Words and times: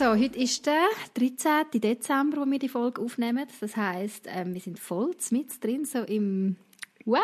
So, 0.00 0.16
heute 0.16 0.38
ist 0.38 0.64
der 0.64 0.86
13. 1.12 1.78
Dezember, 1.78 2.38
wo 2.38 2.50
wir 2.50 2.58
die 2.58 2.70
Folge 2.70 3.02
aufnehmen. 3.02 3.46
Das 3.60 3.76
heisst, 3.76 4.24
ähm, 4.28 4.54
wir 4.54 4.60
sind 4.62 4.78
voll 4.78 5.14
mit 5.30 5.62
drin, 5.62 5.84
so 5.84 5.98
im 5.98 6.56
wow, 7.04 7.20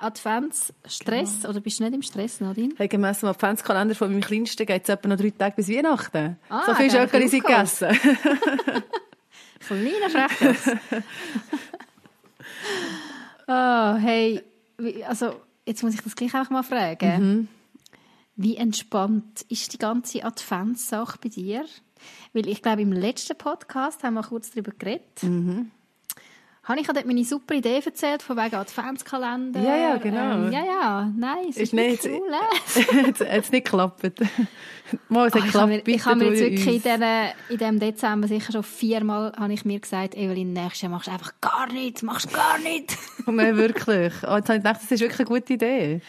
Adventsstress. 0.00 1.40
Genau. 1.42 1.50
Oder 1.50 1.60
bist 1.60 1.80
du 1.80 1.84
nicht 1.84 1.94
im 1.94 2.00
Stress, 2.00 2.40
Nadine? 2.40 2.72
Hey, 2.78 2.88
gemäss 2.88 3.20
dem 3.20 3.28
Adventskalender 3.28 3.94
von 3.94 4.10
meinem 4.10 4.22
Kleinsten 4.22 4.64
geht 4.64 4.84
es 4.84 4.88
etwa 4.88 5.06
noch 5.06 5.18
drei 5.18 5.32
Tage 5.36 5.56
bis 5.56 5.68
Weihnachten. 5.68 6.38
Ah, 6.48 6.62
so 6.64 6.74
viel 6.74 6.90
Schöckeli 6.90 7.28
sind 7.28 7.44
gegessen. 7.44 7.88
Kleiner 9.60 10.08
Freches. 10.08 10.70
oh, 13.48 13.96
hey, 13.96 14.42
also 15.06 15.36
jetzt 15.66 15.82
muss 15.82 15.92
ich 15.92 16.00
das 16.00 16.16
gleich 16.16 16.34
auch 16.34 16.48
mal 16.48 16.62
fragen. 16.62 17.20
Mhm. 17.20 17.48
Wie 18.36 18.56
entspannt 18.56 19.44
ist 19.50 19.74
die 19.74 19.78
ganze 19.78 20.24
Adventssache 20.24 21.18
bei 21.22 21.28
dir? 21.28 21.66
Weil 22.32 22.48
ich 22.48 22.62
glaube, 22.62 22.82
im 22.82 22.92
letzten 22.92 23.36
Podcast 23.36 24.02
haben 24.02 24.14
wir 24.14 24.22
kurz 24.22 24.50
darüber 24.50 24.72
geredet. 24.72 25.22
Mhm. 25.22 25.70
Habe 26.64 26.80
ich 26.80 26.86
dort 26.86 27.04
meine 27.04 27.24
super 27.24 27.54
Idee 27.54 27.82
erzählt, 27.84 28.22
von 28.22 28.38
wegen 28.38 28.54
Adventskalender? 28.54 29.60
Ja, 29.60 29.76
ja, 29.76 29.96
genau. 29.98 30.46
Ähm, 30.46 30.52
ja, 30.52 30.64
ja, 30.64 31.12
nein, 31.14 31.46
es 31.50 31.56
ist, 31.56 31.62
ist 31.62 31.72
nicht 31.74 32.04
cool. 32.06 32.22
Jetzt 33.06 33.20
hat 33.20 33.28
es 33.28 33.52
nicht 33.52 33.66
geklappt. 33.66 34.02
Mal, 35.10 35.28
es 35.28 35.34
oh, 35.34 35.38
ich 35.38 35.54
habe 35.54 35.72
mir, 35.72 35.82
ich 35.86 36.06
habe 36.06 36.16
mir 36.16 36.30
jetzt 36.30 36.40
wirklich 36.40 36.84
in, 36.84 37.02
in 37.48 37.58
diesem 37.58 37.80
Dezember 37.80 38.28
sicher 38.28 38.52
schon 38.52 38.62
viermal 38.62 39.32
habe 39.36 39.52
ich 39.52 39.64
mir 39.64 39.80
gesagt, 39.80 40.14
Evelyn, 40.14 40.52
nächstes 40.52 40.82
Jahr 40.82 40.90
machst 40.90 41.08
du 41.08 41.12
einfach 41.12 41.32
gar 41.40 41.72
nichts, 41.72 42.02
machst 42.02 42.32
gar 42.32 42.58
nichts. 42.58 42.96
Nein, 43.26 43.56
wirklich. 43.56 44.12
Oh, 44.22 44.36
jetzt 44.36 44.48
habe 44.48 44.58
ich 44.58 44.62
gedacht, 44.62 44.80
das 44.82 44.90
ist 44.90 45.00
wirklich 45.00 45.20
eine 45.20 45.28
gute 45.28 45.54
Idee. 45.54 46.00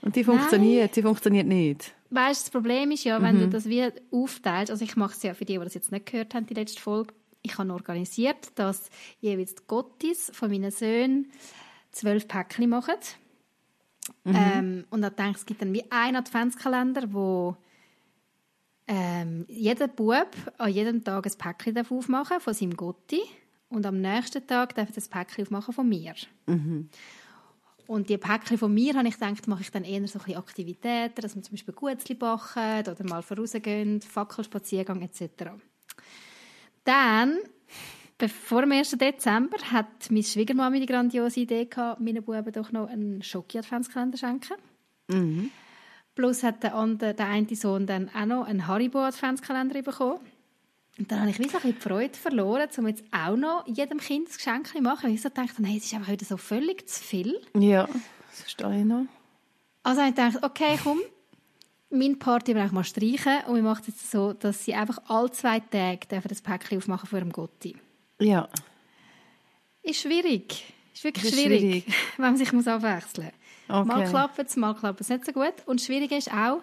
Und 0.00 0.16
die 0.16 0.24
funktioniert, 0.24 0.82
Nein. 0.82 0.90
die 0.94 1.02
funktioniert 1.02 1.46
nicht. 1.46 1.92
Weißt 2.14 2.42
das 2.42 2.50
Problem 2.50 2.92
ist 2.92 3.04
ja, 3.04 3.20
wenn 3.20 3.36
mhm. 3.36 3.40
du 3.40 3.48
das 3.48 3.68
wie 3.68 3.90
aufteilst, 4.12 4.70
also 4.70 4.84
ich 4.84 4.94
mache 4.94 5.14
es 5.14 5.22
ja 5.22 5.34
für 5.34 5.44
die, 5.44 5.54
die 5.54 5.64
das 5.64 5.74
jetzt 5.74 5.90
nicht 5.90 6.06
gehört 6.06 6.34
haben, 6.34 6.46
die 6.46 6.54
letzte 6.54 6.80
Folge, 6.80 7.12
ich 7.42 7.58
habe 7.58 7.72
organisiert, 7.72 8.52
dass 8.54 8.88
jeweils 9.20 9.56
die 9.56 9.62
Gottis 9.66 10.30
von 10.32 10.50
meinen 10.50 10.70
Söhnen 10.70 11.32
zwölf 11.90 12.28
Päckchen 12.28 12.68
machen. 12.68 12.94
Mhm. 14.22 14.34
Ähm, 14.34 14.84
und 14.90 15.02
dann 15.02 15.16
denke 15.16 15.32
ich, 15.32 15.36
es 15.38 15.46
gibt 15.46 15.60
dann 15.60 15.72
wie 15.72 15.90
einen 15.90 16.16
Adventskalender, 16.16 17.12
wo 17.12 17.56
ähm, 18.86 19.44
jeder 19.48 19.88
Bub 19.88 20.28
an 20.58 20.70
jedem 20.70 21.02
Tag 21.02 21.26
ein 21.26 21.32
Päckchen 21.36 21.86
aufmachen 21.86 22.40
von 22.40 22.54
seinem 22.54 22.76
Gotti 22.76 23.22
und 23.68 23.86
am 23.86 24.00
nächsten 24.00 24.46
Tag 24.46 24.74
darf 24.74 24.88
er 24.90 24.94
das 24.94 25.08
Päckchen 25.08 25.44
aufmachen 25.44 25.74
von 25.74 25.88
mir. 25.88 26.14
Mhm. 26.46 26.88
Und 27.86 28.08
die 28.08 28.16
Päckchen 28.16 28.56
von 28.56 28.72
mir, 28.72 28.94
habe 28.94 29.08
ich 29.08 29.18
gedacht, 29.18 29.46
mache 29.46 29.62
ich 29.62 29.70
dann 29.70 29.84
eher 29.84 30.06
so 30.08 30.18
ein 30.26 30.36
Aktivitäten, 30.36 31.20
dass 31.20 31.36
wir 31.36 31.42
zum 31.42 31.52
Beispiel 31.52 31.74
Gutzli 31.74 32.14
backen 32.14 32.80
oder 32.80 33.04
mal 33.04 33.22
vorausgehen, 33.22 34.00
Fackelspaziergang 34.00 35.02
etc. 35.02 35.50
Dann, 36.84 37.38
vor 38.46 38.62
dem 38.62 38.72
1. 38.72 38.92
Dezember, 38.92 39.58
hat 39.70 40.10
meine 40.10 40.22
Schwiegermama 40.22 40.78
die 40.78 40.86
grandiose 40.86 41.40
Idee 41.40 41.66
gehabt, 41.66 42.00
meinen 42.00 42.22
Buben 42.22 42.52
doch 42.52 42.72
noch 42.72 42.88
einen 42.88 43.22
Schoki-Adventskalender 43.22 44.16
schenken. 44.16 44.54
Mhm. 45.08 45.50
Plus 46.14 46.42
hat 46.42 46.62
der, 46.62 46.74
andere, 46.74 47.12
der 47.12 47.26
eine 47.26 47.54
Sohn 47.54 47.86
dann 47.86 48.08
auch 48.10 48.26
noch 48.26 48.46
einen 48.46 48.66
Haribo-Adventskalender 48.66 49.82
bekommen. 49.82 50.20
Und 50.98 51.10
dann 51.10 51.20
habe 51.20 51.30
ich 51.30 51.38
wie 51.38 51.48
so 51.48 51.56
ein 51.56 51.62
bisschen 51.62 51.74
die 51.74 51.80
Freude 51.80 52.14
verloren, 52.14 52.68
um 52.78 52.86
jetzt 52.86 53.04
auch 53.10 53.36
noch 53.36 53.66
jedem 53.66 53.98
Kind 53.98 54.28
ein 54.28 54.32
Geschenk 54.32 54.68
zu 54.68 54.80
machen. 54.80 55.04
Weil 55.04 55.14
ich 55.14 55.22
so 55.22 55.28
dachte, 55.28 55.62
hey, 55.64 55.76
es 55.78 55.86
ist 55.86 55.94
einfach 55.94 56.12
wieder 56.12 56.24
so 56.24 56.36
völlig 56.36 56.88
zu 56.88 57.02
viel. 57.02 57.40
Ja, 57.58 57.86
das 57.86 58.40
verstehe 58.40 58.80
ich 58.80 58.84
noch. 58.84 59.06
Also 59.82 60.00
habe 60.00 60.10
ich 60.10 60.16
gedacht, 60.16 60.44
okay, 60.44 60.78
komm, 60.82 61.00
meine 61.90 62.16
Party 62.16 62.52
ich 62.52 62.72
mal 62.72 62.84
streichen 62.84 63.44
und 63.46 63.56
wir 63.56 63.62
machen 63.62 63.80
es 63.82 63.88
jetzt 63.88 64.10
so, 64.10 64.32
dass 64.32 64.64
sie 64.64 64.74
einfach 64.74 64.98
alle 65.08 65.30
zwei 65.32 65.60
Tage 65.60 66.28
das 66.28 66.42
Päckchen 66.42 66.78
aufmachen 66.78 67.08
vor 67.08 67.18
dem 67.18 67.32
Gotti. 67.32 67.76
Ja. 68.20 68.48
Ist 69.82 70.00
schwierig. 70.00 70.72
Ist 70.94 71.04
wirklich 71.04 71.24
ist 71.24 71.34
schwierig, 71.34 71.60
schwierig, 71.60 71.84
wenn 72.16 72.26
man 72.26 72.36
sich 72.36 72.52
muss 72.52 72.68
abwechseln 72.68 73.30
muss. 73.68 73.76
Okay. 73.76 73.88
Mal 73.88 74.08
klappt 74.08 74.38
es, 74.38 74.56
mal 74.56 74.74
klappt 74.74 75.00
es 75.00 75.08
nicht 75.08 75.24
so 75.24 75.32
gut. 75.32 75.54
Und 75.66 75.80
schwierig 75.80 76.12
ist 76.12 76.32
auch, 76.32 76.62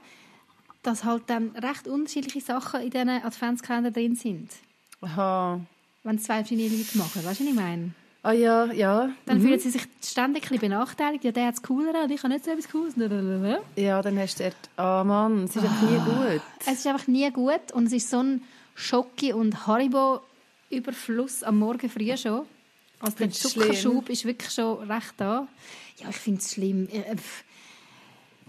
dass 0.83 1.03
halt 1.03 1.23
dann 1.27 1.51
recht 1.51 1.87
unterschiedliche 1.87 2.41
Sachen 2.41 2.81
in 2.81 2.89
diesen 2.89 3.09
Adventskalender 3.09 3.91
drin 3.91 4.15
sind. 4.15 4.49
Aha. 5.01 5.59
Wenn 6.03 6.19
zwei 6.19 6.43
verschiedene 6.43 6.69
Leute 6.69 6.97
machen, 6.97 7.23
weißt 7.25 7.39
du, 7.39 7.43
was 7.45 7.51
ich 7.51 7.53
meine? 7.53 7.91
Ah 8.23 8.33
ja, 8.33 8.71
ja. 8.71 9.09
Dann 9.25 9.39
mhm. 9.39 9.41
fühlen 9.43 9.59
sie 9.59 9.71
sich 9.71 9.83
ständig 10.03 10.51
ein 10.51 10.59
benachteiligt. 10.59 11.23
Ja, 11.23 11.31
der 11.31 11.47
hat 11.47 11.55
es 11.55 11.63
cooler 11.63 12.03
und 12.03 12.11
ich 12.11 12.21
habe 12.21 12.33
nicht 12.33 12.45
so 12.45 12.51
etwas 12.51 12.69
Cooles. 12.69 12.93
Ja, 13.75 14.01
dann 14.01 14.19
hast 14.19 14.39
du 14.39 14.43
dort, 14.43 14.55
ah 14.77 15.01
oh 15.01 15.03
Mann, 15.03 15.45
es 15.45 15.55
ist 15.55 15.63
einfach 15.63 15.81
nie 15.89 15.97
ah. 15.97 16.05
gut. 16.05 16.41
Es 16.67 16.79
ist 16.79 16.87
einfach 16.87 17.07
nie 17.07 17.31
gut 17.31 17.71
und 17.73 17.87
es 17.87 17.93
ist 17.93 18.09
so 18.11 18.19
ein 18.19 18.43
Schocki- 18.75 19.33
und 19.33 19.65
Haribo-Überfluss 19.65 21.43
am 21.43 21.59
Morgen 21.59 21.89
früh 21.89 22.15
schon. 22.15 22.45
Also 22.99 23.17
der 23.17 23.31
Zuckerschub 23.31 24.09
ist 24.09 24.25
wirklich 24.25 24.51
schon 24.51 24.89
recht 24.89 25.13
da. 25.17 25.47
Ja, 25.97 26.09
ich 26.09 26.17
finde 26.17 26.39
es 26.39 26.51
schlimm. 26.51 26.87
Äh, 26.91 27.15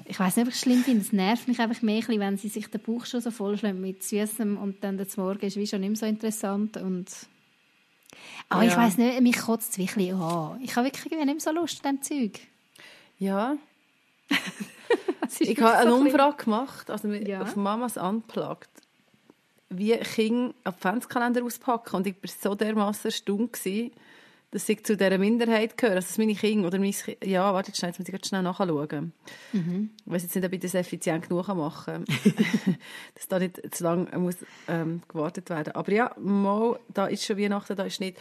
ich 0.05 0.19
weiß 0.19 0.37
nicht, 0.37 0.47
ob 0.47 0.49
ich 0.49 0.57
es 0.57 0.61
schlimm 0.61 0.83
finde. 0.83 1.01
Es 1.01 1.13
nervt 1.13 1.49
mich 1.49 1.61
einfach 1.61 1.83
mehr, 1.83 2.03
wenn 2.09 2.37
sie 2.37 2.49
sich 2.49 2.69
den 2.69 2.81
Bauch 2.81 3.07
schon 3.07 3.21
so 3.21 3.31
vollschlägt 3.31 3.79
mit 3.79 4.03
Süßem 4.03 4.57
und 4.57 4.83
dann 4.83 4.97
der 4.97 5.07
Morgen 5.17 5.47
ist 5.47 5.57
wie 5.57 5.67
schon 5.67 5.81
nicht 5.81 5.91
mehr 5.91 5.97
so 5.97 6.07
interessant. 6.07 6.77
Und 6.77 7.11
aber 8.49 8.63
ja. 8.63 8.71
ich 8.71 8.77
weiß 8.77 8.99
nicht, 8.99 9.21
mich 9.21 9.39
kotzt 9.39 9.73
es 9.73 9.79
wirklich 9.79 10.13
an. 10.13 10.61
Ich 10.63 10.77
habe 10.77 10.87
wirklich 10.87 11.05
nicht 11.05 11.25
mehr 11.25 11.41
so 11.41 11.51
Lust 11.53 11.85
an 11.87 12.01
diesem 12.01 12.31
Zeug. 12.33 12.41
Ja. 13.19 13.57
ich 15.39 15.61
habe 15.61 15.79
eine 15.79 15.91
so 15.91 15.97
Umfrage 15.97 16.45
gemacht, 16.45 16.91
also 16.91 17.09
ja. 17.09 17.43
auf 17.43 17.57
Mamas 17.57 17.97
Unplugged, 17.97 18.71
wie 19.69 19.97
Kinder 19.97 20.55
Adventskalender 20.65 21.45
auspacken. 21.45 21.97
Und 21.97 22.07
ich 22.07 22.17
war 22.23 22.31
so 22.51 22.55
dermaßen 22.55 23.11
erstaunt, 23.11 23.59
dass 24.53 24.69
ich 24.69 24.85
zu 24.85 24.97
dieser 24.97 25.19
Minderheit 25.19 25.77
gehöre. 25.77 25.97
Also, 25.97 26.09
dass 26.09 26.19
meine 26.19 26.35
Kinder 26.35 26.69
oder 26.69 26.79
mein 26.79 26.93
Kind, 26.93 27.25
ja, 27.25 27.53
warte, 27.53 27.73
jetzt 27.73 27.99
muss 27.99 28.09
ich 28.09 28.27
schnell 28.27 28.43
nachschauen. 28.43 29.13
Mhm. 29.53 29.91
Ich 30.05 30.13
weiß 30.13 30.23
jetzt 30.23 30.37
nicht, 30.37 30.45
ob 30.45 30.53
ich 30.53 30.61
das 30.61 30.75
effizient 30.75 31.29
genug 31.29 31.49
machen 31.49 32.05
kann. 32.05 32.05
dass 33.15 33.29
da 33.29 33.39
nicht 33.39 33.75
zu 33.75 33.83
lange 33.83 34.19
muss, 34.19 34.37
ähm, 34.69 35.03
gewartet 35.09 35.49
werden. 35.51 35.75
Aber 35.75 35.91
ja, 35.91 36.15
mal, 36.21 36.79
da 36.93 37.07
ist 37.07 37.25
schon 37.25 37.39
Weihnachten, 37.39 37.77
da 37.77 37.85
ist 37.85 37.99
nicht 38.01 38.19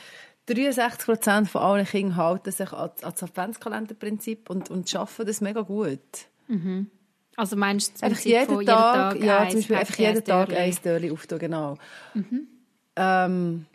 63 0.47 1.05
Prozent 1.05 1.49
von 1.49 1.61
allen 1.61 1.85
Kindern 1.85 2.15
halten 2.15 2.51
sich 2.51 2.71
an, 2.71 2.89
das 2.99 3.21
Adventskalenderprinzip 3.21 4.49
und, 4.49 4.71
und 4.71 4.89
schaffen 4.89 5.25
das 5.25 5.41
mega 5.41 5.61
gut. 5.61 5.99
Mhm. 6.47 6.89
Also 7.35 7.57
meinst 7.57 8.01
du 8.01 8.05
einfach 8.05 8.21
jeden, 8.21 8.51
jeden 8.51 8.65
Tag, 8.65 9.13
Tag 9.13 9.23
ja, 9.23 9.49
zum 9.49 9.59
Beispiel 9.59 9.75
einfach 9.75 9.97
jeden 9.97 10.23
Tag 10.23 10.53
ein 10.53 10.77
Dörli 10.83 11.11
auftun, 11.11 11.39
genau. 11.39 11.77
Mhm. 12.13 12.47
Ähm, 12.95 13.65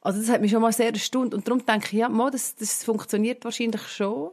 also 0.00 0.18
das 0.18 0.30
hat 0.30 0.40
mich 0.40 0.50
schon 0.50 0.62
mal 0.62 0.72
sehr 0.72 0.92
erstaunt 0.92 1.34
und 1.34 1.46
darum 1.46 1.64
denke 1.64 1.86
ich, 1.86 1.92
ja, 1.92 2.08
mal, 2.08 2.30
das, 2.30 2.54
das 2.56 2.84
funktioniert 2.84 3.44
wahrscheinlich 3.44 3.82
schon. 3.88 4.30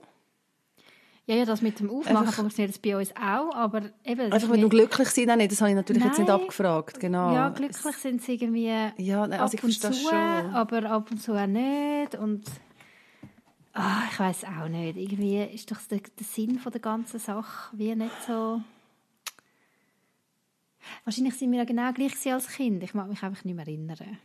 Ja, 1.25 1.35
ja, 1.35 1.43
das 1.43 1.61
mit 1.61 1.77
dem 1.81 1.89
Aufmachen 1.89 2.17
einfach, 2.17 2.35
funktioniert 2.35 2.73
das 2.73 2.79
bei 2.79 2.95
uns 2.95 3.13
auch, 3.17 3.53
aber 3.53 3.81
eben... 4.05 4.31
Einfach, 4.31 4.49
wenn 4.49 4.61
du 4.61 4.69
glücklich 4.69 5.09
sind, 5.09 5.35
nicht, 5.35 5.51
das 5.51 5.59
habe 5.59 5.71
ich 5.71 5.75
natürlich 5.75 6.01
Nein. 6.01 6.11
jetzt 6.11 6.19
nicht 6.19 6.29
abgefragt, 6.29 7.01
genau. 7.01 7.33
Ja, 7.33 7.49
glücklich 7.49 7.97
sind 7.97 8.21
sie 8.21 8.35
irgendwie 8.35 8.71
ja, 8.95 9.23
also 9.23 9.35
ab 9.35 9.53
ich 9.53 9.61
und 9.61 9.73
zu, 9.73 9.91
schon. 9.91 10.13
aber 10.13 10.89
ab 10.89 11.11
und 11.11 11.21
zu 11.21 11.33
auch 11.33 11.47
nicht 11.47 12.15
und... 12.15 12.45
Oh, 13.75 14.03
ich 14.09 14.19
weiß 14.19 14.45
auch 14.45 14.69
nicht, 14.69 14.97
irgendwie 14.97 15.43
ist 15.43 15.69
doch 15.69 15.77
der, 15.91 15.99
der 15.99 16.25
Sinn 16.25 16.59
von 16.59 16.71
der 16.71 16.81
ganzen 16.81 17.19
Sache 17.19 17.75
wie 17.75 17.93
nicht 17.93 18.23
so... 18.25 18.61
Wahrscheinlich 21.03 21.35
sind 21.35 21.51
wir 21.51 21.59
ja 21.59 21.65
genau 21.65 21.91
gleich 21.91 22.33
als 22.33 22.47
Kind, 22.47 22.81
ich 22.83 22.93
mag 22.93 23.09
mich 23.09 23.21
einfach 23.21 23.43
nicht 23.43 23.53
mehr 23.53 23.67
erinnern. 23.67 24.17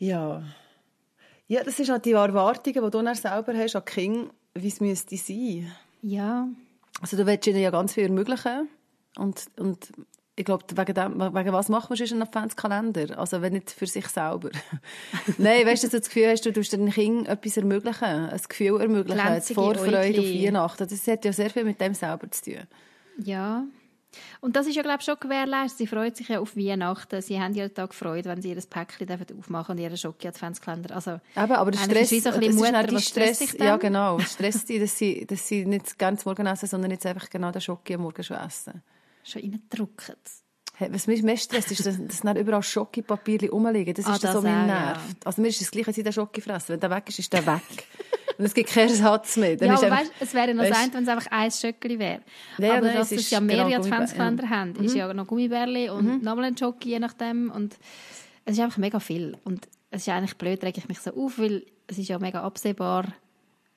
Ja. 0.00 0.42
Ja, 1.46 1.62
das 1.62 1.76
sind 1.76 1.88
halt 1.88 2.04
die 2.04 2.12
Erwartungen, 2.12 2.74
die 2.84 2.90
du 2.90 3.02
dann 3.02 3.14
selber 3.14 3.54
hast 3.54 3.76
an 3.76 3.84
Kinder, 3.84 4.30
wie 4.54 4.68
es 4.68 4.80
müsste 4.80 5.16
sein. 5.16 5.70
Ja. 6.02 6.48
Also 7.00 7.16
du 7.16 7.26
willst 7.26 7.46
ihnen 7.46 7.60
ja 7.60 7.70
ganz 7.70 7.94
viel 7.94 8.04
ermöglichen 8.04 8.68
und, 9.16 9.46
und 9.58 9.92
ich 10.36 10.44
glaube, 10.44 10.64
wegen, 10.74 10.94
dem, 10.94 11.20
wegen 11.34 11.52
was 11.52 11.68
macht 11.68 11.90
man 11.90 11.96
schon 11.96 12.08
einen 12.12 12.22
Adventskalender? 12.22 13.18
Also 13.18 13.42
wenn 13.42 13.52
nicht 13.52 13.70
für 13.70 13.86
sich 13.86 14.06
selber. 14.08 14.50
Nein, 15.38 15.66
weißt 15.66 15.82
du, 15.82 15.86
dass 15.88 15.92
du 15.92 15.98
das 15.98 16.08
Gefühl 16.08 16.30
hast, 16.30 16.46
du 16.46 16.52
tust 16.52 16.72
deinen 16.72 16.90
Kindern 16.90 17.26
etwas 17.26 17.56
ermöglichen, 17.58 18.04
ein 18.04 18.40
Gefühl 18.48 18.80
ermöglichen, 18.80 19.20
Glänzige 19.20 19.60
Vorfreude 19.60 20.20
auf 20.20 20.26
Weihnachten. 20.26 20.88
Das 20.88 21.06
hat 21.06 21.24
ja 21.24 21.32
sehr 21.32 21.50
viel 21.50 21.64
mit 21.64 21.80
dem 21.80 21.92
selber 21.94 22.30
zu 22.30 22.52
tun. 22.52 22.62
Ja. 23.22 23.64
Und 24.40 24.56
das 24.56 24.66
ist 24.66 24.76
ja, 24.76 24.82
glaube 24.82 24.98
ich, 25.00 25.04
schon 25.04 25.16
gewährleistet. 25.20 25.78
Sie 25.78 25.86
freut 25.86 26.16
sich 26.16 26.28
ja 26.28 26.40
auf 26.40 26.56
Weihnachten. 26.56 27.22
Sie 27.22 27.40
haben 27.40 27.54
jeden 27.54 27.72
Tag 27.74 27.94
Freude, 27.94 28.28
wenn 28.28 28.42
sie 28.42 28.50
ihr 28.50 28.60
Päckchen 28.60 29.08
aufmachen 29.38 29.76
und 29.76 29.82
ihren 29.82 29.96
Schoki-Adventskalender. 29.96 30.94
Also, 30.94 31.20
Eben, 31.36 31.52
aber 31.52 31.70
der 31.70 31.78
Stress, 31.78 32.12
ist 32.12 32.24
so 32.24 32.30
ein 32.30 32.40
bisschen 32.40 32.56
Mutter, 32.56 32.82
die 32.84 33.00
Stress, 33.00 33.52
ja 33.58 33.76
genau, 33.76 34.18
Stress, 34.20 34.64
dass 34.64 34.98
sie, 34.98 35.26
dass 35.26 35.46
sie 35.46 35.64
nicht 35.64 35.98
ganz 35.98 36.24
morgen 36.24 36.46
essen, 36.46 36.68
sondern 36.68 36.90
jetzt 36.90 37.06
einfach 37.06 37.28
genau 37.30 37.50
den 37.50 37.60
Schoki 37.60 37.94
am 37.94 38.02
Morgen 38.02 38.22
schon 38.22 38.36
essen. 38.36 38.82
Schon 39.24 39.42
reindrücken. 39.42 40.16
Hey, 40.80 40.88
was 40.92 41.06
mich 41.06 41.22
mehr 41.22 41.36
stresst, 41.36 41.70
ist, 41.72 41.84
dass, 41.84 41.98
dass 42.02 42.20
dann 42.22 42.38
überall 42.38 42.62
Schokipapier 42.62 43.50
rumliegen. 43.50 43.92
Das 43.92 44.06
ist 44.06 44.10
ah, 44.10 44.12
das, 44.12 44.20
das 44.20 44.32
so 44.32 44.40
mein 44.40 44.66
Nerv. 44.66 44.96
Ja. 44.96 45.14
Also 45.26 45.42
mir 45.42 45.48
ist 45.48 45.60
das 45.60 45.70
gleiche, 45.70 45.88
als 45.88 45.98
ich 45.98 46.04
den 46.04 46.12
Schoki 46.12 46.40
fresse. 46.40 46.72
Wenn 46.72 46.80
der 46.80 46.88
weg 46.88 47.04
ist, 47.06 47.18
ist 47.18 47.30
der 47.30 47.46
weg. 47.46 47.60
Und 48.38 48.44
es 48.44 48.54
gibt 48.54 48.70
keinen 48.70 48.88
Ersatz 48.88 49.36
mehr. 49.36 49.56
Dann 49.56 49.68
ja, 49.68 49.74
aber 49.74 49.90
weißt, 49.90 50.12
es 50.20 50.34
wäre 50.34 50.54
noch 50.54 50.64
sein, 50.64 50.92
wenn 50.92 51.02
es 51.02 51.08
einfach 51.08 51.30
ein 51.30 51.50
Schöckeli 51.50 51.98
wäre. 51.98 52.20
Ja, 52.58 52.78
aber 52.78 52.92
dass 52.92 53.12
es 53.12 53.30
ja 53.30 53.40
mehrere 53.40 53.70
genau 53.70 53.80
Adventskalender 53.82 54.44
ja. 54.44 54.50
haben, 54.50 54.74
ist 54.76 54.92
mhm. 54.92 54.98
ja 54.98 55.14
noch 55.14 55.26
Gummibärli 55.26 55.90
und 55.90 56.04
mhm. 56.04 56.24
nochmal 56.24 56.46
ein 56.46 56.56
Schoki, 56.56 56.90
je 56.90 56.98
nachdem. 56.98 57.50
Und 57.50 57.76
es 58.44 58.54
ist 58.54 58.60
einfach 58.60 58.78
mega 58.78 59.00
viel. 59.00 59.36
Und 59.44 59.68
es 59.90 60.02
ist 60.02 60.08
eigentlich 60.08 60.36
blöd, 60.36 60.62
rege 60.62 60.78
ich 60.78 60.88
mich 60.88 61.00
so 61.00 61.10
auf, 61.14 61.38
weil 61.38 61.64
es 61.86 61.98
ist 61.98 62.08
ja 62.08 62.18
mega 62.18 62.42
absehbar, 62.42 63.06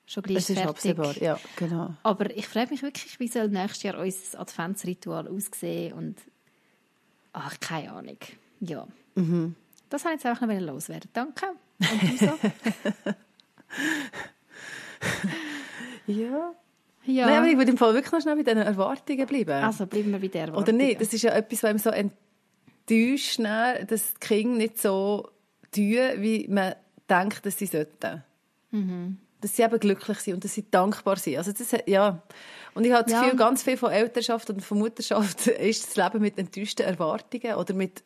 schon 0.05 0.23
gleich 0.23 0.37
Es 0.37 0.49
ist 0.49 0.57
fertig. 0.57 0.69
absehbar, 0.69 1.17
ja, 1.21 1.39
genau. 1.55 1.93
Aber 2.03 2.35
ich 2.35 2.47
frage 2.47 2.71
mich 2.71 2.83
wirklich, 2.83 3.19
wie 3.19 3.27
soll 3.27 3.49
nächstes 3.49 3.83
Jahr 3.83 3.97
unser 3.97 4.39
Adventsritual 4.39 5.27
aussehen 5.27 5.93
und 5.93 6.17
Ach, 7.33 7.59
keine 7.59 7.91
Ahnung. 7.91 8.17
Ja. 8.59 8.87
Mhm. 9.15 9.55
Das 9.89 10.05
habe 10.05 10.15
ich 10.15 10.23
jetzt 10.23 10.37
auch 10.37 10.41
noch 10.45 10.59
loswerden. 10.59 11.09
Danke. 11.13 11.47
Und 11.79 12.01
du 12.03 12.17
so? 12.17 12.33
ja. 16.07 16.53
Ja. 17.05 17.25
Nein, 17.25 17.37
aber 17.39 17.47
ich 17.47 17.57
würde 17.57 17.71
im 17.71 17.77
Fall 17.77 17.93
wirklich 17.93 18.11
noch 18.11 18.21
schnell 18.21 18.35
bei 18.35 18.43
diesen 18.43 18.59
Erwartungen 18.59 19.25
bleiben. 19.25 19.63
Also 19.63 19.85
bleiben 19.85 20.11
wir 20.11 20.19
bei 20.19 20.27
der 20.27 20.41
Erwartungen. 20.43 20.63
Oder 20.63 20.85
nicht? 20.85 21.01
Das 21.01 21.13
ist 21.13 21.21
ja 21.21 21.33
etwas, 21.33 21.63
was 21.63 21.69
einem 21.69 21.79
so 21.79 21.89
enttäuscht, 21.89 23.39
dass 23.39 24.13
die 24.13 24.19
Kinder 24.19 24.57
nicht 24.57 24.81
so 24.81 25.29
tun, 25.71 25.97
wie 26.17 26.47
man 26.49 26.75
denkt, 27.09 27.45
dass 27.45 27.57
sie 27.57 27.65
sollten. 27.65 28.23
Mhm. 28.71 29.17
Dass 29.41 29.57
sie 29.57 29.63
eben 29.63 29.79
glücklich 29.79 30.19
sind 30.19 30.35
und 30.35 30.43
dass 30.45 30.53
sie 30.53 30.69
dankbar 30.69 31.17
sind. 31.17 31.37
Also 31.37 31.51
das, 31.51 31.75
ja. 31.85 32.21
Und 32.73 32.85
ich 32.85 32.93
habe 32.93 33.03
das 33.03 33.13
ja. 33.13 33.23
Gefühl, 33.23 33.37
ganz 33.37 33.63
viel 33.63 33.77
von 33.77 33.91
Elternschaft 33.91 34.49
und 34.49 34.61
von 34.63 34.79
Mutterschaft 34.79 35.47
ist 35.47 35.87
das 35.87 35.95
Leben 35.97 36.21
mit 36.21 36.37
enttäuschten 36.37 36.85
Erwartungen 36.85 37.55
oder 37.55 37.73
mit 37.73 38.03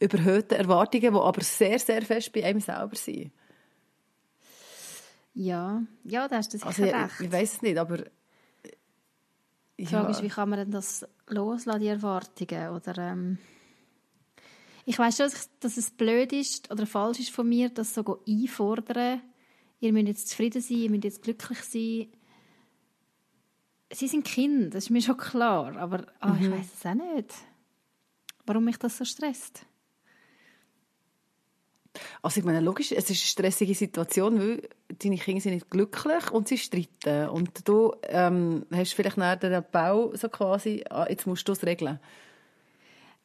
überhöhten 0.00 0.54
Erwartungen, 0.58 1.14
die 1.14 1.20
aber 1.20 1.42
sehr, 1.42 1.78
sehr 1.78 2.02
fest 2.02 2.32
bei 2.32 2.44
einem 2.44 2.60
selber 2.60 2.96
sind. 2.96 3.30
Ja, 5.34 5.82
ja, 6.04 6.28
da 6.28 6.36
hast 6.36 6.52
du 6.52 6.58
sicher 6.58 6.68
also, 6.68 6.82
recht. 6.82 7.20
Ich, 7.20 7.26
ich 7.26 7.32
weiß 7.32 7.52
es 7.54 7.62
nicht, 7.62 7.78
aber... 7.78 8.04
Die 9.78 9.86
Frage 9.86 10.04
ja. 10.04 10.10
ist, 10.10 10.22
wie 10.22 10.28
kann 10.28 10.50
man 10.50 10.58
denn 10.58 10.70
das 10.70 11.06
loslassen, 11.28 11.80
die 11.80 11.88
Erwartungen? 11.88 12.68
Oder, 12.68 12.98
ähm, 12.98 13.38
ich 14.84 14.98
weiß 14.98 15.16
schon, 15.16 15.30
dass 15.60 15.76
es 15.76 15.90
blöd 15.90 16.32
ist 16.32 16.70
oder 16.70 16.86
falsch 16.86 17.20
ist 17.20 17.30
von 17.30 17.48
mir, 17.48 17.70
das 17.70 17.94
so 17.94 18.22
einfordern. 18.28 19.22
Ihr 19.80 19.92
müsst 19.92 20.06
jetzt 20.06 20.28
zufrieden 20.28 20.62
sein, 20.62 20.76
ihr 20.76 20.90
müsst 20.90 21.04
jetzt 21.04 21.22
glücklich 21.22 21.60
sein 21.62 22.08
sie 23.92 24.08
sind 24.08 24.24
Kinder, 24.24 24.70
das 24.70 24.84
ist 24.84 24.90
mir 24.90 25.02
schon 25.02 25.16
klar, 25.16 25.76
aber 25.76 26.06
oh, 26.22 26.28
mhm. 26.28 26.38
ich 26.40 26.50
weiß 26.50 26.66
es 26.74 26.86
auch 26.86 26.94
nicht, 26.94 27.34
warum 28.46 28.64
mich 28.64 28.78
das 28.78 28.98
so 28.98 29.04
stresst. 29.04 29.66
Also 32.22 32.40
ich 32.40 32.46
meine, 32.46 32.60
logisch, 32.60 32.92
es 32.92 33.04
ist 33.04 33.10
eine 33.10 33.16
stressige 33.16 33.74
Situation, 33.74 34.40
weil 34.40 34.68
deine 35.02 35.18
Kinder 35.18 35.40
sind 35.40 35.54
nicht 35.54 35.70
glücklich 35.70 36.30
und 36.30 36.48
sie 36.48 36.58
streiten. 36.58 37.28
Und 37.28 37.68
du 37.68 37.94
ähm, 38.08 38.64
hast 38.74 38.94
vielleicht 38.94 39.16
nach 39.16 39.36
den 39.36 39.62
Bau 39.70 40.12
so 40.14 40.28
quasi, 40.28 40.84
ah, 40.88 41.06
jetzt 41.08 41.26
musst 41.26 41.46
du 41.46 41.52
es 41.52 41.64
regeln. 41.64 41.98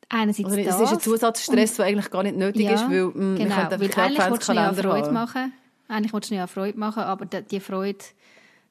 Einerseits 0.10 0.52
Oder, 0.52 0.64
das, 0.64 0.80
ist 0.80 0.94
ein 0.94 1.00
Zusatzstress, 1.00 1.76
der 1.76 1.86
eigentlich 1.86 2.10
gar 2.10 2.24
nicht 2.24 2.38
nötig 2.38 2.64
ja, 2.64 2.74
ist, 2.74 2.90
weil 2.90 3.06
mh, 3.06 3.14
mm, 3.14 3.36
genau, 3.38 3.56
weil 3.56 3.74
eigentlich 3.74 4.30
willst 4.30 4.50
du 4.50 4.54
ja 4.54 4.74
Freude 4.74 5.12
machen. 5.12 5.54
Eigentlich 5.90 6.14
willst 6.14 6.32
du 6.32 6.36
ja 6.36 6.48
Freude 6.48 6.80
machen, 6.80 7.04
aber 7.04 7.26
die 7.26 7.60
Freude 7.60 8.04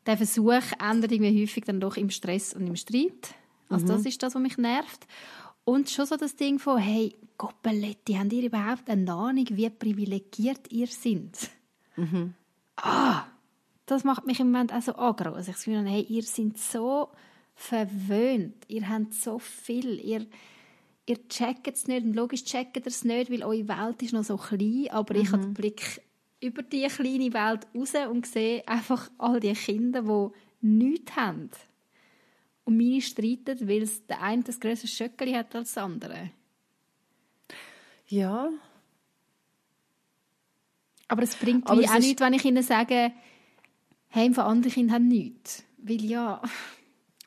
der 0.06 0.16
Versuch 0.16 0.62
endet 0.82 1.12
irgendwie 1.12 1.42
häufig 1.42 1.64
dann 1.64 1.80
doch 1.80 1.96
im 1.96 2.10
Stress 2.10 2.54
und 2.54 2.66
im 2.66 2.76
Streit. 2.76 3.34
Also 3.68 3.84
mhm. 3.84 3.88
das 3.88 4.06
ist 4.06 4.22
das, 4.22 4.34
was 4.34 4.42
mich 4.42 4.56
nervt. 4.56 5.06
Und 5.66 5.90
schon 5.90 6.06
so 6.06 6.16
das 6.16 6.36
Ding 6.36 6.60
von, 6.60 6.78
hey, 6.78 7.16
Goppeletti, 7.36 8.14
habt 8.14 8.32
ihr 8.32 8.44
überhaupt 8.44 8.88
eine 8.88 9.12
Ahnung, 9.12 9.46
wie 9.50 9.68
privilegiert 9.68 10.70
ihr 10.70 10.86
seid? 10.86 11.50
Mhm. 11.96 12.34
Ah, 12.76 13.24
das 13.84 14.04
macht 14.04 14.26
mich 14.26 14.38
im 14.38 14.52
Moment 14.52 14.72
auch 14.72 14.80
so 14.80 14.94
aggro. 14.94 15.32
Also 15.32 15.50
ich 15.50 15.56
fühle, 15.56 15.84
hey, 15.84 16.02
ihr 16.02 16.22
seid 16.22 16.56
so 16.56 17.08
verwöhnt, 17.56 18.54
ihr 18.68 18.88
habt 18.88 19.12
so 19.12 19.40
viel, 19.40 19.98
ihr, 19.98 20.26
ihr 21.04 21.28
checkt 21.28 21.66
es 21.66 21.88
nicht 21.88 22.06
und 22.06 22.14
logisch 22.14 22.44
checkt 22.44 22.76
ihr 22.76 22.86
es 22.86 23.02
nicht, 23.02 23.28
weil 23.28 23.42
eure 23.42 23.66
Welt 23.66 24.00
ist 24.02 24.12
noch 24.12 24.22
so 24.22 24.36
klein, 24.36 24.86
aber 24.92 25.14
mhm. 25.14 25.20
ich 25.20 25.32
habe 25.32 25.42
den 25.42 25.54
Blick 25.54 26.00
über 26.40 26.62
diese 26.62 27.02
kleine 27.02 27.32
Welt 27.32 27.66
raus 27.74 27.92
und 28.08 28.24
sehe 28.24 28.62
einfach 28.68 29.10
all 29.18 29.40
die 29.40 29.52
Kinder, 29.54 30.02
die 30.02 30.28
nichts 30.64 31.16
haben. 31.16 31.50
Und 32.66 32.76
meine 32.76 33.00
streiten, 33.00 33.68
weil 33.68 33.88
der 34.08 34.20
eine 34.20 34.42
das 34.42 34.58
größere 34.58 34.88
Schöckeli 34.88 35.32
hat 35.32 35.54
als 35.54 35.74
der 35.74 35.84
andere. 35.84 36.30
Ja. 38.08 38.50
Aber 41.06 41.22
es 41.22 41.36
bringt 41.36 41.70
Aber 41.70 41.80
es 41.80 41.88
auch 41.88 41.98
nichts, 41.98 42.20
wenn 42.20 42.32
ich 42.32 42.44
ihnen 42.44 42.64
sage, 42.64 43.12
hey, 44.08 44.34
von 44.34 44.44
anderen 44.44 44.72
Kinder 44.72 44.94
haben 44.94 45.08
nichts. 45.08 45.64
Weil 45.78 46.04
ja... 46.04 46.42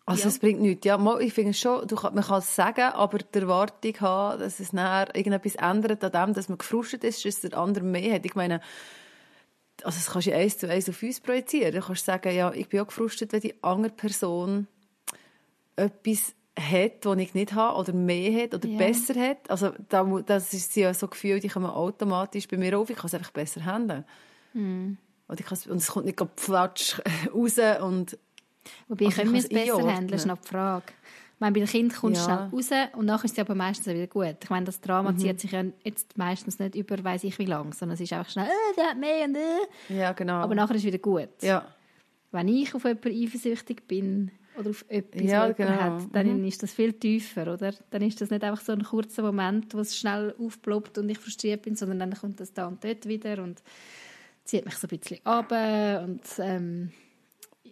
Also 0.05 0.23
ja. 0.23 0.27
es 0.29 0.39
bringt 0.39 0.59
nichts. 0.59 0.85
Ja, 0.85 1.19
ich 1.19 1.33
finde 1.33 1.53
schon, 1.53 1.87
du, 1.87 1.95
man 1.95 2.23
kann 2.23 2.39
es 2.39 2.55
sagen, 2.55 2.81
aber 2.93 3.19
die 3.19 3.39
Erwartung 3.39 3.93
haben, 3.99 4.39
dass 4.39 4.59
es 4.59 4.73
nachher 4.73 5.15
irgendetwas 5.15 5.55
ändert 5.55 6.03
an 6.03 6.11
dem, 6.11 6.33
dass 6.33 6.49
man 6.49 6.57
gefrustet 6.57 7.03
ist, 7.03 7.23
dass 7.23 7.41
der 7.41 7.55
andere 7.57 7.85
mehr 7.85 8.15
hat. 8.15 8.25
Ich 8.25 8.35
meine, 8.35 8.59
also 9.83 9.97
das 9.97 10.09
kannst 10.11 10.27
du 10.27 10.35
eins 10.35 10.57
zu 10.57 10.67
eins 10.67 10.89
auf 10.89 11.01
uns 11.01 11.21
projizieren. 11.21 11.73
Du 11.73 11.81
kannst 11.81 12.05
sagen, 12.05 12.35
ja, 12.35 12.51
ich 12.51 12.67
bin 12.67 12.79
auch 12.81 12.87
gefrustet, 12.87 13.31
wenn 13.31 13.41
die 13.41 13.63
andere 13.63 13.93
Person 13.93 14.67
etwas 15.79 16.33
hat, 16.59 17.05
das 17.05 17.17
ich 17.17 17.33
nicht 17.33 17.53
habe, 17.53 17.77
oder 17.77 17.93
mehr 17.93 18.43
hat, 18.43 18.53
oder 18.53 18.67
ja. 18.67 18.77
besser 18.77 19.15
hat. 19.15 19.49
Also 19.49 19.71
das 20.25 20.53
ist 20.53 20.75
ja 20.75 20.93
so 20.93 21.07
Gefühl, 21.07 21.39
die 21.39 21.47
kommen 21.47 21.67
automatisch 21.67 22.47
bei 22.47 22.57
mir 22.57 22.77
auf, 22.77 22.89
ich 22.89 22.97
kann 22.97 23.07
es 23.07 23.13
einfach 23.13 23.31
besser 23.31 23.65
handeln. 23.65 24.05
Mhm. 24.53 24.97
Und, 25.27 25.67
und 25.69 25.77
es 25.77 25.87
kommt 25.87 26.05
nicht 26.05 26.35
platsch 26.35 26.99
raus 27.33 27.57
und 27.81 28.17
Wobei, 28.87 29.05
also 29.05 29.21
können 29.21 29.33
wir 29.33 29.39
es 29.39 29.49
besser 29.49 29.93
handeln, 29.93 30.13
ist 30.13 30.25
noch 30.25 30.37
die 30.37 30.47
Frage. 30.47 30.85
Ich 31.35 31.39
meine, 31.39 31.53
bei 31.53 31.59
den 31.61 31.69
Kindern 31.69 31.97
kommt 31.97 32.17
es 32.17 32.27
ja. 32.27 32.49
schnell 32.49 32.81
raus 32.83 32.89
und 32.97 33.05
nachher 33.05 33.25
ist 33.25 33.31
es 33.31 33.39
aber 33.39 33.55
meistens 33.55 33.87
wieder 33.93 34.07
gut. 34.07 34.35
Ich 34.43 34.49
meine, 34.49 34.65
das 34.65 34.81
Drama 34.81 35.13
mhm. 35.13 35.19
zieht 35.19 35.39
sich 35.39 35.51
ja 35.51 35.63
jetzt 35.83 36.17
meistens 36.17 36.59
nicht 36.59 36.75
über 36.75 37.01
weiß 37.01 37.23
ich 37.23 37.39
wie 37.39 37.45
lange, 37.45 37.71
sondern 37.73 37.93
es 37.93 38.01
ist 38.01 38.11
einfach 38.11 38.29
schnell, 38.29 38.47
äh, 38.47 38.75
der 38.75 38.89
hat 38.89 38.97
mehr 38.97 39.25
und 39.25 39.35
äh. 39.35 39.97
Ja, 39.97 40.11
genau. 40.11 40.33
Aber 40.33 40.53
nachher 40.53 40.75
ist 40.75 40.81
es 40.81 40.87
wieder 40.87 40.97
gut. 40.97 41.29
Ja. 41.41 41.65
Wenn 42.31 42.49
ich 42.49 42.75
auf 42.75 42.83
jemanden 42.83 43.23
eifersüchtig 43.23 43.87
bin 43.87 44.31
oder 44.59 44.69
auf 44.71 44.85
etwas, 44.89 45.23
ja, 45.23 45.49
was 45.49 45.55
genau. 45.55 45.69
hat, 45.69 46.07
dann 46.11 46.39
mhm. 46.39 46.45
ist 46.45 46.61
das 46.61 46.73
viel 46.73 46.93
tiefer, 46.93 47.53
oder? 47.53 47.73
Dann 47.89 48.01
ist 48.01 48.19
das 48.19 48.29
nicht 48.29 48.43
einfach 48.43 48.63
so 48.63 48.73
ein 48.73 48.83
kurzer 48.83 49.23
Moment, 49.23 49.73
wo 49.73 49.79
es 49.79 49.97
schnell 49.97 50.35
aufploppt 50.37 50.97
und 50.97 51.09
ich 51.09 51.17
frustriert 51.17 51.61
bin, 51.61 51.75
sondern 51.75 51.99
dann 51.99 52.13
kommt 52.13 52.39
das 52.39 52.53
da 52.53 52.67
und 52.67 52.83
dort 52.83 53.07
wieder 53.07 53.41
und 53.41 53.63
zieht 54.43 54.65
mich 54.65 54.75
so 54.75 54.87
ein 54.87 54.99
bisschen 54.99 55.25
ab 55.25 55.51
und 56.03 56.21
ähm, 56.39 56.91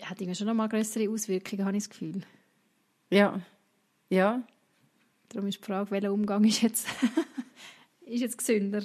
hat 0.02 0.22
irgendwie 0.22 0.36
schon 0.36 0.48
noch 0.48 0.54
mal 0.54 0.70
größere 0.70 1.10
Auswirkungen, 1.10 1.66
habe 1.66 1.76
ich 1.76 1.84
das 1.84 1.90
Gefühl. 1.90 2.22
Ja, 3.10 3.42
ja. 4.10 4.44
Darum 5.30 5.50
ist 5.50 5.60
die 5.60 5.66
Frage, 5.66 5.92
welcher 5.92 6.14
Umgang 6.14 6.44
ist 6.46 6.62
jetzt, 6.62 6.88
ist 8.06 8.22
jetzt 8.22 8.38
gesünder? 8.38 8.84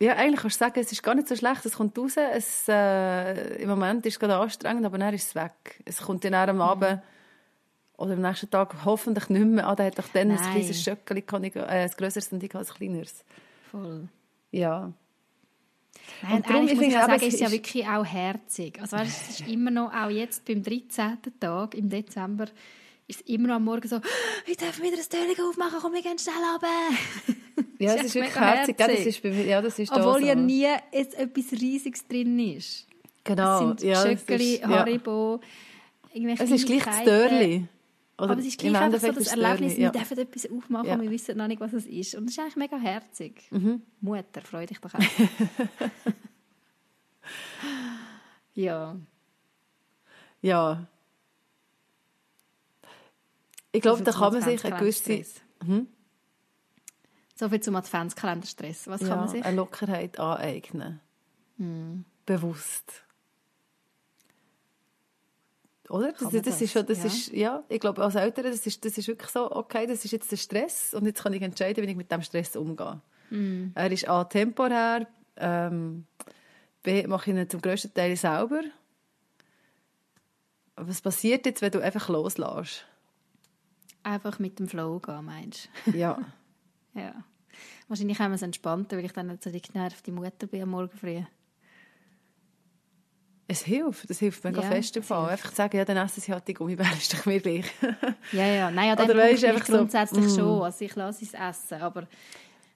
Ja, 0.00 0.16
eigentlich 0.16 0.40
kannst 0.40 0.60
du 0.60 0.64
sagen, 0.64 0.80
es 0.80 0.90
ist 0.90 1.02
gar 1.02 1.14
nicht 1.14 1.28
so 1.28 1.36
schlecht, 1.36 1.64
es 1.64 1.76
kommt 1.76 1.96
raus, 1.96 2.16
es, 2.16 2.68
äh, 2.68 3.62
im 3.62 3.68
Moment 3.68 4.04
ist 4.06 4.14
es 4.14 4.20
gerade 4.20 4.36
anstrengend, 4.36 4.84
aber 4.84 4.98
dann 4.98 5.14
ist 5.14 5.28
es 5.28 5.34
weg. 5.34 5.80
Es 5.84 6.02
kommt 6.02 6.24
dann 6.24 6.34
am 6.34 6.56
mhm. 6.56 6.62
Abend 6.62 7.02
oder 7.96 8.14
am 8.14 8.20
nächsten 8.20 8.50
Tag 8.50 8.74
hoffentlich 8.84 9.28
nicht 9.28 9.46
mehr 9.46 9.66
an, 9.66 9.76
ah, 9.78 9.84
hat 9.84 9.98
doch 9.98 10.08
dann 10.12 10.28
Nein. 10.28 10.38
ein 10.38 10.50
kleines 10.52 10.82
Schöckchen, 10.82 11.44
äh, 11.44 11.60
ein 11.60 11.90
grösseres 11.96 12.32
und 12.32 12.42
ich 12.42 12.54
ein 12.54 12.64
kleineres. 12.64 13.24
Voll. 13.70 14.08
Ja. 14.50 14.92
Nein, 16.22 16.36
und 16.36 16.50
darum, 16.50 16.68
ich 16.68 16.74
muss 16.74 16.92
ja 16.92 17.06
sagen, 17.06 17.22
ist 17.22 17.40
ja 17.40 17.50
wirklich 17.50 17.86
auch 17.86 18.04
herzig. 18.04 18.80
Also 18.80 18.96
weißt, 18.96 19.30
es 19.30 19.40
ist 19.40 19.48
immer 19.48 19.70
noch, 19.70 19.94
auch 19.94 20.10
jetzt 20.10 20.44
beim 20.44 20.62
13. 20.62 21.18
Tag 21.38 21.74
im 21.74 21.88
Dezember, 21.88 22.46
ist 23.06 23.20
es 23.20 23.26
immer 23.26 23.48
noch 23.48 23.56
am 23.56 23.64
Morgen 23.64 23.86
so, 23.86 24.00
ich 24.46 24.56
darf 24.56 24.80
wieder 24.80 24.96
ein 24.96 25.08
Türchen 25.08 25.44
aufmachen, 25.44 25.78
komm, 25.80 25.92
wir 25.92 26.02
gehen 26.02 26.18
schnell 26.18 26.34
runter. 26.36 27.34
Ja, 27.78 27.94
es 27.94 28.04
ist, 28.06 28.14
wirklich 28.14 28.34
herzig. 28.36 28.78
herzig. 28.78 29.22
Das 29.22 29.34
ist, 29.34 29.46
ja, 29.46 29.62
das 29.62 29.78
ist 29.78 29.92
Obwohl 29.92 30.20
so. 30.20 30.26
ja 30.26 30.34
nie 30.34 30.64
etwas 30.64 31.52
Riesiges 31.52 32.06
drin 32.06 32.38
ist. 32.38 32.86
Genau. 33.24 33.72
Es 33.72 33.80
sind 33.80 33.82
ja, 33.82 34.02
Schöckeli, 34.02 34.60
Haribo, 34.62 35.40
irgendwelche 36.12 36.44
Es 36.44 36.50
ist 36.50 36.66
gleich 36.66 36.84
das 36.84 37.04
Törli. 37.04 37.66
Oder 38.16 38.30
aber 38.30 38.40
es 38.40 38.46
ist 38.46 38.58
gleich 38.58 38.76
einfach 38.76 39.00
so 39.00 39.12
das 39.12 39.26
Erlebnis, 39.28 39.76
wir 39.76 39.90
dürfen 39.90 40.18
etwas 40.18 40.50
aufmachen 40.50 40.86
ja. 40.86 40.94
und 40.94 41.02
wir 41.02 41.10
wissen 41.10 41.36
noch 41.36 41.48
nicht, 41.48 41.60
was 41.60 41.72
es 41.72 41.86
ist. 41.86 42.14
Und 42.14 42.26
das 42.26 42.34
ist 42.34 42.38
eigentlich 42.38 42.56
mega 42.56 42.78
herzig. 42.78 43.42
Mhm. 43.50 43.82
Mutter, 44.00 44.40
freu 44.42 44.66
dich 44.66 44.78
doch 44.78 44.94
auch. 44.94 45.00
ja. 48.54 48.96
Ja. 50.42 50.86
Ich 53.74 53.82
glaube, 53.82 54.02
da 54.02 54.12
kann 54.12 54.32
man 54.32 54.42
sich 54.42 54.64
eine 54.64 54.76
gewisse... 54.76 55.24
Hm? 55.64 55.88
So 57.34 57.48
viel 57.48 57.60
zum 57.60 57.74
Adventskalenderstress. 57.74 58.86
Was 58.86 59.00
ja, 59.00 59.08
kann 59.08 59.18
man 59.18 59.28
sich? 59.28 59.44
eine 59.44 59.56
Lockerheit 59.56 60.20
aneignen. 60.20 61.00
Hm. 61.58 62.04
Bewusst. 62.24 63.02
Oder? 65.88 66.12
Das, 66.12 66.30
das, 66.30 66.42
das, 66.42 66.60
ist 66.62 66.72
schon, 66.72 66.86
das 66.86 66.98
ja. 66.98 67.04
ist, 67.06 67.32
ja, 67.32 67.64
ich 67.68 67.80
glaube, 67.80 68.02
als 68.02 68.14
Eltern, 68.14 68.44
das 68.44 68.64
ist, 68.66 68.84
das 68.84 68.96
ist 68.96 69.08
wirklich 69.08 69.30
so, 69.30 69.50
okay, 69.50 69.86
das 69.86 70.04
ist 70.04 70.12
jetzt 70.12 70.30
der 70.30 70.36
Stress 70.36 70.94
und 70.94 71.04
jetzt 71.06 71.22
kann 71.22 71.32
ich 71.32 71.42
entscheiden, 71.42 71.84
wie 71.84 71.90
ich 71.90 71.96
mit 71.96 72.10
dem 72.10 72.22
Stress 72.22 72.56
umgehe. 72.56 73.00
Mm. 73.30 73.66
Er 73.74 73.90
ist 73.90 74.08
A, 74.08 74.24
temporär, 74.24 75.06
ähm, 75.36 76.06
B, 76.82 77.06
mache 77.06 77.30
ich 77.30 77.36
ihn 77.36 77.50
zum 77.50 77.60
grössten 77.60 77.92
Teil 77.92 78.16
selber. 78.16 78.62
Was 80.76 81.02
passiert 81.02 81.44
jetzt, 81.46 81.62
wenn 81.62 81.72
du 81.72 81.80
einfach 81.80 82.08
loslässt? 82.08 82.86
Einfach 84.04 84.38
mit 84.38 84.58
dem 84.58 84.68
Flow 84.68 85.00
gehen, 85.00 85.24
meinst 85.24 85.68
du? 85.86 85.92
Ja. 85.98 86.18
ja. 86.94 87.14
Wahrscheinlich 87.88 88.18
haben 88.18 88.32
wir 88.32 88.36
es 88.36 88.42
entspannter, 88.42 88.96
weil 88.96 89.04
ich 89.04 89.12
dann 89.12 89.28
nicht 89.28 89.42
so 89.42 89.50
die 89.50 89.62
genervte 89.62 90.12
Mutter 90.12 90.46
bin 90.46 90.62
am 90.62 90.70
Morgen 90.70 90.96
früh. 90.96 91.22
Es 93.46 93.62
hilft, 93.62 94.08
das 94.08 94.18
hilft 94.18 94.42
mega 94.44 94.62
ja, 94.62 94.68
fest 94.70 94.96
im 94.96 95.02
Fall. 95.02 95.30
Einfach 95.30 95.50
zu 95.50 95.56
sagen, 95.56 95.76
ja, 95.76 95.84
dann 95.84 95.98
essen 95.98 96.20
sie 96.20 96.32
halt 96.32 96.48
die 96.48 96.54
Gummibärchen, 96.54 96.96
ist 96.96 97.12
doch 97.12 97.26
mir 97.26 97.40
gleich. 97.40 97.66
ja, 98.32 98.46
ja, 98.46 98.70
nein, 98.70 98.88
ja, 98.88 98.96
dann 98.96 99.10
Oder 99.10 99.18
weißt, 99.18 99.44
einfach 99.44 99.66
grundsätzlich 99.66 100.28
so, 100.28 100.40
schon, 100.40 100.62
also 100.62 100.84
ich 100.84 100.94
lasse 100.94 101.24
es 101.24 101.34
essen, 101.34 101.82
aber... 101.82 102.06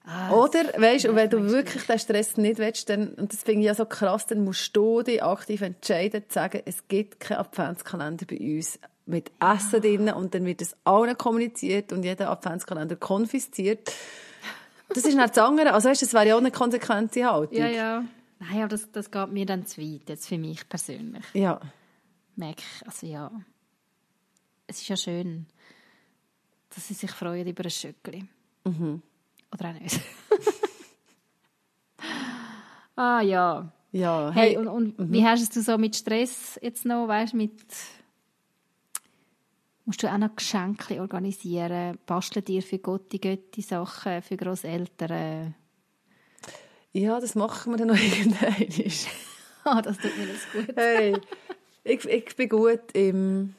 Ah, 0.05 0.31
Oder, 0.31 0.65
weißt 0.77 1.05
du, 1.05 1.15
wenn 1.15 1.29
du 1.29 1.43
wirklich 1.51 1.83
den 1.85 1.99
Stress 1.99 2.37
nicht 2.37 2.57
willst, 2.57 2.89
dann, 2.89 3.09
und 3.15 3.33
das 3.33 3.43
finde 3.43 3.61
ich 3.61 3.65
ja 3.65 3.75
so 3.75 3.85
krass, 3.85 4.25
dann 4.27 4.43
musst 4.43 4.75
du 4.75 5.01
dich 5.01 5.21
aktiv 5.21 5.61
entscheiden, 5.61 6.23
zu 6.27 6.33
sagen, 6.33 6.61
es 6.65 6.87
gibt 6.87 7.19
keinen 7.19 7.39
Adventskalender 7.39 8.25
bei 8.25 8.39
uns 8.39 8.79
mit 9.09 9.31
Essen 9.39 9.81
drin 9.81 10.09
und 10.09 10.33
dann 10.33 10.45
wird 10.45 10.61
es 10.61 10.75
allen 10.83 11.17
kommuniziert 11.17 11.91
und 11.91 12.03
jeder 12.03 12.29
Adventskalender 12.29 12.95
konfisziert. 12.95 13.91
Das 14.89 15.03
ist 15.05 15.15
nicht 15.15 15.29
das 15.29 15.37
andere. 15.37 15.73
Also 15.73 15.89
weißt, 15.89 16.01
das 16.01 16.13
wäre 16.13 16.27
ja 16.27 16.35
auch 16.35 16.39
eine 16.39 16.51
konsequente 16.51 17.25
Haltung. 17.25 17.57
Ja, 17.57 17.67
ja. 17.67 18.05
Nein, 18.39 18.59
aber 18.59 18.69
das, 18.69 18.91
das 18.91 19.11
geht 19.11 19.31
mir 19.31 19.45
dann 19.45 19.65
zu 19.65 19.81
weit, 19.81 20.07
jetzt 20.07 20.27
für 20.27 20.37
mich 20.37 20.67
persönlich. 20.67 21.25
Ja. 21.33 21.59
Merke 22.35 22.61
ich, 22.61 22.87
also 22.87 23.05
ja. 23.05 23.31
Es 24.65 24.81
ist 24.81 24.87
ja 24.87 24.95
schön, 24.95 25.47
dass 26.69 26.87
sie 26.87 26.93
sich 26.93 27.11
freuen 27.11 27.47
über 27.47 27.63
ein 27.63 27.69
Schöckli. 27.69 28.25
Mhm. 28.63 29.01
Oder 29.53 29.69
auch 29.69 29.73
nicht. 29.73 29.99
ah 32.95 33.21
ja. 33.21 33.71
Ja. 33.91 34.31
Hey, 34.31 34.51
hey 34.51 34.57
und, 34.57 34.67
und 34.67 34.99
mhm. 34.99 35.11
wie 35.11 35.25
hast 35.25 35.55
du 35.55 35.61
so 35.61 35.77
mit 35.77 35.95
Stress 35.95 36.59
jetzt 36.61 36.85
noch, 36.85 37.07
weißt 37.07 37.33
mit 37.33 37.59
musst 39.89 40.03
du 40.03 40.13
auch 40.13 40.19
noch 40.19 40.35
Geschenke 40.35 41.01
organisieren, 41.01 41.97
basteln 42.05 42.45
dir 42.45 42.61
für 42.61 42.77
Gott 42.77 43.11
die 43.11 43.19
Götti 43.19 43.63
Sachen, 43.63 44.21
für 44.21 44.37
Großeltern? 44.37 45.55
Ja, 46.91 47.19
das 47.19 47.33
machen 47.33 47.73
wir 47.73 47.77
dann 47.77 47.87
noch 47.87 47.97
irgendwann. 47.99 48.93
ah, 49.63 49.81
das 49.81 49.97
tut 49.97 50.15
mir 50.15 50.27
das 50.27 50.51
gut. 50.53 50.75
hey, 50.77 51.17
ich, 51.83 52.05
ich 52.05 52.35
bin 52.35 52.49
gut 52.49 52.81
im, 52.93 53.55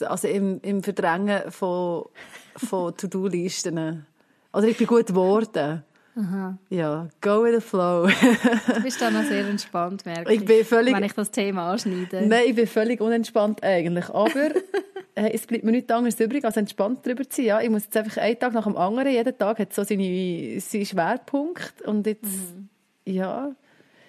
also 0.00 0.28
im, 0.28 0.60
im 0.60 0.82
Verdrängen 0.82 1.50
von, 1.50 2.10
von 2.54 2.94
To-Do-Listen. 2.94 4.04
Oder 4.52 4.68
ich 4.68 4.76
bin 4.76 4.86
gut 4.86 5.06
geworden. 5.06 5.82
Aha. 6.14 6.58
Ja, 6.68 7.08
go 7.22 7.42
with 7.42 7.54
the 7.54 7.60
flow. 7.62 8.06
du 8.06 8.82
bist 8.82 9.00
dann 9.00 9.14
noch 9.14 9.24
sehr 9.24 9.46
entspannt, 9.48 10.04
merke 10.04 10.30
ich, 10.30 10.40
ich 10.40 10.46
bin 10.46 10.62
völlig, 10.62 10.94
wenn 10.94 11.04
ich 11.04 11.12
das 11.14 11.30
Thema 11.30 11.72
anschneide. 11.72 12.26
Nein, 12.26 12.42
ich 12.48 12.54
bin 12.54 12.66
völlig 12.66 13.00
unentspannt 13.00 13.62
eigentlich. 13.62 14.10
Aber 14.10 14.50
äh, 15.16 15.32
es 15.32 15.46
bleibt 15.46 15.64
mir 15.64 15.72
nichts 15.72 15.90
anderes 15.90 16.20
übrig, 16.20 16.44
als 16.44 16.56
entspannt 16.56 17.00
darüber 17.04 17.28
zu 17.28 17.36
sein. 17.36 17.46
Ja, 17.46 17.60
ich 17.60 17.70
muss 17.70 17.84
jetzt 17.84 17.96
einfach 17.96 18.18
einen 18.18 18.38
Tag 18.38 18.52
nach 18.52 18.64
dem 18.64 18.76
anderen, 18.76 19.10
jeden 19.10 19.36
Tag 19.36 19.58
hat 19.58 19.72
so 19.72 19.82
seine, 19.82 20.60
seinen 20.60 20.86
Schwerpunkt. 20.86 21.82
Und 21.82 22.06
jetzt, 22.06 22.24
mhm. 22.24 22.68
ja, 23.06 23.50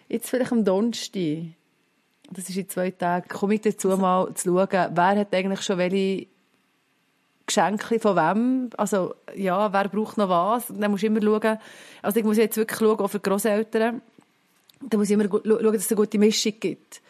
jetzt 0.10 0.30
vielleicht 0.30 0.52
am 0.52 0.64
Donnerstag, 0.64 1.46
das 2.30 2.50
ist 2.50 2.58
in 2.58 2.70
zwei 2.70 2.92
Tagen, 2.92 3.28
komme 3.30 3.56
ich 3.56 3.62
dazu 3.62 3.90
also. 3.90 4.02
mal 4.02 4.34
zu 4.36 4.50
schauen, 4.50 4.68
wer 4.70 5.18
hat 5.18 5.34
eigentlich 5.34 5.62
schon 5.62 5.78
welche 5.78 6.28
Geschenke 7.46 8.00
von 8.00 8.18
wem, 8.18 8.70
also 8.76 9.16
ja, 9.34 9.72
wer 9.72 9.88
braucht 9.88 10.18
noch 10.18 10.28
was. 10.28 10.70
Und 10.70 10.82
dann 10.82 10.92
musst 10.92 11.04
du 11.04 11.08
immer 11.08 11.22
schauen, 11.22 11.58
also 12.02 12.20
ich 12.20 12.26
muss 12.26 12.36
jetzt 12.36 12.58
wirklich 12.58 12.80
schauen, 12.80 13.00
auch 13.00 13.08
für 13.08 13.20
die 13.20 13.30
Grosseltern, 13.30 14.02
da 14.82 14.98
muss 14.98 15.10
ich 15.10 15.14
immer 15.14 15.24
schauen, 15.24 15.74
dass 15.74 15.86
es 15.86 15.90
eine 15.90 15.96
gute 15.96 16.20
Mischung 16.20 16.54
gibt. 16.60 17.02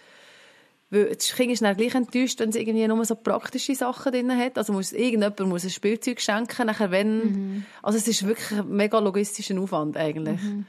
Weil 0.89 1.13
das 1.15 1.35
Kind 1.35 1.51
ist 1.51 1.61
dann 1.61 1.75
gleich 1.75 1.95
enttäuscht, 1.95 2.39
wenn 2.39 2.49
es 2.49 2.55
irgendwie 2.55 2.87
nur 2.87 3.03
so 3.03 3.15
praktische 3.15 3.75
Sachen 3.75 4.11
drin 4.11 4.37
hat. 4.37 4.57
Also 4.57 4.71
muss 4.71 4.93
irgendjemand 4.93 5.39
muss 5.41 5.65
ein 5.65 5.69
Spielzeug 5.69 6.21
schenken, 6.21 6.67
nachher 6.67 6.91
wenn, 6.91 7.17
mhm. 7.17 7.65
also 7.83 7.97
es 7.97 8.07
ist 8.07 8.25
wirklich 8.25 8.57
ein 8.57 8.69
mega 8.69 8.99
logistischer 8.99 9.59
Aufwand 9.59 9.97
eigentlich. 9.97 10.41
Mhm. 10.41 10.65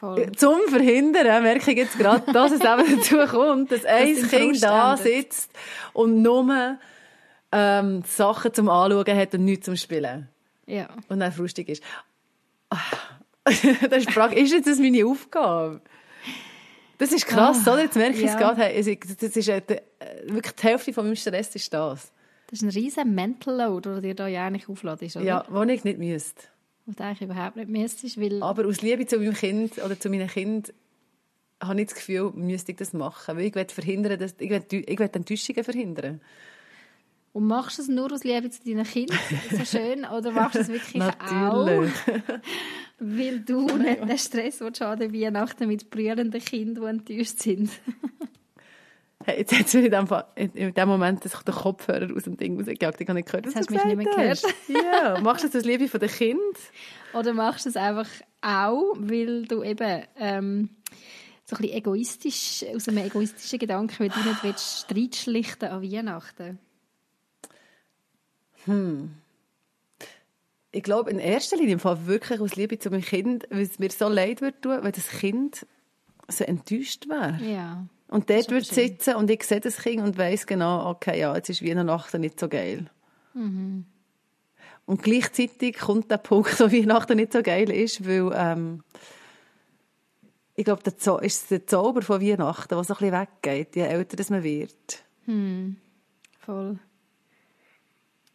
Voll. 0.00 0.32
Zum 0.32 0.58
Verhindern 0.68 1.42
merke 1.42 1.70
ich 1.70 1.76
jetzt 1.76 1.98
gerade, 1.98 2.32
dass 2.32 2.52
es 2.52 2.60
eben 2.60 2.96
dazu 2.96 3.18
kommt, 3.36 3.70
dass 3.70 3.84
ein 3.84 4.16
Kind 4.28 4.62
da 4.62 4.96
sitzt 4.96 5.52
und 5.92 6.22
nur 6.22 6.78
ähm, 7.52 8.02
Sachen 8.06 8.54
zum 8.54 8.68
Anschauen 8.70 9.16
hat 9.16 9.34
und 9.34 9.44
nichts 9.44 9.66
zum 9.66 9.76
Spielen. 9.76 10.28
Ja. 10.66 10.88
Und 11.08 11.20
dann 11.20 11.32
frustig 11.32 11.68
ist. 11.68 11.82
das 13.44 13.62
ist 13.62 14.16
ist 14.16 14.52
jetzt 14.52 14.66
das 14.66 14.78
meine 14.78 15.04
Aufgabe? 15.06 15.80
Das 17.00 17.12
ist 17.12 17.26
krass, 17.26 17.62
oh, 17.66 17.70
oder? 17.70 17.84
Jetzt 17.84 17.96
merke 17.96 18.16
ich 18.18 18.24
ja. 18.24 18.32
es 18.32 18.36
gerade. 18.36 18.60
Hey, 18.60 18.98
das 18.98 19.36
ist 19.36 19.48
äh, 19.48 19.62
wirklich 20.26 20.54
die 20.54 20.62
Hälfte 20.62 20.92
von 20.92 21.04
meinem 21.04 21.16
Stress 21.16 21.54
ist 21.56 21.72
das. 21.72 22.12
Das 22.46 22.60
ist 22.60 22.62
ein 22.62 22.68
riesen 22.68 23.14
Mental 23.14 23.56
Load, 23.56 23.88
der 23.88 24.00
dir 24.02 24.14
da 24.14 24.28
ja 24.28 24.46
eigentlich 24.46 24.68
aufladest, 24.68 25.16
oder? 25.16 25.24
Ja, 25.24 25.44
wo 25.48 25.62
ich 25.62 25.82
nicht 25.82 25.98
müsste. 25.98 26.42
Und 26.84 27.00
eigentlich 27.00 27.22
überhaupt 27.22 27.56
nicht 27.56 27.70
müsstest, 27.70 28.20
weil... 28.20 28.42
Aber 28.42 28.66
aus 28.66 28.82
Liebe 28.82 29.06
zu 29.06 29.18
meinem 29.18 29.32
Kind 29.32 29.78
oder 29.82 29.98
zu 29.98 30.10
meinen 30.10 30.28
Kind 30.28 30.74
habe 31.62 31.80
ich 31.80 31.86
das 31.86 31.94
Gefühl, 31.94 32.32
müsste 32.34 32.72
ich 32.72 32.78
das 32.78 32.92
machen. 32.92 33.36
Weil 33.36 33.46
ich 33.46 33.54
will 33.54 33.66
verhindern, 33.66 34.18
dass, 34.18 34.34
ich 34.38 34.50
will, 34.50 34.64
ich 34.70 34.98
will 34.98 35.10
Enttäuschungen 35.10 35.64
verhindern. 35.64 36.20
Und 37.32 37.46
machst 37.46 37.78
du 37.78 37.82
es 37.82 37.88
nur 37.88 38.12
aus 38.12 38.24
Liebe 38.24 38.50
zu 38.50 38.62
deinen 38.64 38.84
Kindern 38.84 39.18
so 39.50 39.64
schön 39.64 40.04
oder 40.04 40.32
machst 40.32 40.56
du 40.56 40.60
es 40.60 40.68
wirklich 40.68 41.02
auch, 41.30 41.66
weil 43.00 43.40
du 43.40 43.66
nicht 43.76 44.00
den 44.02 44.18
Stress 44.18 44.60
willst 44.60 44.82
an 44.82 45.00
Weihnachten 45.00 45.66
mit 45.66 45.90
brüllenden 45.90 46.40
Kindern, 46.40 47.04
die 47.06 47.14
enttäuscht 47.14 47.38
sind? 47.40 47.70
hey, 49.24 49.38
jetzt 49.38 49.58
hat 49.58 49.66
es 49.66 49.74
mir 49.74 49.86
in 49.86 49.90
dem, 49.90 50.54
in 50.54 50.74
dem 50.74 50.88
Moment 50.88 51.24
den 51.24 51.54
Kopfhörer 51.54 52.14
aus 52.14 52.24
dem 52.24 52.36
Ding 52.36 52.58
rausgejagt. 52.58 53.00
Ich 53.00 53.08
habe 53.08 53.18
nicht 53.18 53.26
gehört, 53.26 53.46
was 53.46 53.56
hast 53.56 53.70
du 53.70 53.74
mich 53.74 53.84
nicht 53.84 53.96
mehr 53.96 54.06
gehört. 54.06 54.42
ja, 54.68 55.20
machst 55.20 55.44
du 55.44 55.48
es 55.48 55.56
aus 55.56 55.64
Liebe 55.64 55.88
von 55.88 56.00
den 56.00 56.10
Kindern? 56.10 56.44
Oder 57.14 57.34
machst 57.34 57.64
du 57.64 57.70
es 57.70 57.76
einfach 57.76 58.08
auch, 58.40 58.94
weil 58.96 59.46
du 59.46 59.62
eben... 59.62 60.02
Ähm, 60.16 60.70
so 61.46 61.56
ein 61.56 61.62
bisschen 61.62 61.78
egoistisch, 61.78 62.64
aus 62.76 62.86
einem 62.86 62.98
egoistischen 62.98 63.58
Gedanken, 63.58 63.98
weil 63.98 64.08
du 64.08 64.20
nicht 64.20 64.44
willst, 64.44 64.84
Streit 64.84 65.16
schlichten 65.16 65.64
an 65.64 65.82
Weihnachten 65.82 66.60
hm. 68.64 69.14
Ich 70.72 70.82
glaube, 70.82 71.10
in 71.10 71.18
erster 71.18 71.56
Linie 71.56 71.74
im 71.74 71.80
Fall 71.80 72.06
wirklich 72.06 72.40
aus 72.40 72.54
Liebe 72.54 72.78
zu 72.78 72.90
meinem 72.90 73.02
Kind, 73.02 73.46
weil 73.50 73.62
es 73.62 73.78
mir 73.78 73.90
so 73.90 74.08
leid 74.08 74.40
wird 74.40 74.62
tun, 74.62 74.78
wenn 74.82 74.92
das 74.92 75.08
Kind 75.08 75.66
so 76.28 76.44
enttäuscht 76.44 77.08
wäre. 77.08 77.38
Ja. 77.42 77.86
Und 78.08 78.30
dort 78.30 78.50
wird 78.50 78.66
sitzen 78.66 79.14
und 79.14 79.30
ich 79.30 79.44
sehe 79.44 79.60
das 79.60 79.78
Kind 79.78 80.02
und 80.02 80.18
weiß 80.18 80.46
genau, 80.46 80.90
okay, 80.90 81.18
ja, 81.20 81.34
jetzt 81.34 81.48
ist 81.48 81.64
Weihnachten 81.64 82.20
nicht 82.20 82.40
so 82.40 82.48
geil. 82.48 82.86
Mhm. 83.34 83.84
Und 84.84 85.02
gleichzeitig 85.02 85.78
kommt 85.78 86.10
der 86.10 86.18
Punkt, 86.18 86.58
wo 86.58 86.64
Weihnachten 86.72 87.16
nicht 87.16 87.32
so 87.32 87.42
geil 87.42 87.70
ist, 87.70 88.06
weil 88.06 88.32
ähm, 88.34 88.82
ich 90.56 90.64
glaube, 90.64 90.82
das 90.82 91.06
ist 91.22 91.50
der 91.50 91.66
Zauber 91.66 92.02
von 92.02 92.20
Weihnachten, 92.20 92.68
der 92.68 92.84
so 92.84 92.94
ein 92.94 92.98
bisschen 92.98 93.12
weggeht, 93.12 93.76
je 93.76 93.82
älter 93.82 94.22
man 94.30 94.42
wird. 94.42 95.04
Hm. 95.26 95.76
Voll. 96.40 96.78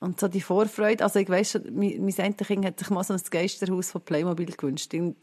Und 0.05 0.19
so 0.19 0.27
die 0.27 0.39
Vorfreude, 0.41 1.03
also 1.03 1.17
ich 1.17 1.27
weiss 1.29 1.53
schon, 1.53 1.63
mein, 1.73 1.99
mein 1.99 2.63
hat 2.63 2.77
sich 2.77 2.89
mal 2.91 3.03
so 3.03 3.15
ein 3.15 3.21
Geisterhaus 3.31 3.89
von 3.89 4.01
Playmobil 4.01 4.51
gewünscht 4.55 4.93
und, 4.93 5.15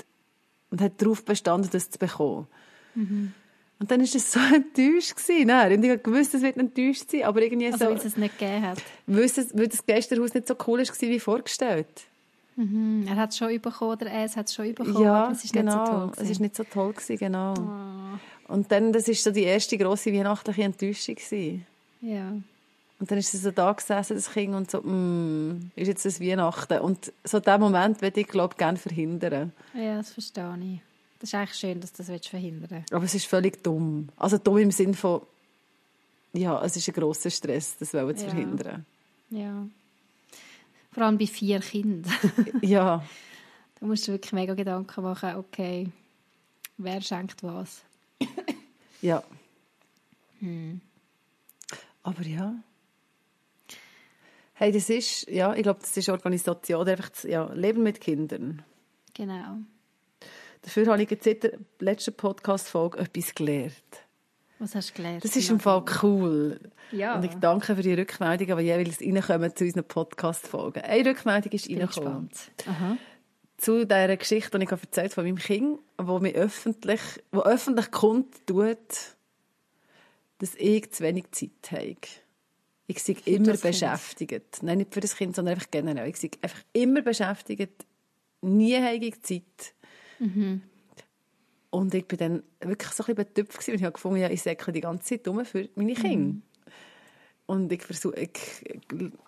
und 0.73 0.81
hat 0.81 1.01
darauf 1.01 1.25
bestanden, 1.25 1.71
das 1.71 1.89
zu 1.89 2.01
bekommen. 2.01 2.49
Mhm. 2.97 3.33
Und 3.79 3.91
dann 3.93 4.01
war 4.01 4.05
es 4.05 4.33
so 4.33 4.41
enttäuscht. 4.53 5.15
Gewesen, 5.15 5.47
ne? 5.47 5.73
Und 5.73 5.85
ich 5.85 6.05
wusste, 6.05 6.39
es 6.39 6.43
wird 6.43 6.57
enttäuscht 6.57 7.09
sein, 7.12 7.23
aber 7.23 7.43
irgendwie 7.43 7.67
also, 7.67 7.79
so... 7.79 7.85
weil 7.85 7.97
es 7.97 8.05
es 8.05 8.17
nicht 8.17 8.37
gegeben 8.37 8.62
hat. 8.62 8.79
Es, 9.07 9.57
weil 9.57 9.69
das 9.69 9.87
Geisterhaus 9.87 10.35
nicht 10.35 10.49
so 10.49 10.57
cool 10.67 10.81
war 10.81 11.01
wie 11.01 11.21
vorgestellt. 11.21 11.87
Mhm. 12.57 13.07
Er 13.07 13.15
hat 13.15 13.31
es 13.31 13.39
schon 13.39 13.61
bekommen, 13.61 13.93
oder 13.93 14.07
er 14.07 14.29
hat 14.29 14.49
es 14.49 14.53
schon 14.55 14.75
bekommen, 14.75 15.01
ja, 15.01 15.27
aber 15.27 15.33
es 15.33 15.45
ist 15.45 15.53
genau. 15.53 15.77
nicht 15.79 15.87
so 15.87 15.93
genau. 15.93 16.07
toll. 16.09 16.25
Es 16.25 16.31
ist 16.31 16.41
nicht 16.41 16.57
so 16.57 16.65
toll 16.65 16.93
gewesen, 16.93 17.19
genau. 17.19 17.55
Oh. 17.57 18.53
Und 18.53 18.73
dann, 18.73 18.93
das 18.93 19.07
war 19.07 19.15
so 19.15 19.31
die 19.31 19.45
erste 19.45 19.79
grosse 19.79 20.12
weihnachtliche 20.12 20.65
Enttäuschung. 20.65 21.15
Gewesen. 21.15 21.67
Ja. 22.01 22.33
Und 23.02 23.11
dann 23.11 23.18
ist 23.18 23.32
sie 23.32 23.38
so 23.38 23.50
da 23.50 23.73
gesessen, 23.73 24.14
das 24.14 24.30
Kind, 24.30 24.54
und 24.54 24.71
so, 24.71 24.80
mm, 24.80 25.73
ist 25.75 25.88
jetzt 25.88 26.04
das 26.04 26.21
Weihnachten? 26.21 26.78
Und 26.78 27.12
so 27.25 27.40
diesen 27.40 27.59
Moment 27.59 28.00
würde 28.00 28.21
ich, 28.21 28.28
glaube 28.28 28.54
gerne 28.54 28.78
verhindern. 28.78 29.52
Ja, 29.75 29.97
das 29.97 30.12
verstehe 30.12 30.56
ich. 30.62 30.80
Das 31.18 31.30
ist 31.30 31.35
eigentlich 31.35 31.59
schön, 31.59 31.80
dass 31.80 31.92
du 31.92 32.04
das 32.04 32.26
verhindern 32.28 32.71
willst. 32.71 32.92
Aber 32.92 33.04
es 33.04 33.12
ist 33.12 33.26
völlig 33.26 33.61
dumm. 33.64 34.09
Also 34.16 34.38
dumm 34.38 34.59
im 34.59 34.71
Sinne 34.71 34.94
von, 34.94 35.23
ja, 36.32 36.64
es 36.64 36.76
ist 36.76 36.87
ein 36.87 36.94
grosser 36.94 37.30
Stress, 37.30 37.76
das 37.76 37.92
wollen 37.92 38.16
zu 38.16 38.26
ja. 38.26 38.30
verhindern. 38.30 38.87
Ja. 39.30 39.66
Vor 40.92 41.02
allem 41.02 41.18
bei 41.18 41.26
vier 41.26 41.59
Kindern. 41.59 42.14
ja. 42.62 43.04
Da 43.80 43.87
musst 43.87 44.06
du 44.06 44.12
wirklich 44.12 44.32
mega 44.32 44.54
Gedanken 44.54 45.02
machen, 45.02 45.35
okay, 45.35 45.88
wer 46.78 47.00
schenkt 47.00 47.42
was. 47.42 47.82
ja. 49.00 49.25
Hm. 50.38 50.80
Aber 52.04 52.23
ja. 52.23 52.54
Hey, 54.62 54.71
das 54.71 54.88
ist, 54.90 55.28
ja, 55.28 55.52
ich 55.54 55.64
glaube, 55.64 55.81
das 55.81 55.97
ist 55.97 56.09
Organisation, 56.09 56.87
einfach 56.87 57.09
das, 57.09 57.25
ja, 57.25 57.52
Leben 57.52 57.83
mit 57.83 58.00
Kindern. 58.00 58.62
Genau. 59.12 59.57
Dafür 60.61 60.87
habe 60.87 61.02
ich 61.02 61.11
jetzt 61.11 61.26
in 61.26 61.40
der 61.40 61.59
letzten 61.81 62.14
Podcast-Folge 62.14 62.99
etwas 62.99 63.35
gelernt. 63.35 63.73
Was 64.61 64.76
hast 64.76 64.90
du 64.90 64.95
gelernt? 64.95 65.25
Das 65.25 65.35
ist 65.35 65.50
im 65.50 65.59
Fall 65.59 65.85
cool. 66.04 66.61
Ja. 66.92 67.16
Und 67.16 67.25
ich 67.25 67.35
danke 67.40 67.75
für 67.75 67.83
die 67.83 67.95
Rückmeldungen, 67.95 68.57
die 68.57 68.62
jeweils 68.62 69.00
reinkommen 69.00 69.57
zu 69.57 69.64
unseren 69.64 69.83
Podcast-Folgen. 69.83 70.85
Eine 70.85 71.11
Rückmeldung 71.11 71.50
ist 71.50 71.69
reingekommen. 71.69 72.31
Zu 73.57 73.85
dieser 73.85 74.16
Geschichte, 74.16 74.61
die 74.61 74.64
ich 74.64 74.71
erzählt 74.71 75.12
von 75.12 75.25
meinem 75.25 75.38
Kind, 75.38 75.81
wo 75.99 76.21
mir 76.21 76.35
öffentlich, 76.35 77.00
wo 77.33 77.40
öffentlich 77.40 77.90
kundtut, 77.90 79.16
dass 80.38 80.54
ich 80.54 80.88
zu 80.92 81.02
wenig 81.02 81.33
Zeit 81.33 81.73
habe. 81.73 81.97
Ich 82.96 83.02
sei 83.02 83.16
immer 83.25 83.56
beschäftigt. 83.56 84.30
Kind. 84.30 84.62
Nein, 84.62 84.78
nicht 84.78 84.92
für 84.92 85.00
das 85.00 85.16
Kind, 85.16 85.34
sondern 85.34 85.54
einfach 85.54 85.70
generell. 85.70 86.08
Ich 86.08 86.18
sei 86.18 86.30
einfach 86.42 86.62
immer 86.72 87.02
beschäftigt. 87.02 87.87
Nie 88.42 88.76
ich 89.00 89.22
Zeit. 89.22 89.75
Mhm. 90.18 90.62
Und 91.70 91.94
ich 91.94 92.06
bin 92.06 92.18
dann 92.18 92.42
wirklich 92.61 92.92
so 92.92 93.02
ein 93.02 93.14
bisschen 93.14 93.34
betüpft 93.34 93.68
und 93.68 93.75
ich 93.75 93.82
habe 93.82 93.92
gefunden, 93.92 94.18
ja, 94.18 94.28
ich 94.28 94.42
säckle 94.42 94.72
die 94.75 94.82
ganze 94.82 95.06
Zeit 95.06 95.26
um 95.26 95.42
für 95.44 95.68
meine 95.75 95.94
Kinder. 95.94 96.34
Mhm. 96.34 96.42
Und 97.46 97.72
ich 97.72 97.82
versuche, 97.82 98.20
ich 98.20 98.30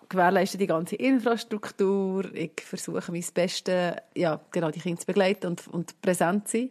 gewährleiste 0.09 0.57
die 0.57 0.67
ganze 0.67 0.95
Infrastruktur, 0.95 2.33
ich 2.33 2.61
versuche 2.63 3.11
mein 3.11 3.25
Bestes, 3.33 3.95
ja, 4.15 4.39
genau, 4.51 4.71
die 4.71 4.79
Kinder 4.79 4.99
zu 4.99 5.07
begleiten 5.07 5.47
und, 5.47 5.67
und 5.67 6.01
präsent 6.01 6.47
zu 6.47 6.57
sein. 6.57 6.69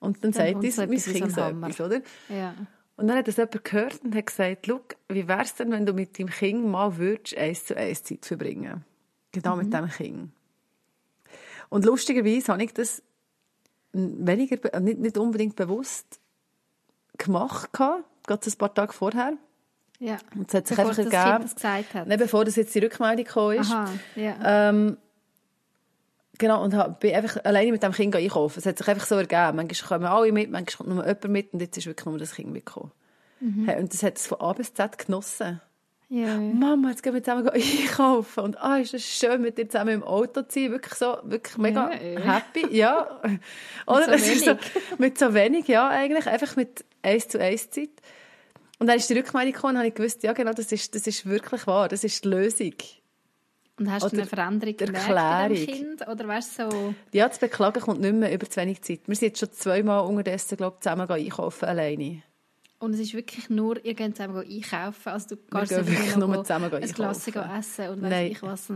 Und 0.00 0.22
dann, 0.22 0.32
dann 0.32 0.54
sagt 0.54 0.54
uns 0.56 0.76
mein 0.76 0.90
Kind 0.90 1.32
so 1.32 1.40
etwas, 1.40 1.80
oder? 1.80 2.00
Ja. 2.28 2.54
Und 2.96 3.08
dann 3.08 3.18
hat 3.18 3.28
das 3.28 3.36
jemand 3.36 3.64
gehört 3.64 4.04
und 4.04 4.14
hat 4.14 4.26
gesagt, 4.26 4.66
Schau, 4.66 4.80
wie 5.08 5.28
wäre 5.28 5.42
es 5.42 5.54
denn, 5.54 5.70
wenn 5.70 5.84
du 5.84 5.92
mit 5.92 6.18
deinem 6.18 6.30
Kind 6.30 6.66
mal 6.66 6.96
würdest, 6.96 7.36
eins 7.36 7.64
zu 7.66 7.76
eins 7.76 8.02
Zeit 8.02 8.24
verbringen 8.24 8.84
Genau 9.32 9.56
mhm. 9.56 9.64
mit 9.64 9.72
diesem 9.72 9.88
Kind. 9.90 10.32
Und 11.68 11.84
lustigerweise 11.84 12.52
habe 12.52 12.64
ich 12.64 12.72
das 12.72 13.02
weniger, 13.92 14.80
nicht, 14.80 14.98
nicht 14.98 15.18
unbedingt 15.18 15.56
bewusst 15.56 16.20
gemacht, 17.18 17.72
gerade 17.72 18.04
ein 18.28 18.52
paar 18.58 18.74
Tage 18.74 18.92
vorher. 18.92 19.34
Ja. 19.98 20.18
Und 20.34 20.48
es 20.48 20.54
hat 20.54 20.66
sich 20.66 20.76
bevor 20.76 20.90
einfach 20.90 21.12
ergeben, 21.12 21.42
das 21.42 21.54
gesagt 21.54 21.94
hat. 21.94 22.06
Nicht 22.06 22.18
bevor 22.18 22.44
das 22.44 22.56
jetzt 22.56 22.74
die 22.74 22.80
Rückmeldung 22.80 23.24
gekommen 23.24 23.58
ist. 23.58 23.70
Aha, 23.70 23.90
ja. 24.14 24.68
Ähm, 24.68 24.98
genau, 26.38 26.62
und 26.62 27.00
bin 27.00 27.14
einfach 27.14 27.44
alleine 27.44 27.72
mit 27.72 27.82
dem 27.82 27.92
Kind 27.92 28.14
einkaufen. 28.14 28.58
Es 28.58 28.66
hat 28.66 28.78
sich 28.78 28.88
einfach 28.88 29.06
so 29.06 29.16
ergeben. 29.16 29.56
Manchmal 29.56 29.88
kommen 29.88 30.06
alle 30.06 30.32
mit, 30.32 30.50
manchmal 30.50 30.86
kommt 30.86 30.88
nur 30.90 31.06
jemand 31.06 31.28
mit 31.28 31.52
und 31.52 31.60
jetzt 31.60 31.76
ist 31.76 31.86
wirklich 31.86 32.06
nur 32.06 32.18
das 32.18 32.34
Kind 32.34 32.52
mitgekommen. 32.52 32.92
Mhm. 33.40 33.66
Hey, 33.66 33.80
und 33.80 33.92
das 33.92 34.02
hat 34.02 34.16
es 34.16 34.26
von 34.26 34.40
A 34.40 34.52
bis 34.52 34.72
Z 34.74 34.98
genossen. 34.98 35.60
Ja. 36.08 36.38
Mama, 36.38 36.90
jetzt 36.90 37.02
gehen 37.02 37.14
wir 37.14 37.22
zusammen 37.22 37.48
einkaufen. 37.48 38.44
Und 38.44 38.60
ah, 38.60 38.78
ist 38.78 38.94
es 38.94 39.04
schön, 39.04 39.42
mit 39.42 39.58
dir 39.58 39.68
zusammen 39.68 39.94
im 39.94 40.02
Auto 40.04 40.42
zu 40.42 40.60
sein. 40.60 40.70
Wirklich 40.70 40.94
so, 40.94 41.18
wirklich 41.24 41.58
mega 41.58 41.90
ja, 41.92 42.20
happy. 42.20 42.74
Ja. 42.76 43.20
Oder? 43.86 44.10
Mit 44.10 44.20
so 44.20 44.26
wenig. 44.26 44.44
So, 44.44 44.56
mit 44.98 45.18
so 45.18 45.34
wenig, 45.34 45.68
ja, 45.68 45.88
eigentlich. 45.88 46.26
Einfach 46.26 46.54
mit 46.56 46.84
eins 47.02 47.28
zu 47.28 47.40
eins 47.40 47.70
Zeit. 47.70 47.90
Und 48.78 48.86
dann 48.86 48.96
ist 48.96 49.10
die 49.10 49.14
Rückmeldung 49.14 49.52
gekommen 49.52 49.72
und 49.72 49.78
habe 49.78 49.88
ich 49.88 49.94
gewusst, 49.94 50.22
ja 50.22 50.32
genau, 50.32 50.52
das 50.52 50.70
ist, 50.70 50.94
das 50.94 51.06
ist 51.06 51.26
wirklich 51.26 51.66
wahr. 51.66 51.88
Das 51.88 52.04
ist 52.04 52.24
die 52.24 52.28
Lösung. 52.28 52.74
Und 53.78 53.92
hast 53.92 54.04
du 54.04 54.16
eine 54.16 54.26
Veränderung 54.26 54.76
gemerkt 54.76 55.08
bei 55.08 55.48
dem 55.48 55.66
Kind? 55.66 56.08
Oder 56.08 56.28
weißt 56.28 56.56
so? 56.56 56.94
Ja, 57.12 57.28
das 57.28 57.38
Beklagen 57.38 57.80
kommt 57.80 58.00
nicht 58.00 58.14
mehr 58.14 58.32
über 58.32 58.48
zu 58.48 58.60
wenig 58.60 58.80
Zeit. 58.82 59.00
Wir 59.06 59.14
sind 59.14 59.28
jetzt 59.28 59.40
schon 59.40 59.52
zweimal 59.52 60.06
unterdessen, 60.06 60.56
glaube 60.56 60.76
ich, 60.76 60.82
zusammen 60.82 61.10
einkaufen 61.10 61.64
alleine. 61.66 62.22
Und 62.78 62.94
es 62.94 63.00
ist 63.00 63.14
wirklich 63.14 63.50
nur, 63.50 63.82
ihr 63.84 63.94
geht 63.94 64.16
zusammen 64.16 64.38
einkaufen. 64.38 65.08
Also 65.08 65.34
du 65.34 65.42
kannst 65.50 65.72
so 65.72 65.86
wirklich 65.86 66.16
nur 66.16 66.44
zusammen 66.44 66.72
ein 66.72 66.92
Glas 66.92 67.26
essen 67.26 67.88
und 67.90 68.02
weiss 68.02 68.30
ich 68.30 68.42
was. 68.42 68.72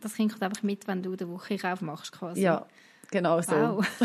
Das 0.00 0.14
Kind 0.14 0.32
kommt 0.32 0.42
einfach 0.42 0.62
mit, 0.62 0.86
wenn 0.86 1.02
du 1.02 1.16
den 1.16 1.30
Wochenkauf 1.30 1.80
machst 1.80 2.12
quasi. 2.12 2.42
Ja, 2.42 2.66
genau 3.10 3.40
so. 3.40 3.52
Wow. 3.52 3.86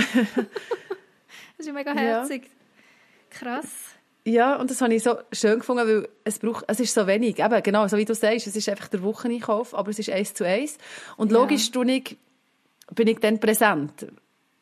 das 1.57 1.67
ist 1.67 1.73
mega 1.73 1.93
herzig. 1.93 2.43
Ja. 2.43 2.49
Krass. 3.29 3.95
Ja, 4.23 4.55
und 4.57 4.69
das 4.69 4.81
habe 4.81 4.93
ich 4.93 5.01
so 5.01 5.17
schön 5.31 5.59
gefunden, 5.59 5.87
weil 5.87 6.09
es 6.23 6.39
braucht, 6.39 6.65
es 6.67 6.79
ist 6.79 6.93
so 6.93 7.07
wenig. 7.07 7.39
Eben, 7.39 7.63
genau, 7.63 7.87
so 7.87 7.97
wie 7.97 8.05
du 8.05 8.13
sagst, 8.13 8.45
es 8.45 8.55
ist 8.55 8.69
einfach 8.69 8.87
der 8.87 9.01
Wocheneinkauf, 9.01 9.73
aber 9.73 9.89
es 9.89 9.99
ist 9.99 10.09
eins 10.09 10.33
zu 10.33 10.45
eins. 10.45 10.77
Und 11.17 11.31
logisch 11.31 11.71
ja. 11.73 11.81
ich, 11.83 12.17
bin 12.93 13.07
ich 13.07 13.19
dann 13.19 13.39
präsent. 13.39 14.07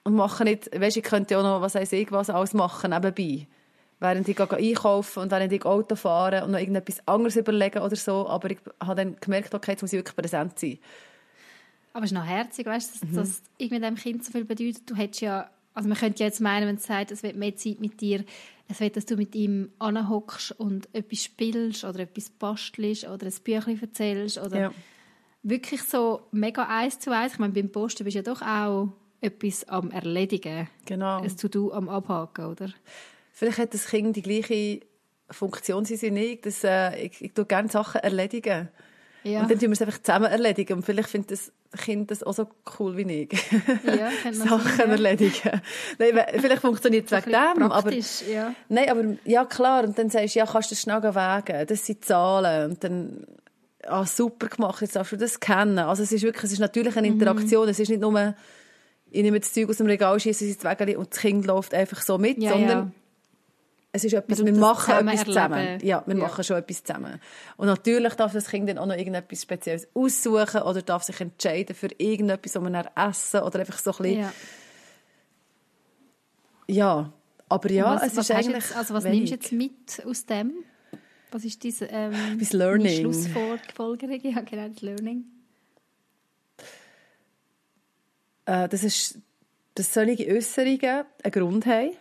Und 0.04 0.16
mache 0.16 0.46
nicht, 0.46 0.70
weißt, 0.80 0.98
ich 0.98 1.04
könnte 1.04 1.34
ja 1.34 1.40
auch 1.40 1.44
noch, 1.44 1.62
was 1.62 1.76
weiß 1.76 1.92
ich, 1.92 2.12
was 2.12 2.30
alles 2.30 2.54
machen 2.54 2.92
nebenbei 2.92 3.48
während 4.00 4.28
ich 4.28 4.40
einkaufen 4.40 5.24
und 5.24 5.32
während 5.32 5.52
ich 5.52 5.66
Auto 5.66 5.96
fahre 5.96 6.44
und 6.44 6.52
noch 6.52 6.60
irgendetwas 6.60 7.06
anderes 7.06 7.36
überlegen 7.36 7.80
oder 7.80 7.96
so. 7.96 8.28
Aber 8.28 8.50
ich 8.50 8.58
habe 8.80 8.96
dann 8.96 9.18
gemerkt, 9.20 9.54
okay, 9.54 9.72
jetzt 9.72 9.82
muss 9.82 9.94
ich 9.94 10.00
wirklich 10.00 10.16
präsent 10.16 10.58
sein. 10.58 10.80
Aber 11.94 12.06
es 12.06 12.12
ist 12.12 12.18
noch 12.18 12.26
herzig, 12.26 12.66
weißt 12.66 12.96
du, 12.96 13.00
dass, 13.00 13.10
mhm. 13.10 13.16
dass 13.16 13.42
irgendwie 13.58 13.82
dem 13.82 13.96
Kind 13.96 14.24
so 14.24 14.32
viel 14.32 14.46
bedeutet. 14.46 14.90
Du 14.90 14.96
hättest 14.96 15.22
ja, 15.22 15.50
also 15.74 15.90
man 15.90 15.98
könnte 15.98 16.20
ja 16.20 16.28
jetzt 16.28 16.40
meinen, 16.40 16.68
wenn 16.68 16.76
es 16.76 16.84
sagt, 16.84 17.12
es 17.12 17.24
wird 17.24 17.36
mehr 17.36 17.56
Zeit 17.56 17.80
mit 17.82 18.00
dir, 18.00 18.24
es 18.70 18.80
wird, 18.80 18.96
dass 18.96 19.06
du 19.06 19.16
mit 19.16 19.34
ihm 19.36 19.72
anhockst 19.80 20.52
und 20.52 20.94
etwas 20.94 21.24
spielst 21.24 21.84
oder 21.84 22.02
etwas 22.02 22.30
bastelst 22.30 23.08
oder 23.08 23.26
ein 23.26 23.34
Büchlein 23.44 23.82
erzählst 23.82 24.38
oder 24.38 24.60
ja. 24.60 24.72
wirklich 25.42 25.82
so 25.82 26.22
mega 26.32 26.68
eins 26.68 27.00
zu 27.00 27.12
eins. 27.12 27.34
Ich 27.34 27.40
meine, 27.40 27.54
beim 27.54 27.72
Posten 27.72 28.04
bist 28.04 28.14
du 28.14 28.20
ja 28.20 28.24
doch 28.24 28.44
auch 28.44 28.90
etwas 29.22 29.68
am 29.68 29.90
Erledigen. 29.90 30.70
Genau. 30.86 31.20
Ein 31.20 31.36
To-Do 31.36 31.74
am 31.74 31.90
Abhaken, 31.90 32.46
oder? 32.46 32.70
Vielleicht 33.32 33.58
hat 33.58 33.74
das 33.74 33.88
Kind 33.88 34.16
die 34.16 34.22
gleiche 34.22 34.82
Funktion 35.32 35.90
wie 35.90 36.12
nicht, 36.12 36.46
dass 36.46 36.64
äh, 36.64 36.96
ich, 37.06 37.24
ich 37.24 37.34
tue 37.34 37.46
gerne 37.46 37.70
Sachen 37.70 38.02
erledigen. 38.02 38.70
Ja. 39.24 39.42
Und 39.42 39.52
dann 39.52 39.60
tun 39.60 39.70
wir 39.70 39.74
es 39.74 39.82
einfach 39.82 40.02
zusammen 40.02 40.32
erledigen. 40.32 40.74
Und 40.74 40.86
vielleicht 40.86 41.10
findet 41.10 41.32
das 41.32 41.52
Kind 41.78 42.10
das 42.10 42.24
auch 42.24 42.34
so 42.34 42.48
cool 42.80 42.98
wie 42.98 43.04
ich. 43.24 43.52
Ja, 43.84 44.10
Sachen 44.32 44.90
erledigen. 44.90 45.62
Nein, 46.00 46.20
vielleicht 46.40 46.62
funktioniert 46.62 47.06
es 47.06 47.12
wegen 47.12 47.32
dem. 47.32 47.72
Aber, 47.72 47.94
ja. 47.94 48.56
Nein, 48.70 48.90
aber 48.90 49.04
ja 49.24 49.46
klar. 49.46 49.84
Und 49.84 49.98
dann 49.98 50.10
sagst 50.10 50.34
du, 50.34 50.40
ja, 50.40 50.46
kannst 50.48 50.72
du 50.72 50.76
das 50.76 50.82
schnell 50.82 51.04
wägen. 51.04 51.68
Das 51.68 51.86
sind 51.86 52.04
Zahlen. 52.04 52.72
Und 52.72 52.84
dann, 52.84 53.28
ah, 53.84 54.06
super 54.06 54.48
gemacht, 54.48 54.82
jetzt 54.82 54.96
darfst 54.96 55.12
du 55.12 55.18
das 55.18 55.40
kennen. 55.40 55.78
Also 55.78 56.02
es 56.02 56.12
ist 56.12 56.24
wirklich, 56.24 56.46
es 56.46 56.54
ist 56.54 56.60
natürlich 56.60 56.98
eine 56.98 57.08
mhm. 57.08 57.14
Interaktion. 57.14 57.66
Mhm. 57.66 57.72
Es 57.72 57.80
ist 57.80 57.90
nicht 57.90 58.02
nur, 58.02 58.34
ich 59.12 59.22
nehme 59.22 59.40
das 59.40 59.54
Zeug 59.54 59.70
aus 59.70 59.78
dem 59.78 59.88
Regal, 59.88 60.20
schieße 60.20 60.46
es 60.46 60.56
ins 60.56 60.64
Wägeli 60.64 60.96
und 60.96 61.12
das 61.12 61.20
Kind 61.20 61.46
läuft 61.46 61.76
einfach 61.76 62.02
so 62.02 62.18
mit, 62.18 62.42
ja, 62.42 62.52
sondern 62.52 62.94
es 63.92 64.04
ist 64.04 64.14
etwas, 64.14 64.46
wir 64.46 64.54
machen 64.54 65.08
etwas 65.08 65.26
zusammen. 65.26 65.80
Ja, 65.82 66.04
wir 66.06 66.16
ja. 66.16 66.22
machen 66.22 66.44
schon 66.44 66.58
etwas 66.58 66.84
zusammen. 66.84 67.20
Und 67.58 67.68
natürlich 67.68 68.14
darf 68.14 68.34
das 68.34 68.48
Kind 68.48 68.70
dann 68.70 68.78
auch 68.78 68.86
noch 68.86 68.96
irgendetwas 68.96 69.42
Spezielles 69.42 69.88
aussuchen 69.96 70.62
oder 70.62 70.82
darf 70.82 71.04
sich 71.04 71.20
entscheiden 71.20 71.76
für 71.76 71.90
irgendetwas, 71.98 72.56
was 72.56 72.62
man 72.62 72.74
dann 72.74 72.88
essen 72.96 73.42
oder 73.42 73.60
einfach 73.60 73.80
so 73.80 73.92
ein 73.92 73.98
bisschen... 73.98 74.20
Ja, 74.20 74.32
ja 76.68 77.14
aber 77.50 77.72
ja, 77.72 77.96
was, 77.96 78.12
es 78.12 78.18
was 78.18 78.30
ist 78.30 78.36
eigentlich 78.36 78.64
jetzt, 78.64 78.76
Also 78.76 78.94
was 78.94 79.04
wenig. 79.06 79.32
nimmst 79.32 79.32
du 79.32 79.36
jetzt 79.36 79.52
mit 79.52 80.06
aus 80.06 80.26
dem? 80.28 80.54
Was 81.32 81.44
ist 81.46 81.64
diese 81.64 81.86
ähm, 81.86 82.40
Learning. 82.52 83.00
Schlussfolgerung? 83.02 83.98
Ja, 84.24 84.42
genau, 84.42 84.68
das 84.68 84.82
Learning. 84.82 85.26
Äh, 88.46 88.70
das 88.70 88.84
ist, 88.84 89.18
dass 89.74 89.92
solche 89.94 90.28
Äußerungen 90.32 91.06
einen 91.24 91.32
Grund 91.32 91.66
haben 91.66 91.92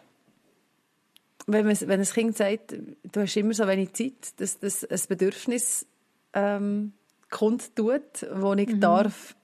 wenn, 1.48 1.66
man, 1.66 1.76
wenn 1.80 2.00
ein 2.00 2.06
Kind 2.06 2.36
sagt, 2.36 2.74
du 3.12 3.20
hast 3.20 3.36
immer 3.36 3.54
so 3.54 3.66
wenig 3.66 3.94
Zeit, 3.94 4.38
dass 4.38 4.58
das 4.58 4.84
ein 4.84 5.00
Bedürfnis 5.08 5.86
ähm, 6.34 6.92
kundtut, 7.30 8.22
das 8.22 8.58
ich 8.58 8.68
mhm. 8.68 8.80
darf 8.80 9.34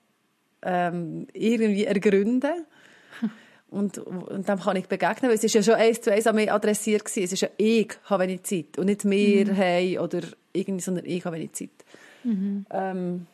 ähm, 0.63 1.27
irgendwie 1.33 1.85
ergründen 1.85 2.67
und, 3.71 3.99
und 3.99 4.49
dem 4.49 4.61
kann 4.61 4.77
ich 4.77 4.87
begegnen, 4.87 5.31
weil 5.31 5.37
es 5.37 5.45
ist 5.45 5.55
ja 5.55 5.63
schon 5.63 5.75
eins 5.75 6.01
zu 6.03 6.13
eins 6.13 6.27
an 6.27 6.37
mich 6.37 6.53
adressiert 6.53 7.05
gewesen. 7.05 7.25
Es 7.25 7.33
ist 7.33 7.41
ja 7.41 7.49
ich 7.57 7.93
habe 8.05 8.25
wenig 8.25 8.43
Zeit 8.45 8.79
und 8.79 8.87
nicht 8.87 9.09
wir 9.09 9.47
mhm. 9.47 9.55
hey 9.55 9.99
oder 9.99 10.21
irgendwie, 10.53 10.83
sondern 10.83 11.07
ich 11.07 11.25
habe 11.25 11.37
wenig 11.37 11.53
Zeit. 11.53 11.71
Mhm. 12.23 12.67
Ähm, 12.71 13.27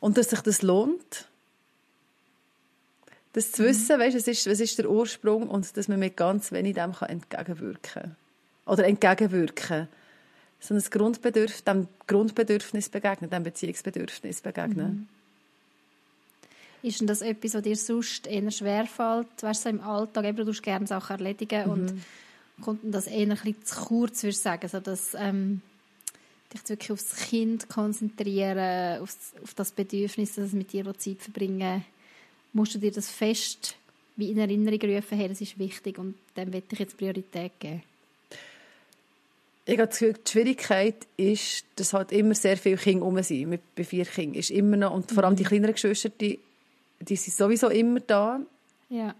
und 0.00 0.18
dass 0.18 0.28
sich 0.28 0.40
das 0.40 0.60
lohnt, 0.60 1.28
das 3.34 3.50
zu 3.50 3.64
wissen, 3.64 3.98
weißt, 3.98 4.16
was, 4.16 4.28
ist, 4.28 4.48
was 4.48 4.60
ist 4.60 4.78
der 4.78 4.88
Ursprung 4.88 5.48
und 5.48 5.76
dass 5.76 5.88
man 5.88 5.98
mit 5.98 6.16
ganz 6.16 6.52
wenig 6.52 6.74
dem 6.74 6.92
kann 6.92 7.08
entgegenwirken 7.08 8.02
kann. 8.02 8.16
Oder 8.64 8.86
entgegenwirken. 8.86 9.88
So 10.60 10.72
ein 10.72 10.80
Grundbedürf 10.80 11.60
dem 11.62 11.88
Grundbedürfnis 12.06 12.88
begegnen, 12.88 13.30
dem 13.30 13.42
Beziehungsbedürfnis 13.42 14.40
begegnen. 14.40 15.08
Mhm. 16.82 16.88
Ist 16.88 17.00
denn 17.00 17.08
das 17.08 17.22
etwas, 17.22 17.54
was 17.54 17.62
dir 17.62 17.76
sonst 17.76 18.26
eher 18.28 18.50
schwerfällt? 18.50 19.26
Weißt 19.40 19.64
du, 19.64 19.68
so 19.70 19.76
im 19.76 19.80
Alltag, 19.80 20.26
eben, 20.26 20.36
du 20.36 20.44
tust 20.44 20.62
gerne 20.62 20.86
Sachen 20.86 21.16
erledigen 21.16 21.64
mhm. 21.64 21.72
und 21.72 22.02
kommt 22.62 22.80
das 22.84 23.08
eher 23.08 23.22
ein 23.22 23.28
bisschen 23.30 23.64
zu 23.64 23.84
kurz, 23.84 24.22
würdest 24.22 24.44
du 24.44 24.48
sagen, 24.48 24.68
so 24.68 24.78
dass 24.78 25.14
ähm, 25.18 25.60
dich 26.52 26.68
wirklich 26.68 26.92
aufs 26.92 27.16
Kind 27.16 27.68
konzentrieren, 27.68 29.02
auf, 29.02 29.10
auf 29.42 29.54
das 29.54 29.72
Bedürfnis, 29.72 30.36
dass 30.36 30.46
es 30.46 30.52
mit 30.52 30.72
dir 30.72 30.84
Zeit 30.96 31.20
verbringen 31.20 31.84
musst 32.54 32.74
du 32.74 32.78
dir 32.78 32.92
das 32.92 33.10
fest 33.10 33.76
wie 34.16 34.30
in 34.30 34.38
Erinnerung 34.38 34.80
rufen, 34.80 35.18
hey, 35.18 35.28
das 35.28 35.40
ist 35.40 35.58
wichtig 35.58 35.98
und 35.98 36.14
dem 36.36 36.52
will 36.52 36.62
ich 36.70 36.78
jetzt 36.78 36.96
Priorität 36.96 37.52
geben. 37.58 37.82
Ich 39.66 39.78
habe 39.78 39.88
das 39.88 39.98
Gefühl, 39.98 40.14
die 40.14 40.30
Schwierigkeit 40.30 41.06
ist, 41.16 41.64
dass 41.76 41.94
halt 41.94 42.12
immer 42.12 42.34
sehr 42.34 42.56
viele 42.56 42.76
Kinder 42.76 43.04
rum 43.04 43.22
sind. 43.22 43.48
Mit, 43.48 43.74
bei 43.74 43.82
vier 43.82 44.04
Kindern 44.04 44.38
ist 44.38 44.50
immer 44.50 44.76
noch, 44.76 44.92
und 44.92 45.10
vor 45.10 45.24
allem 45.24 45.36
die 45.36 45.42
mhm. 45.42 45.48
kleineren 45.48 45.74
Geschwister, 45.74 46.10
die, 46.10 46.38
die 47.00 47.16
sind 47.16 47.34
sowieso 47.34 47.70
immer 47.70 48.00
da. 48.00 48.40
Ja. 48.90 49.14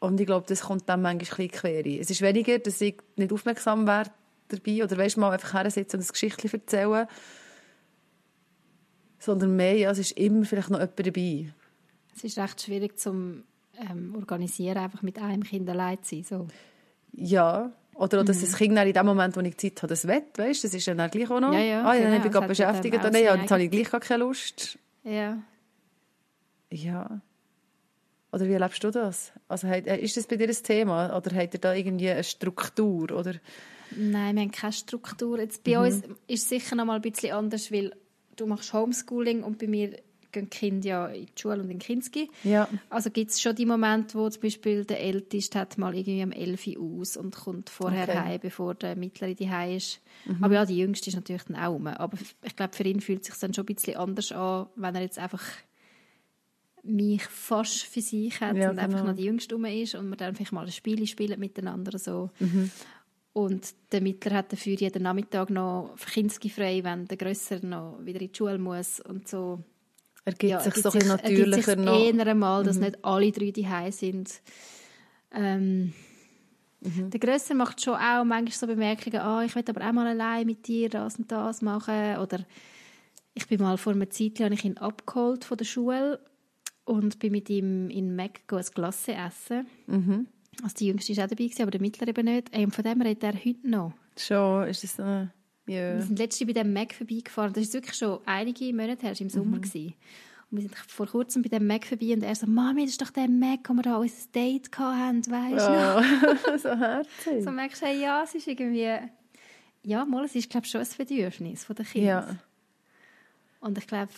Und 0.00 0.18
ich 0.20 0.26
glaube, 0.26 0.46
das 0.48 0.62
kommt 0.62 0.88
dann 0.88 1.02
manchmal 1.02 1.44
ein 1.44 1.48
bisschen 1.48 1.50
quer 1.50 1.86
Es 1.86 2.10
ist 2.10 2.22
weniger, 2.22 2.58
dass 2.58 2.80
ich 2.80 2.96
nicht 3.16 3.32
aufmerksam 3.32 3.86
wäre 3.86 4.10
dabei 4.48 4.84
oder 4.84 4.96
weißt, 4.96 5.16
mal 5.18 5.32
einfach 5.32 5.54
hersitzen 5.54 6.00
und 6.00 6.06
ein 6.06 6.12
Geschichtchen 6.12 6.52
erzählen. 6.52 7.06
Sondern 9.18 9.54
mehr, 9.54 9.76
ja, 9.76 9.90
es 9.90 9.98
ist 9.98 10.12
immer 10.12 10.44
vielleicht 10.44 10.70
noch 10.70 10.80
jemand 10.80 11.06
dabei. 11.06 11.46
Es 12.14 12.24
ist 12.24 12.38
recht 12.38 12.60
schwierig 12.60 12.98
zum 12.98 13.44
ähm, 13.78 14.14
Organisieren, 14.16 14.78
einfach 14.78 15.02
mit 15.02 15.18
einem 15.18 15.42
Kind 15.42 15.68
allein 15.68 16.02
zu 16.02 16.16
sein. 16.16 16.24
So. 16.24 16.46
Ja, 17.12 17.72
oder, 17.94 18.04
oder 18.04 18.22
mhm. 18.22 18.26
dass 18.26 18.40
das 18.40 18.56
Kind 18.56 18.76
in 18.76 18.92
dem 18.92 19.06
Moment, 19.06 19.36
wo 19.36 19.40
ich 19.40 19.56
Zeit 19.56 19.78
habe, 19.78 19.88
das 19.88 20.06
wett, 20.06 20.36
weißt, 20.36 20.64
das 20.64 20.74
ist 20.74 20.86
dann 20.88 21.10
gleich 21.10 21.30
auch 21.30 21.40
noch. 21.40 21.52
Ja, 21.52 21.60
ja, 21.60 21.84
ah, 21.84 21.94
ja, 21.94 22.02
dann 22.02 22.10
genau, 22.10 22.18
bin 22.18 22.26
ich 22.26 22.32
gerade 22.32 22.48
beschäftigt. 22.48 23.04
Dann, 23.04 23.14
ja, 23.14 23.36
jetzt 23.36 23.50
habe 23.50 23.62
ich 23.62 23.70
gleich 23.70 23.90
gar 23.90 24.00
keine 24.00 24.24
Lust. 24.24 24.78
Ja. 25.04 25.38
Ja. 26.70 27.20
Oder 28.32 28.46
wie 28.46 28.52
erlebst 28.52 28.82
du 28.82 28.90
das? 28.90 29.32
Also, 29.46 29.68
äh, 29.68 30.00
ist 30.00 30.16
das 30.16 30.26
bei 30.26 30.36
dir 30.36 30.48
ein 30.48 30.62
Thema? 30.62 31.16
Oder 31.16 31.36
hat 31.36 31.54
ihr 31.54 31.60
da 31.60 31.72
irgendwie 31.72 32.10
eine 32.10 32.24
Struktur? 32.24 33.12
Oder? 33.12 33.34
Nein, 33.96 34.34
wir 34.34 34.42
haben 34.42 34.50
keine 34.50 34.72
Struktur. 34.72 35.38
Jetzt 35.38 35.62
bei 35.62 35.78
mhm. 35.78 35.84
uns 35.84 36.02
ist 36.26 36.42
es 36.42 36.48
sicher 36.48 36.74
noch 36.74 36.84
mal 36.84 36.96
ein 36.96 37.02
bisschen 37.02 37.32
anders, 37.32 37.70
weil 37.70 37.92
du 38.34 38.46
machst 38.46 38.72
Homeschooling 38.72 39.44
und 39.44 39.58
bei 39.58 39.68
mir 39.68 39.96
gehen 40.34 40.50
die 40.50 40.58
Kinder 40.58 40.86
ja 40.86 41.06
in 41.06 41.26
die 41.26 41.40
Schule 41.40 41.62
und 41.62 41.70
in 41.70 41.78
Kinski. 41.78 42.30
Ja. 42.42 42.68
Also 42.90 43.10
gibt 43.10 43.30
es 43.30 43.40
schon 43.40 43.56
die 43.56 43.64
Momente, 43.64 44.18
wo 44.18 44.28
zum 44.28 44.42
Beispiel 44.42 44.84
der 44.84 45.00
Älteste 45.00 45.58
hat 45.58 45.78
mal 45.78 45.94
irgendwie 45.94 46.22
am 46.22 46.32
11 46.32 46.66
Uhr 46.76 47.00
aus 47.00 47.16
und 47.16 47.34
kommt 47.34 47.70
vorher 47.70 48.08
okay. 48.08 48.18
heim, 48.18 48.40
bevor 48.40 48.74
der 48.74 48.96
Mittlere 48.96 49.34
die 49.34 49.48
ist. 49.74 50.00
Mhm. 50.26 50.44
Aber 50.44 50.54
ja, 50.54 50.66
die 50.66 50.76
Jüngste 50.78 51.08
ist 51.08 51.16
natürlich 51.16 51.44
dann 51.44 51.56
auch 51.56 51.72
rum. 51.72 51.86
Aber 51.86 52.18
ich 52.42 52.56
glaube, 52.56 52.76
für 52.76 52.84
ihn 52.84 53.00
fühlt 53.00 53.22
es 53.22 53.28
sich 53.28 53.38
dann 53.38 53.54
schon 53.54 53.64
ein 53.64 53.74
bisschen 53.74 53.96
anders 53.96 54.32
an, 54.32 54.66
wenn 54.76 54.94
er 54.94 55.02
jetzt 55.02 55.18
einfach 55.18 55.42
mich 56.82 57.22
fast 57.22 57.84
für 57.84 58.02
sich 58.02 58.40
hat 58.40 58.56
ja, 58.56 58.68
und 58.68 58.76
genau. 58.76 58.82
einfach 58.82 59.04
noch 59.04 59.16
die 59.16 59.24
Jüngste 59.24 59.54
rum 59.54 59.64
ist 59.64 59.94
und 59.94 60.10
wir 60.10 60.16
dann 60.16 60.34
vielleicht 60.34 60.52
mal 60.52 60.66
ein 60.66 60.72
Spiel 60.72 61.06
spielen 61.06 61.40
miteinander 61.40 61.98
so. 61.98 62.30
Mhm. 62.40 62.70
Und 63.32 63.74
der 63.90 64.00
Mittler 64.00 64.36
hat 64.36 64.52
dafür 64.52 64.74
jeden 64.74 65.02
Nachmittag 65.02 65.50
noch 65.50 65.96
Kinski 66.12 66.50
frei, 66.50 66.84
wenn 66.84 67.06
der 67.06 67.16
Grösser 67.16 67.58
noch 67.66 67.98
wieder 68.04 68.20
in 68.20 68.30
die 68.30 68.36
Schule 68.36 68.58
muss 68.58 69.00
und 69.00 69.26
so 69.26 69.64
ergibt 70.24 70.50
ja, 70.50 70.60
sich 70.60 70.74
so 70.74 70.90
ein 70.90 71.06
natürlicher 71.06 71.76
noch. 71.76 72.00
eher 72.00 72.26
einmal, 72.26 72.64
dass 72.64 72.76
mhm. 72.76 72.84
nicht 72.84 73.04
alle 73.04 73.32
drei 73.32 73.50
die 73.50 73.68
sind. 73.90 74.40
Ähm, 75.32 75.92
mhm. 76.80 77.10
Der 77.10 77.20
Grösser 77.20 77.54
macht 77.54 77.80
schon 77.80 77.94
auch 77.94 78.24
manchmal 78.24 78.52
so 78.52 78.66
Bemerkungen, 78.66 79.20
ah, 79.20 79.44
ich 79.44 79.54
will 79.54 79.64
aber 79.66 79.86
auch 79.86 79.92
mal 79.92 80.06
allein 80.06 80.46
mit 80.46 80.66
dir 80.66 80.88
das 80.88 81.16
und 81.16 81.30
das 81.30 81.62
machen. 81.62 82.16
Oder 82.18 82.44
ich 83.34 83.46
bin 83.48 83.60
mal 83.60 83.76
vor 83.76 83.92
einer 83.92 84.08
Zeit, 84.10 84.40
habe 84.40 84.54
ich 84.54 84.64
ihn 84.64 84.78
abgeholt 84.78 85.44
von 85.44 85.58
der 85.58 85.64
Schule 85.64 86.20
und 86.84 87.18
bin 87.18 87.32
mit 87.32 87.50
ihm 87.50 87.90
in 87.90 88.14
Mac 88.14 88.40
ein 88.50 88.64
Glasse 88.74 89.14
essen. 89.14 89.66
Mhm. 89.86 90.26
Also 90.62 90.76
die 90.76 90.86
Jüngste 90.86 91.16
war 91.16 91.24
auch 91.24 91.28
dabei, 91.28 91.50
aber 91.60 91.70
der 91.70 91.80
Mittlere 91.80 92.10
eben 92.10 92.24
nicht. 92.26 92.56
Und 92.56 92.74
von 92.74 92.84
dem 92.84 93.02
redet 93.02 93.24
er 93.24 93.34
heute 93.34 93.68
noch. 93.68 93.92
Schon, 94.16 94.68
ist 94.68 94.84
das 94.84 94.96
so... 94.96 95.28
Yeah. 95.66 95.96
Wir 95.96 96.02
sind 96.02 96.18
letztens 96.18 96.46
bei 96.46 96.52
dem 96.52 96.72
Mac 96.72 96.92
vorbeigefahren. 96.94 97.52
Das 97.52 97.66
war 97.68 97.74
wirklich 97.74 97.96
schon 97.96 98.18
einige 98.26 98.72
Monate 98.72 99.06
her, 99.06 99.14
im 99.18 99.30
Sommer. 99.30 99.56
Mhm. 99.56 99.62
Gewesen. 99.62 99.94
Und 100.50 100.58
wir 100.58 100.62
sind 100.62 100.76
vor 100.76 101.06
kurzem 101.06 101.42
bei 101.42 101.48
dem 101.48 101.66
Mac 101.66 101.86
vorbei 101.86 102.12
und 102.12 102.22
er 102.22 102.34
so, 102.34 102.46
Mami, 102.46 102.82
das 102.82 102.92
ist 102.92 103.02
doch 103.02 103.10
der 103.10 103.28
Mac, 103.28 103.60
wo 103.68 103.74
wir 103.74 103.82
da 103.82 103.96
unser 103.96 104.28
Date 104.34 104.70
hatten, 104.76 105.24
weißt 105.26 105.66
du? 105.66 106.52
Oh, 106.52 106.56
so 106.58 106.68
herzig. 106.78 107.44
So 107.44 107.50
merkst 107.50 107.82
du, 107.82 107.86
ja, 107.86 108.22
es 108.22 108.34
ist 108.34 108.46
irgendwie, 108.46 108.98
ja, 109.82 110.04
mal, 110.04 110.24
es 110.24 110.34
ist, 110.34 110.50
glaube 110.50 110.66
ich, 110.66 110.70
schon 110.70 110.82
ein 110.82 110.88
Bedürfnis 110.96 111.66
der 111.66 111.84
Kinder. 111.84 112.06
Ja. 112.06 112.36
Und 113.60 113.78
ich 113.78 113.86
glaube, 113.86 114.12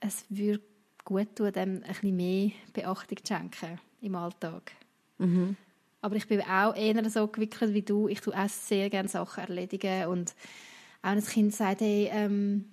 es 0.00 0.26
würde 0.28 0.62
gut 1.04 1.34
tun, 1.34 1.52
dem 1.52 1.76
ein 1.76 1.82
bisschen 1.82 2.16
mehr 2.16 2.50
Beachtung 2.74 3.18
zu 3.24 3.34
schenken 3.34 3.80
im 4.02 4.14
Alltag. 4.14 4.72
Mhm. 5.18 5.56
Aber 6.02 6.16
ich 6.16 6.28
bin 6.28 6.42
auch 6.42 6.76
eher 6.76 7.10
so 7.10 7.26
gewickelt 7.26 7.74
wie 7.74 7.82
du. 7.82 8.08
Ich 8.08 8.20
tue 8.20 8.36
auch 8.36 8.48
sehr 8.48 8.90
gerne 8.90 9.08
Sachen 9.08 9.44
erledigen. 9.44 10.06
Und 10.06 10.34
auch 11.06 11.12
ein 11.12 11.24
Kind 11.24 11.54
sagt, 11.54 11.80
hey, 11.80 12.10
ähm, 12.12 12.64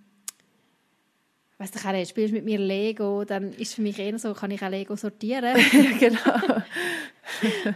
weißt 1.59 1.75
du, 1.75 1.79
auch, 1.87 2.05
spielst 2.05 2.33
mit 2.33 2.43
mir 2.43 2.57
Lego, 2.57 3.23
dann 3.23 3.51
ist 3.53 3.69
es 3.69 3.73
für 3.75 3.81
mich 3.81 3.99
eher 3.99 4.17
so, 4.17 4.33
kann 4.33 4.51
ich 4.51 4.61
auch 4.61 4.69
Lego 4.69 4.95
sortieren. 4.95 5.55
genau. 5.99 6.61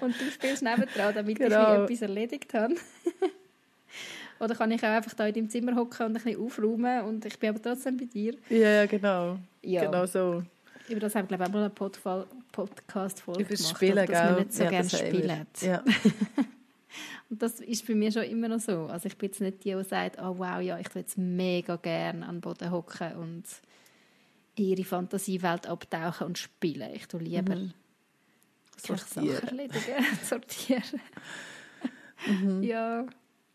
und 0.01 0.19
du 0.19 0.31
spielst 0.31 0.63
nebendran, 0.63 1.13
damit 1.13 1.37
genau. 1.37 1.75
ich 1.75 1.91
etwas 1.91 2.01
erledigt 2.01 2.53
habe. 2.53 2.75
Oder 4.39 4.55
kann 4.55 4.71
ich 4.71 4.83
auch 4.83 4.89
einfach 4.89 5.13
da 5.13 5.27
in 5.27 5.33
deinem 5.33 5.49
Zimmer 5.49 5.75
hocken 5.75 6.07
und 6.07 6.17
ein 6.17 6.23
bisschen 6.23 6.39
aufräumen 6.39 7.05
und 7.05 7.25
ich 7.25 7.39
bin 7.39 7.49
aber 7.49 7.61
trotzdem 7.61 7.97
bei 7.97 8.05
dir. 8.05 8.35
Ja, 8.49 8.57
ja 8.57 8.85
genau. 8.85 9.39
Ja. 9.63 9.85
Genau 9.85 10.05
so. 10.05 10.43
Über 10.89 10.99
das 10.99 11.15
haben 11.15 11.29
wir, 11.29 11.37
glaube 11.37 11.43
ich, 11.43 11.49
auch 11.49 11.53
mal 11.53 11.59
eine 11.61 12.27
Podcast-Folge 12.51 13.43
gemacht. 13.43 13.51
Über 13.51 13.57
das 13.57 13.69
Spielen, 13.69 14.05
dass 14.05 14.09
wir 14.09 14.39
nicht 14.39 14.53
so 14.53 14.63
ja, 14.63 14.69
gerne 14.69 14.89
spielen. 14.89 15.47
Ja. 15.61 15.83
Und 17.29 17.41
das 17.41 17.59
ist 17.59 17.85
bei 17.87 17.95
mir 17.95 18.11
schon 18.11 18.23
immer 18.23 18.47
noch 18.47 18.59
so. 18.59 18.85
Also 18.87 19.07
ich 19.07 19.17
bin 19.17 19.29
jetzt 19.29 19.41
nicht 19.41 19.63
die, 19.63 19.73
die 19.73 19.83
sagt, 19.83 20.17
oh 20.19 20.37
wow, 20.37 20.61
ja, 20.61 20.79
ich 20.79 20.87
würde 20.89 20.99
jetzt 20.99 21.17
mega 21.17 21.75
gerne 21.75 22.25
an 22.25 22.35
den 22.35 22.41
Boden 22.41 22.71
hocken 22.71 23.15
und 23.15 23.43
ihre 24.55 24.83
Fantasiewelt 24.83 25.67
abtauchen 25.67 26.27
und 26.27 26.37
spielen. 26.37 26.89
Ich 26.93 27.07
tue 27.07 27.21
lieber 27.21 27.55
mhm. 27.55 27.73
Sachen 28.77 29.29
erledigen, 29.29 30.05
sortieren. 30.23 31.01
mhm. 32.27 32.63
Ja. 32.63 33.05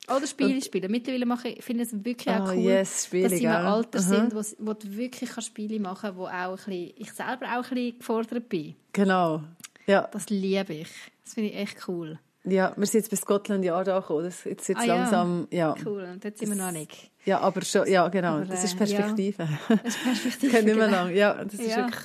Oder 0.09 0.27
Spiele 0.27 0.55
und, 0.55 0.64
spielen. 0.64 0.90
Mittlerweile 0.90 1.27
mache 1.27 1.49
ich, 1.49 1.64
finde 1.64 1.85
ich 1.85 1.92
es 1.92 2.05
wirklich 2.05 2.35
auch 2.35 2.49
oh, 2.49 2.53
cool, 2.53 2.64
yes, 2.64 3.07
Spiele, 3.07 3.29
dass 3.29 3.38
sie 3.38 3.45
im 3.45 3.51
Alter 3.53 3.99
uh 3.99 4.03
-huh. 4.03 4.09
sind, 4.09 4.35
wo, 4.35 4.66
wo 4.66 4.73
du 4.75 4.97
wirklich 4.97 5.31
Spiele 5.45 5.79
machen 5.79 6.01
kannst, 6.03 6.18
wo 6.18 6.27
auch 6.27 6.31
ein 6.31 6.57
bisschen, 6.57 6.92
ich 6.97 7.12
selber 7.12 7.47
auch 7.47 7.64
ein 7.64 7.75
bisschen 7.75 7.99
gefordert 7.99 8.49
bin. 8.49 8.75
Genau, 8.92 9.45
ja. 9.87 10.09
Das 10.11 10.29
liebe 10.29 10.75
ich. 10.75 10.90
Das 11.25 11.35
finde 11.35 11.51
ich 11.51 11.57
echt 11.57 11.88
cool. 11.88 12.18
Ja, 12.45 12.73
wir 12.77 12.87
sind 12.87 13.01
jetzt 13.01 13.11
bei 13.11 13.17
Scotland 13.17 13.65
Yard 13.65 13.89
angekommen. 13.89 14.25
Das, 14.25 14.45
jetzt 14.45 14.69
jetzt 14.69 14.81
ah, 14.81 14.85
langsam, 14.85 15.47
ja. 15.51 15.75
ja. 15.77 15.85
Cool, 15.85 16.03
und 16.13 16.25
jetzt 16.25 16.41
sind 16.41 16.49
wir 16.49 16.57
noch 16.57 16.73
nicht. 16.73 17.11
Ja, 17.25 17.39
aber 17.41 17.63
schon, 17.63 17.87
ja, 17.89 18.09
genau. 18.09 18.37
Aber, 18.37 18.47
das 18.47 18.65
ist 18.65 18.77
Perspektive. 18.77 19.45
Ja, 19.45 19.77
das 19.77 19.95
ist 19.95 20.03
Perspektive. 20.03 20.53
Können 20.53 20.67
nicht 20.67 20.77
mehr 20.77 20.87
genau. 20.87 21.05
lang. 21.05 21.15
Ja, 21.15 21.45
das 21.45 21.55
ist 21.55 21.71
ja. 21.71 21.77
wirklich 21.77 22.05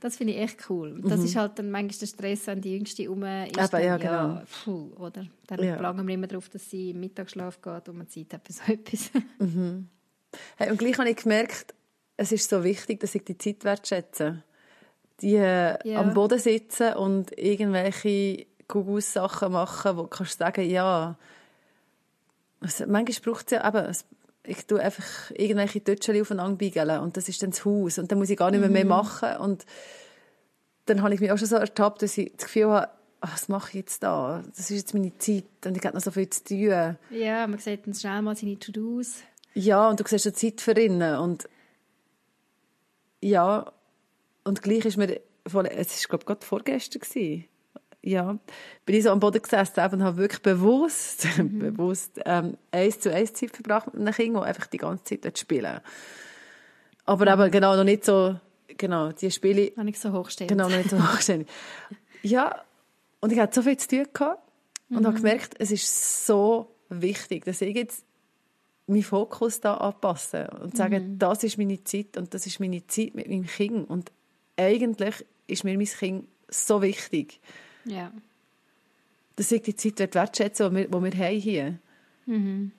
das 0.00 0.16
finde 0.16 0.34
ich 0.34 0.40
echt 0.40 0.70
cool. 0.70 1.00
Das 1.02 1.18
mhm. 1.18 1.24
ist 1.24 1.36
halt 1.36 1.58
dann 1.58 1.70
manchmal 1.70 1.98
der 1.98 2.06
Stress, 2.06 2.46
wenn 2.46 2.60
die 2.60 2.72
Jüngste 2.72 3.10
um 3.10 3.24
ist. 3.24 3.72
Dann, 3.72 3.82
ja, 3.82 3.96
genau. 3.96 4.10
Ja, 4.10 4.42
puh, 4.64 4.92
oder? 4.96 5.26
Dann 5.48 5.62
ja. 5.62 5.76
planen 5.76 6.06
wir 6.06 6.14
immer 6.14 6.28
darauf, 6.28 6.48
dass 6.48 6.70
sie 6.70 6.90
im 6.90 7.00
Mittagsschlaf 7.00 7.60
geht 7.60 7.88
und 7.88 7.98
man 7.98 8.08
Zeit 8.08 8.32
hat 8.32 8.46
für 8.46 8.52
so 8.52 8.62
etwas. 8.72 9.10
Mhm. 9.40 9.88
Hey, 10.56 10.70
und 10.70 10.78
gleich 10.78 10.98
habe 10.98 11.10
ich 11.10 11.16
gemerkt, 11.16 11.74
es 12.16 12.30
ist 12.30 12.48
so 12.48 12.62
wichtig, 12.62 13.00
dass 13.00 13.14
ich 13.14 13.24
die 13.24 13.38
Zeit 13.38 13.64
wertschätze. 13.64 14.44
Die 15.20 15.34
äh, 15.34 15.94
am 15.94 16.14
Boden 16.14 16.38
sitzen 16.38 16.92
und 16.94 17.36
irgendwelche 17.36 18.46
Gugus-Sachen 18.68 19.52
machen, 19.52 19.96
wo 19.96 20.02
du 20.02 20.08
kannst 20.08 20.38
sagen, 20.38 20.68
ja, 20.68 21.16
also, 22.60 22.86
manchmal 22.86 23.34
braucht 23.34 23.46
es 23.46 23.52
ja 23.52 23.66
eben, 23.66 23.96
ich 24.44 24.66
tue 24.66 24.80
einfach 24.80 25.30
irgendwelche 25.30 25.82
Tötschchen 25.82 26.20
aufeinander 26.20 26.56
biegeln 26.56 27.00
und 27.00 27.16
das 27.16 27.28
ist 27.28 27.42
dann 27.42 27.50
das 27.50 27.64
Haus 27.64 27.98
und 27.98 28.10
dann 28.10 28.18
muss 28.18 28.30
ich 28.30 28.36
gar 28.36 28.50
nicht 28.50 28.60
mehr, 28.60 28.68
mhm. 28.68 28.74
mehr 28.74 28.84
machen 28.84 29.36
und 29.38 29.64
dann 30.86 31.02
habe 31.02 31.14
ich 31.14 31.20
mich 31.20 31.30
auch 31.30 31.38
schon 31.38 31.48
so 31.48 31.56
ertappt, 31.56 32.02
dass 32.02 32.16
ich 32.16 32.32
das 32.36 32.46
Gefühl 32.46 32.70
habe, 32.70 32.88
ach, 33.20 33.34
was 33.34 33.48
mache 33.48 33.68
ich 33.70 33.74
jetzt 33.74 34.02
da? 34.02 34.42
Das 34.48 34.70
ist 34.70 34.76
jetzt 34.76 34.94
meine 34.94 35.16
Zeit 35.18 35.44
und 35.66 35.76
ich 35.76 35.84
habe 35.84 35.94
noch 35.94 36.02
so 36.02 36.10
viel 36.10 36.30
zu 36.30 36.44
tun. 36.44 36.96
Ja, 37.10 37.46
man 37.46 37.58
sieht 37.58 37.86
dann 37.86 37.94
schnell 37.94 38.22
mal 38.22 38.36
seine 38.36 38.58
To-Dos. 38.58 39.16
Ja, 39.54 39.88
und 39.88 40.00
du 40.00 40.04
siehst 40.06 40.24
die 40.24 40.32
Zeit 40.32 40.60
für 40.60 40.78
ihn 40.80 41.02
und 41.02 41.48
ja, 43.20 43.70
und 44.44 44.62
gleich 44.62 44.84
ist 44.84 44.96
mir, 44.96 45.20
es 45.44 45.54
war 45.54 45.64
glaube 45.64 45.82
ich 45.82 46.08
gerade 46.08 46.46
vorgestern 46.46 47.00
gewesen 47.00 47.44
ja, 48.02 48.38
bin 48.86 48.96
ich 48.96 49.02
so 49.02 49.10
am 49.10 49.20
Boden 49.20 49.42
gesessen 49.42 49.80
und 49.92 50.02
habe 50.02 50.16
wirklich 50.18 50.42
bewusst, 50.42 51.26
mhm. 51.38 51.58
bewusst 51.58 52.20
ähm, 52.24 52.56
eins 52.70 53.00
zu 53.00 53.12
eins 53.12 53.32
Zeit 53.32 53.50
verbracht 53.50 53.86
mit 53.86 53.96
einem 53.96 54.14
Kind, 54.14 54.36
das 54.36 54.44
einfach 54.44 54.66
die 54.66 54.78
ganze 54.78 55.04
Zeit 55.04 55.24
dort 55.24 55.38
spielen 55.38 55.80
Aber 57.04 57.36
mhm. 57.36 57.42
eben 57.42 57.50
genau 57.50 57.76
noch 57.76 57.84
nicht 57.84 58.04
so, 58.04 58.38
genau, 58.76 59.12
die 59.12 59.30
Spiele... 59.30 59.72
Noch 59.76 59.84
nicht 59.84 60.00
so 60.00 60.12
hochstehend. 60.12 60.50
Genau, 60.50 60.68
noch 60.68 60.76
nicht 60.76 60.90
so 60.90 60.98
hochstehend. 61.12 61.48
ja, 62.22 62.62
und 63.20 63.32
ich 63.32 63.38
hatte 63.38 63.56
so 63.56 63.62
viel 63.62 63.76
zu 63.76 63.88
tun 63.88 64.06
gehabt 64.12 64.42
und 64.90 65.00
mhm. 65.00 65.06
habe 65.06 65.16
gemerkt, 65.16 65.54
es 65.58 65.70
ist 65.70 66.26
so 66.26 66.70
wichtig, 66.88 67.44
dass 67.44 67.60
ich 67.60 67.74
jetzt 67.74 68.04
meinen 68.86 69.02
Fokus 69.02 69.60
da 69.60 69.74
anpasse 69.74 70.48
und 70.62 70.76
sage, 70.76 71.00
mhm. 71.00 71.18
das 71.18 71.44
ist 71.44 71.58
meine 71.58 71.82
Zeit 71.84 72.16
und 72.16 72.32
das 72.32 72.46
ist 72.46 72.58
meine 72.60 72.86
Zeit 72.86 73.14
mit 73.14 73.28
meinem 73.28 73.46
Kind 73.46 73.90
und 73.90 74.10
eigentlich 74.56 75.26
ist 75.46 75.64
mir 75.64 75.76
mein 75.76 75.86
Kind 75.86 76.26
so 76.48 76.80
wichtig. 76.80 77.40
Ja. 77.88 78.12
Dass 79.36 79.52
ich 79.52 79.62
die 79.62 79.76
Zeit 79.76 80.14
wertschätzen 80.14 80.70
die 80.70 80.76
wir, 80.76 80.88
die 80.88 81.16
wir 81.16 81.26
haben 81.26 81.40
hier 81.40 81.78
mhm. 82.26 82.72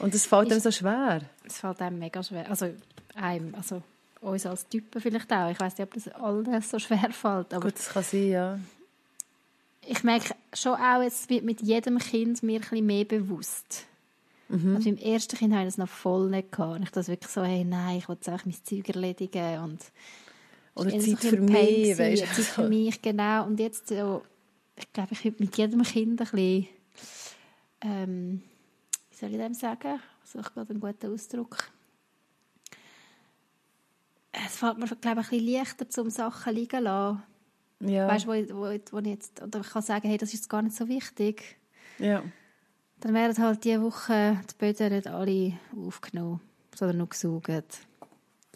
Und 0.00 0.14
es 0.14 0.26
fällt 0.26 0.50
einem 0.50 0.60
so 0.60 0.70
schwer? 0.70 1.20
Es 1.44 1.58
fällt 1.58 1.80
einem 1.82 1.98
mega 1.98 2.22
schwer. 2.22 2.48
Also, 2.48 2.70
einem, 3.14 3.54
also 3.54 3.82
uns 4.20 4.46
als 4.46 4.66
Typen 4.68 5.00
vielleicht 5.00 5.30
auch. 5.32 5.50
Ich 5.50 5.60
weiß 5.60 5.76
nicht, 5.76 5.86
ob 5.86 5.94
das 5.94 6.08
alles 6.08 6.70
so 6.70 6.78
schwer 6.78 7.10
fällt. 7.12 7.52
Aber 7.52 7.66
Gut, 7.66 7.78
das 7.78 7.90
kann 7.90 8.02
sein, 8.02 8.28
ja. 8.30 8.58
Ich 9.86 10.02
merke 10.02 10.34
schon 10.54 10.74
auch, 10.74 11.02
es 11.02 11.28
wird 11.28 11.44
mit 11.44 11.62
jedem 11.62 11.98
Kind 11.98 12.42
mir 12.42 12.56
ein 12.56 12.60
bisschen 12.60 12.86
mehr 12.86 13.04
bewusst. 13.04 13.86
Mhm. 14.48 14.76
Also 14.76 14.88
im 14.88 14.98
ersten 14.98 15.36
Kind 15.36 15.52
habe 15.52 15.62
ich 15.62 15.68
das 15.68 15.78
noch 15.78 15.88
voll 15.88 16.28
nicht 16.30 16.50
gehabt. 16.52 16.76
Und 16.76 16.82
ich 16.82 16.90
das 16.90 17.08
wirklich 17.08 17.30
so, 17.30 17.42
hey, 17.42 17.64
nein, 17.64 17.98
ich 17.98 18.08
will 18.08 18.16
jetzt 18.16 18.28
einfach 18.28 18.46
mein 18.46 18.54
Zeug 18.64 18.88
erledigen 18.88 19.58
und 19.60 19.80
oder 20.74 20.90
Zeit 20.90 21.18
für 21.18 21.40
mich, 21.40 21.98
weißt. 21.98 22.26
Zeit 22.26 22.44
für 22.44 22.68
mich, 22.68 23.02
genau. 23.02 23.46
Und 23.46 23.60
jetzt 23.60 23.88
so, 23.88 24.22
ich 24.76 24.92
glaube, 24.92 25.12
ich 25.12 25.24
mit 25.38 25.56
jedem 25.56 25.82
Kind 25.82 26.20
ein 26.20 26.28
bisschen, 26.30 26.68
ähm, 27.82 28.42
wie 29.10 29.16
soll 29.16 29.30
ich 29.30 29.36
dem 29.36 29.54
sagen? 29.54 30.00
Ich 30.24 30.30
suche 30.30 30.52
gerade 30.52 30.70
einen 30.70 30.80
guten 30.80 31.12
Ausdruck. 31.12 31.70
Es 34.32 34.56
fällt 34.56 34.78
mir, 34.78 34.86
glaube 34.86 35.20
ich, 35.20 35.32
ein 35.32 35.38
bisschen 35.38 35.46
leichter, 35.46 36.02
um 36.02 36.10
Sachen 36.10 36.54
liegen 36.54 36.78
zu 36.78 36.84
lassen. 36.84 37.22
Ja. 37.80 38.08
Weißt 38.08 38.26
du, 38.26 38.28
wo, 38.28 38.60
wo, 38.60 38.78
wo 38.92 38.98
ich 38.98 39.06
jetzt, 39.06 39.42
oder 39.42 39.60
ich 39.60 39.70
kann 39.70 39.82
sagen, 39.82 40.08
hey, 40.08 40.18
das 40.18 40.34
ist 40.34 40.48
gar 40.48 40.62
nicht 40.62 40.76
so 40.76 40.86
wichtig. 40.86 41.56
Ja. 41.98 42.22
Dann 43.00 43.14
werden 43.14 43.42
halt 43.42 43.64
diese 43.64 43.82
Woche 43.82 44.40
die 44.50 44.54
Böden 44.58 44.92
nicht 44.92 45.06
alle 45.06 45.58
aufgenommen, 45.74 46.40
sondern 46.74 46.98
nur 46.98 47.08
gesaugt. 47.08 47.80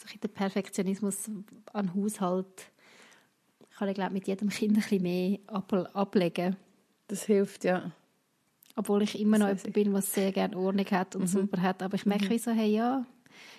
Also 0.02 0.18
der 0.18 0.28
Perfektionismus 0.28 1.30
an 1.72 1.94
Haushalt 1.94 2.70
kann 3.76 3.88
ich 3.88 3.94
glaube 3.94 4.12
mit 4.12 4.26
jedem 4.26 4.48
Kind 4.48 4.72
ein 4.72 4.82
bisschen 4.82 5.02
mehr 5.02 5.38
ablegen. 5.94 6.56
Das 7.08 7.24
hilft, 7.24 7.64
ja. 7.64 7.92
Obwohl 8.76 9.02
ich 9.02 9.20
immer 9.20 9.38
noch 9.38 9.48
jemand 9.48 9.72
bin, 9.72 9.92
der 9.92 10.02
sehr 10.02 10.32
gerne 10.32 10.56
Ordnung 10.56 10.86
hat 10.86 11.14
und 11.14 11.22
mhm. 11.22 11.26
sauber 11.26 11.62
hat. 11.62 11.82
Aber 11.82 11.94
ich 11.94 12.06
merke 12.06 12.26
mhm. 12.26 12.30
wie 12.30 12.38
so, 12.38 12.50
hey, 12.50 12.70
ja, 12.70 13.06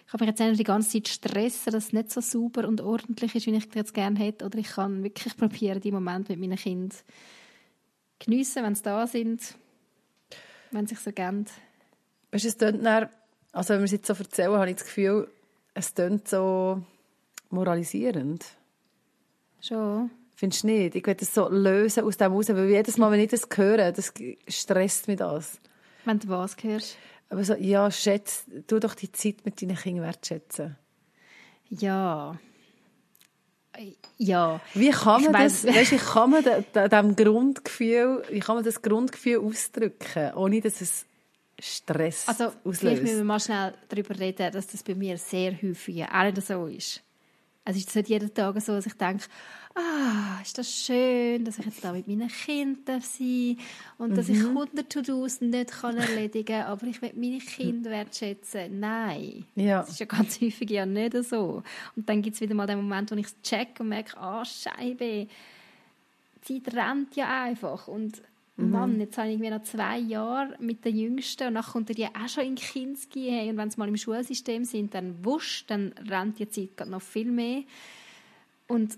ich 0.05 0.11
kann 0.11 0.19
mich 0.19 0.29
jetzt 0.29 0.39
nicht 0.39 0.59
die 0.59 0.63
ganze 0.63 0.89
Zeit 0.89 1.07
stressen, 1.07 1.71
dass 1.71 1.85
es 1.85 1.93
nicht 1.93 2.11
so 2.11 2.21
sauber 2.21 2.67
und 2.67 2.81
ordentlich 2.81 3.35
ist, 3.35 3.45
wie 3.45 3.55
ich 3.55 3.67
es 3.67 3.73
jetzt 3.73 3.93
gerne 3.93 4.19
hätte. 4.19 4.45
Oder 4.45 4.59
ich 4.59 4.67
kann 4.67 5.03
wirklich 5.03 5.35
probieren, 5.37 5.81
die 5.81 5.91
Momente 5.91 6.33
mit 6.33 6.41
meinen 6.41 6.57
Kindern 6.57 6.97
geniessen, 8.19 8.63
wenn 8.63 8.75
sie 8.75 8.83
da 8.83 9.07
sind, 9.07 9.55
wenn 10.71 10.87
sie 10.87 10.95
sich 10.95 11.03
so 11.03 11.11
gern. 11.11 11.45
Weißt 12.31 12.43
du, 12.43 12.47
es 12.47 12.57
dann, 12.57 12.85
also 13.51 13.73
wenn 13.73 13.81
wir 13.81 13.85
es 13.85 13.91
jetzt 13.91 14.07
so 14.07 14.13
erzählen, 14.13 14.51
habe 14.51 14.69
ich 14.69 14.77
das 14.77 14.85
Gefühl, 14.85 15.29
es 15.75 15.93
klingt 15.93 16.27
so 16.27 16.81
moralisierend. 17.49 18.43
Schon. 19.61 20.09
Findest 20.35 20.63
du 20.63 20.67
nicht? 20.67 20.95
Ich 20.95 21.05
will 21.05 21.15
das 21.15 21.33
so 21.33 21.47
lösen 21.49 22.03
aus 22.03 22.17
dem 22.17 22.33
raus, 22.33 22.49
weil 22.49 22.69
jedes 22.69 22.97
Mal, 22.97 23.11
wenn 23.11 23.19
ich 23.19 23.29
das 23.29 23.47
höre, 23.55 23.91
das 23.91 24.13
stresst 24.47 25.07
mich 25.07 25.17
das. 25.17 25.59
Wenn 26.03 26.19
du 26.19 26.29
was 26.29 26.55
hörst? 26.61 26.97
Aber 27.29 27.43
so, 27.43 27.55
ja, 27.55 27.89
schätz, 27.91 28.45
tu 28.67 28.79
doch 28.79 28.95
die 28.95 29.11
Zeit 29.11 29.45
mit 29.45 29.61
deinen 29.61 29.75
Kindern 29.75 30.05
wertschätzen. 30.05 30.77
Ja. 31.69 32.37
Ja. 34.17 34.61
Wie 34.73 34.91
kann 34.91 35.23
man 35.23 35.33
das, 35.33 35.65
weißt, 35.65 35.91
wie 35.91 35.97
kann 35.97 36.29
man 36.29 36.43
dem 36.89 37.15
Grundgefühl, 37.15 38.23
wie 38.29 38.39
kann 38.39 38.55
man 38.55 38.63
das 38.63 38.81
Grundgefühl 38.81 39.39
ausdrücken, 39.39 40.33
ohne 40.35 40.61
dass 40.61 40.81
es 40.81 41.05
Stress 41.65 42.27
also, 42.27 42.45
auslöst? 42.63 42.79
Vielleicht 42.79 43.01
müssen 43.01 43.17
wir 43.17 43.23
mal 43.23 43.39
schnell 43.39 43.73
darüber 43.89 44.17
reden, 44.19 44.51
dass 44.51 44.67
das 44.67 44.83
bei 44.83 44.95
mir 44.95 45.17
sehr 45.17 45.53
häufig 45.61 46.03
auch 46.03 46.23
nicht 46.23 46.45
so 46.45 46.67
ist. 46.67 47.01
Also 47.63 47.79
ist 47.79 47.89
es 47.89 47.95
nicht 47.95 48.09
jeden 48.09 48.31
Tag 48.31 48.61
so, 48.61 48.73
dass 48.73 48.85
ich 48.85 48.93
denke, 48.93 49.25
ah, 49.73 50.39
ist 50.41 50.57
das 50.57 50.71
schön, 50.71 51.43
dass 51.43 51.57
ich 51.57 51.65
jetzt 51.65 51.83
da 51.83 51.91
mit 51.91 52.07
meinen 52.07 52.27
Kindern 52.27 53.01
sein 53.01 53.57
und 53.97 54.11
mhm. 54.11 54.15
dass 54.15 54.29
ich 54.29 54.37
100 54.37 54.73
mhm. 54.73 54.89
To-Dos 54.89 55.41
nicht 55.41 55.71
kann 55.71 55.97
erledigen 55.97 56.45
kann, 56.45 56.67
aber 56.67 56.85
ich 56.85 57.01
will 57.01 57.11
meine 57.15 57.39
Kinder 57.39 57.89
wertschätzen. 57.89 58.79
Nein. 58.79 59.45
Ja. 59.55 59.79
Das 59.81 59.89
ist 59.89 59.99
ja 59.99 60.05
ganz 60.05 60.39
häufig 60.41 60.69
ja 60.69 60.85
nicht 60.85 61.15
so. 61.23 61.63
Und 61.95 62.07
dann 62.07 62.21
gibt 62.21 62.35
es 62.35 62.41
wieder 62.41 62.53
mal 62.53 62.67
den 62.67 62.77
Moment, 62.77 63.11
wo 63.11 63.15
ich 63.15 63.25
es 63.25 63.41
check 63.41 63.79
und 63.79 63.89
merke, 63.89 64.15
ah, 64.17 64.45
Scheibe, 64.45 65.27
die 66.47 66.63
Zeit 66.63 66.75
rennt 66.75 67.15
ja 67.15 67.45
einfach 67.45 67.87
und 67.87 68.21
Mhm. 68.57 68.71
Mann, 68.71 68.99
jetzt 68.99 69.17
habe 69.17 69.27
ich 69.27 69.33
irgendwie 69.33 69.51
noch 69.51 69.63
zwei 69.63 69.97
Jahre 69.97 70.55
mit 70.59 70.85
den 70.85 70.97
Jüngsten 70.97 71.47
und 71.47 71.55
dann 71.55 71.63
kommt 71.63 71.89
die 71.89 72.05
auch 72.05 72.29
schon 72.29 72.45
in 72.45 72.55
Kinski 72.55 73.29
hey, 73.29 73.49
und 73.49 73.57
wenn 73.57 73.69
sie 73.69 73.77
mal 73.77 73.89
im 73.89 73.97
Schulsystem 73.97 74.63
sind, 74.63 74.93
dann 74.93 75.23
wusch, 75.25 75.65
dann 75.67 75.93
rennt 76.09 76.39
die 76.39 76.49
Zeit 76.49 76.87
noch 76.87 77.01
viel 77.01 77.29
mehr. 77.29 77.63
Und, 78.67 78.97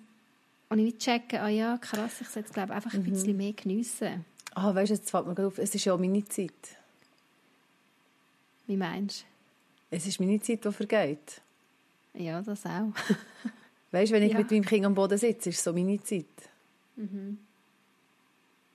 und 0.69 0.79
ich 0.79 0.97
checke, 0.97 1.41
ah 1.41 1.49
ja, 1.49 1.77
krass, 1.77 2.21
ich 2.21 2.27
sollte 2.27 2.53
glaube 2.53 2.73
einfach 2.73 2.93
ein 2.93 3.01
mhm. 3.01 3.09
bisschen 3.09 3.37
mehr 3.37 3.53
geniessen. 3.53 4.25
Ah, 4.53 4.73
weißt 4.73 4.91
du, 4.91 4.95
jetzt 4.95 5.09
fällt 5.09 5.25
mir 5.25 5.33
gerade 5.33 5.47
auf, 5.47 5.57
es 5.57 5.73
ist 5.73 5.85
ja 5.85 5.93
auch 5.93 5.99
meine 5.99 6.23
Zeit. 6.25 6.51
Wie 8.67 8.77
meinst 8.77 9.21
du? 9.21 9.25
Es 9.89 10.05
ist 10.05 10.19
meine 10.19 10.39
Zeit, 10.39 10.65
die 10.65 10.71
vergeht. 10.71 11.41
Ja, 12.13 12.41
das 12.41 12.65
auch. 12.65 12.91
weißt 13.91 14.11
du, 14.11 14.15
wenn 14.15 14.23
ich 14.23 14.33
ja. 14.33 14.39
mit 14.39 14.51
meinem 14.51 14.65
Kind 14.65 14.85
am 14.85 14.93
Boden 14.93 15.17
sitze, 15.17 15.49
ist 15.49 15.57
es 15.57 15.63
so 15.63 15.73
meine 15.73 16.01
Zeit. 16.03 16.25
Mhm. 16.95 17.39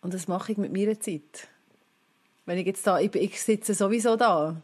Und 0.03 0.13
das 0.13 0.29
mache 0.29 0.53
ich 0.53 0.59
mit 0.59 0.73
meiner 0.73 0.99
Zeit. 1.01 1.49
Wenn 2.45 2.59
ich 2.59 2.67
jetzt 2.67 2.87
da, 2.87 2.99
ich, 2.99 3.15
ich 3.15 3.41
sitze 3.41 3.73
sowieso 3.73 4.17
da. 4.17 4.61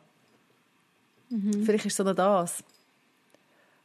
Mhm. 1.31 1.65
Vielleicht 1.65 1.87
ist 1.87 1.93
es 1.93 1.97
so 1.97 2.05
noch 2.05 2.15
das. 2.15 2.63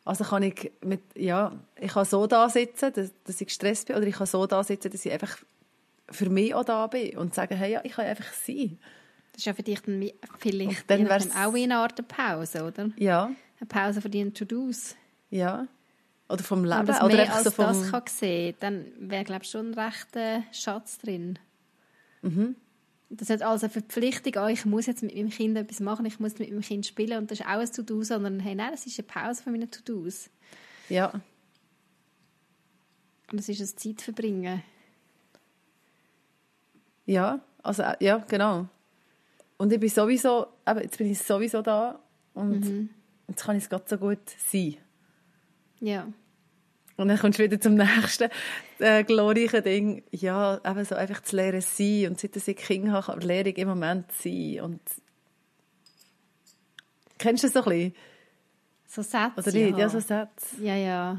Also 0.06 0.26
kann 0.26 0.44
ich 0.44 0.72
mit, 0.82 1.02
ja, 1.16 1.54
ich 1.80 1.94
kann 1.94 2.06
so 2.06 2.28
da 2.28 2.50
sitzen, 2.50 2.92
dass, 2.92 3.12
dass 3.24 3.40
ich 3.40 3.48
gestresst 3.48 3.88
bin, 3.88 3.96
oder 3.96 4.06
ich 4.06 4.16
kann 4.16 4.28
so 4.28 4.46
da 4.46 4.64
sitzen, 4.64 4.92
dass 4.92 5.06
ich 5.06 5.12
einfach 5.12 5.38
für 6.10 6.30
mich 6.30 6.54
auch 6.54 6.66
da 6.66 6.88
bin 6.88 7.18
und 7.18 7.34
sagen, 7.34 7.56
hey, 7.56 7.74
ja, 7.74 7.82
ich 7.84 7.94
kann 7.94 8.06
einfach 8.06 8.34
sein. 8.34 8.78
Das 9.32 9.40
ist 9.42 9.46
ja 9.46 9.54
für 9.54 9.64
dich 9.64 9.82
dann 9.82 10.12
vielleicht 10.38 10.90
dann 10.90 11.08
auch 11.32 11.54
eine 11.54 11.78
Art 11.78 12.08
Pause, 12.08 12.66
oder? 12.66 12.90
Ja. 12.98 13.32
Eine 13.60 13.68
Pause 13.68 14.02
von 14.02 14.12
deinen 14.12 14.34
To-Dos. 14.34 14.96
Ja. 15.30 15.68
Oder 16.30 16.44
vom 16.44 16.64
Leben. 16.64 16.88
Wenn 16.88 16.96
oder 16.96 17.16
mehr 17.16 17.34
als 17.34 17.44
so 17.44 17.52
vom... 17.52 17.66
das 17.66 17.92
kann 17.92 18.08
sehen 18.08 18.56
dann 18.60 18.86
wäre, 18.98 19.24
glaube 19.24 19.44
ich, 19.44 19.50
schon 19.50 19.72
ein 19.72 19.74
rechter 19.74 20.44
Schatz 20.52 20.98
drin. 20.98 21.40
Mhm. 22.22 22.56
Das 23.10 23.30
hat 23.30 23.44
also 23.44 23.66
eine 23.66 23.72
Verpflichtung, 23.72 24.44
oh, 24.44 24.48
ich 24.48 24.66
muss 24.66 24.88
jetzt 24.88 25.04
mit 25.04 25.16
meinem 25.16 25.30
Kind 25.30 25.56
etwas 25.56 25.80
machen, 25.80 26.06
ich 26.06 26.20
muss 26.20 26.40
mit 26.40 26.50
meinem 26.50 26.62
Kind 26.62 26.86
spielen 26.86 27.20
und 27.20 27.30
das 27.30 27.42
ist 27.42 27.46
auch 27.46 27.60
ein 27.60 27.72
To-Do, 27.72 28.04
sondern 28.04 28.40
hey, 28.40 28.56
nein, 28.56 28.72
das 28.72 28.88
ist 28.88 28.98
eine 28.98 29.08
Pause 29.08 29.44
von 29.44 29.54
meinen 29.54 29.70
To-Dos. 29.70 30.30
Ja. 30.90 31.10
Und 31.10 33.40
das 33.40 33.50
ist 33.50 33.60
ein 33.60 33.78
Zeitverbringen. 33.78 34.64
Ja, 37.06 37.40
also 37.62 37.84
ja, 38.00 38.18
genau. 38.18 38.68
Und 39.58 39.72
ich 39.72 39.80
bin 39.80 39.90
sowieso, 39.90 40.48
eben, 40.68 40.82
jetzt 40.82 40.98
bin 40.98 41.12
ich 41.12 41.20
sowieso 41.20 41.62
da 41.62 42.00
und 42.34 42.62
mhm. 42.62 42.90
jetzt 43.28 43.44
kann 43.44 43.56
ich 43.56 43.64
es 43.64 43.70
gerade 43.70 43.86
so 43.88 43.98
gut 43.98 44.18
sein. 44.50 44.78
Ja. 45.84 46.08
Und 46.96 47.08
dann 47.08 47.18
kommst 47.18 47.40
du 47.40 47.44
wieder 47.44 47.60
zum 47.60 47.76
nächsten 47.76 48.30
äh, 48.80 49.04
glorreichen 49.04 49.64
Ding. 49.64 50.04
Ja, 50.12 50.62
eben 50.64 50.86
so 50.86 50.96
einfach 50.96 51.22
zu 51.24 51.36
lernen 51.36 51.62
sein. 51.62 52.08
Und 52.08 52.20
seit 52.20 52.36
ich 52.36 52.56
Kinder 52.56 52.94
habe, 52.94 53.26
lehre 53.26 53.50
ich 53.50 53.58
im 53.58 53.68
Moment 53.68 54.12
sein. 54.12 54.62
Und 54.62 54.80
Kennst 57.18 57.44
du 57.44 57.48
das 57.48 57.54
so 57.54 57.70
ein 57.70 57.70
bisschen? 57.70 57.96
So 58.88 59.02
Sätze, 59.02 59.32
Oder 59.38 59.52
nicht? 59.52 59.72
Ja, 59.72 59.78
ja 59.78 59.90
so 59.90 60.00
Sätze. 60.00 60.62
Ja, 60.62 60.76
ja. 60.76 61.18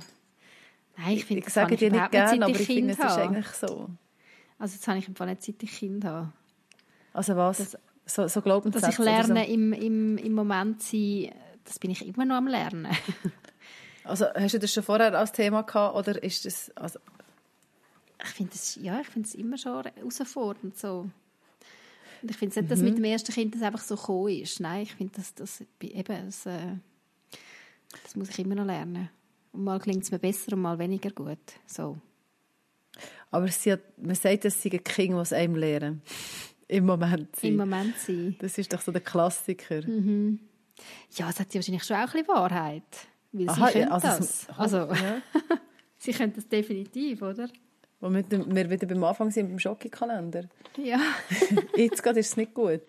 Nein, 0.97 1.13
ich, 1.13 1.25
finde, 1.25 1.43
ich 1.43 1.53
sage 1.53 1.77
dir 1.77 1.91
nicht 1.91 2.11
gerne, 2.11 2.45
aber 2.45 2.55
ich 2.55 2.67
finde, 2.67 2.93
es 2.93 2.99
ist 2.99 3.05
eigentlich 3.05 3.49
so. 3.49 3.91
Also 4.59 4.77
jetzt 4.77 4.87
habe 4.87 4.99
ich 4.99 5.09
im 5.09 5.17
Fall 5.17 5.27
nicht 5.27 5.43
seit 5.43 5.63
ich 5.63 5.73
Kind 5.73 6.05
habe. 6.05 6.33
Also 7.13 7.37
was? 7.37 7.59
Das, 7.59 7.79
so, 8.07 8.29
so 8.29 8.41
Glaubenssätze? 8.43 8.87
Dass 8.87 8.99
ich 8.99 9.05
lerne, 9.05 9.45
so? 9.45 9.53
im, 9.53 9.73
im, 9.73 10.19
im 10.19 10.33
Moment 10.33 10.81
sein, 10.83 11.33
das 11.65 11.79
bin 11.79 11.91
ich 11.91 12.07
immer 12.07 12.25
noch 12.25 12.37
am 12.37 12.47
Lernen. 12.47 12.87
Also 14.05 14.27
hast 14.35 14.55
du 14.55 14.59
das 14.59 14.73
schon 14.73 14.83
vorher 14.83 15.19
als 15.19 15.33
Thema 15.33 15.63
gehabt 15.63 15.97
oder 15.97 16.23
ist 16.23 16.45
das 16.45 16.71
also 16.77 16.99
ich 18.23 18.31
finde 18.31 18.53
es 18.55 18.77
ja, 18.77 19.01
ich 19.01 19.09
finde 19.09 19.29
es 19.29 19.35
immer 19.35 19.59
schon 19.59 19.85
herausfordernd 19.85 20.79
so. 20.79 21.11
Und 22.23 22.31
ich 22.31 22.37
finde 22.39 22.59
nicht, 22.59 22.71
dass 22.71 22.79
mhm. 22.79 22.85
mit 22.87 22.97
dem 22.97 23.05
ersten 23.05 23.33
Kind 23.33 23.55
das 23.55 23.61
einfach 23.61 23.83
so 23.83 23.97
gekommen 23.97 24.29
ist. 24.29 24.59
Nein, 24.59 24.85
ich 24.85 24.95
finde, 24.95 25.13
dass 25.15 25.35
das 25.35 25.63
eben 25.81 26.27
das, 26.27 26.47
äh, 26.47 26.77
das 28.03 28.17
muss 28.17 28.31
ich 28.31 28.39
immer 28.39 28.55
noch 28.55 28.65
lernen. 28.65 29.11
Und 29.53 29.65
mal 29.65 29.79
klingt 29.79 30.05
es 30.05 30.11
mir 30.11 30.19
besser 30.19 30.55
und 30.55 30.63
mal 30.63 30.79
weniger 30.79 31.11
gut. 31.11 31.39
So. 31.67 31.99
Aber 33.31 33.49
sie, 33.49 33.77
man 33.99 34.15
sagt, 34.15 34.47
dass 34.47 34.63
sie 34.63 34.71
ein 34.71 34.83
Kind, 34.83 35.15
was 35.15 35.35
einem 35.35 35.57
lernen. 35.57 36.01
Im 36.67 36.87
Moment 36.87 37.37
sein. 37.37 37.51
Im 37.51 37.57
Moment 37.57 37.99
sein. 37.99 38.37
Das 38.39 38.57
ist 38.57 38.73
doch 38.73 38.81
so 38.81 38.91
der 38.91 39.03
Klassiker. 39.03 39.87
Mhm. 39.87 40.41
Ja, 41.17 41.29
es 41.29 41.39
hat 41.39 41.53
ja 41.53 41.59
wahrscheinlich 41.59 41.85
schon 41.85 41.97
auch 41.97 42.01
ein 42.01 42.07
bisschen 42.07 42.29
Wahrheit. 42.29 43.07
Weil 43.35 43.49
Aha, 43.49 43.67
sie 43.67 43.73
können 43.73 43.89
also, 43.91 44.07
das. 44.07 44.47
Also, 44.57 44.77
ja. 44.77 45.23
sie 45.99 46.13
können 46.13 46.33
das 46.35 46.49
definitiv, 46.49 47.21
oder? 47.21 47.49
Wo 48.01 48.09
wir, 48.09 48.71
wieder 48.71 48.87
beim 48.87 49.03
Anfang 49.03 49.31
sind 49.33 49.49
beim 49.49 49.59
Schocki-Kalender. 49.59 50.45
Ja. 50.77 51.01
Jetzt 51.77 52.03
gerade 52.03 52.21
ist 52.21 52.29
es 52.29 52.37
nicht 52.37 52.55
gut. 52.55 52.83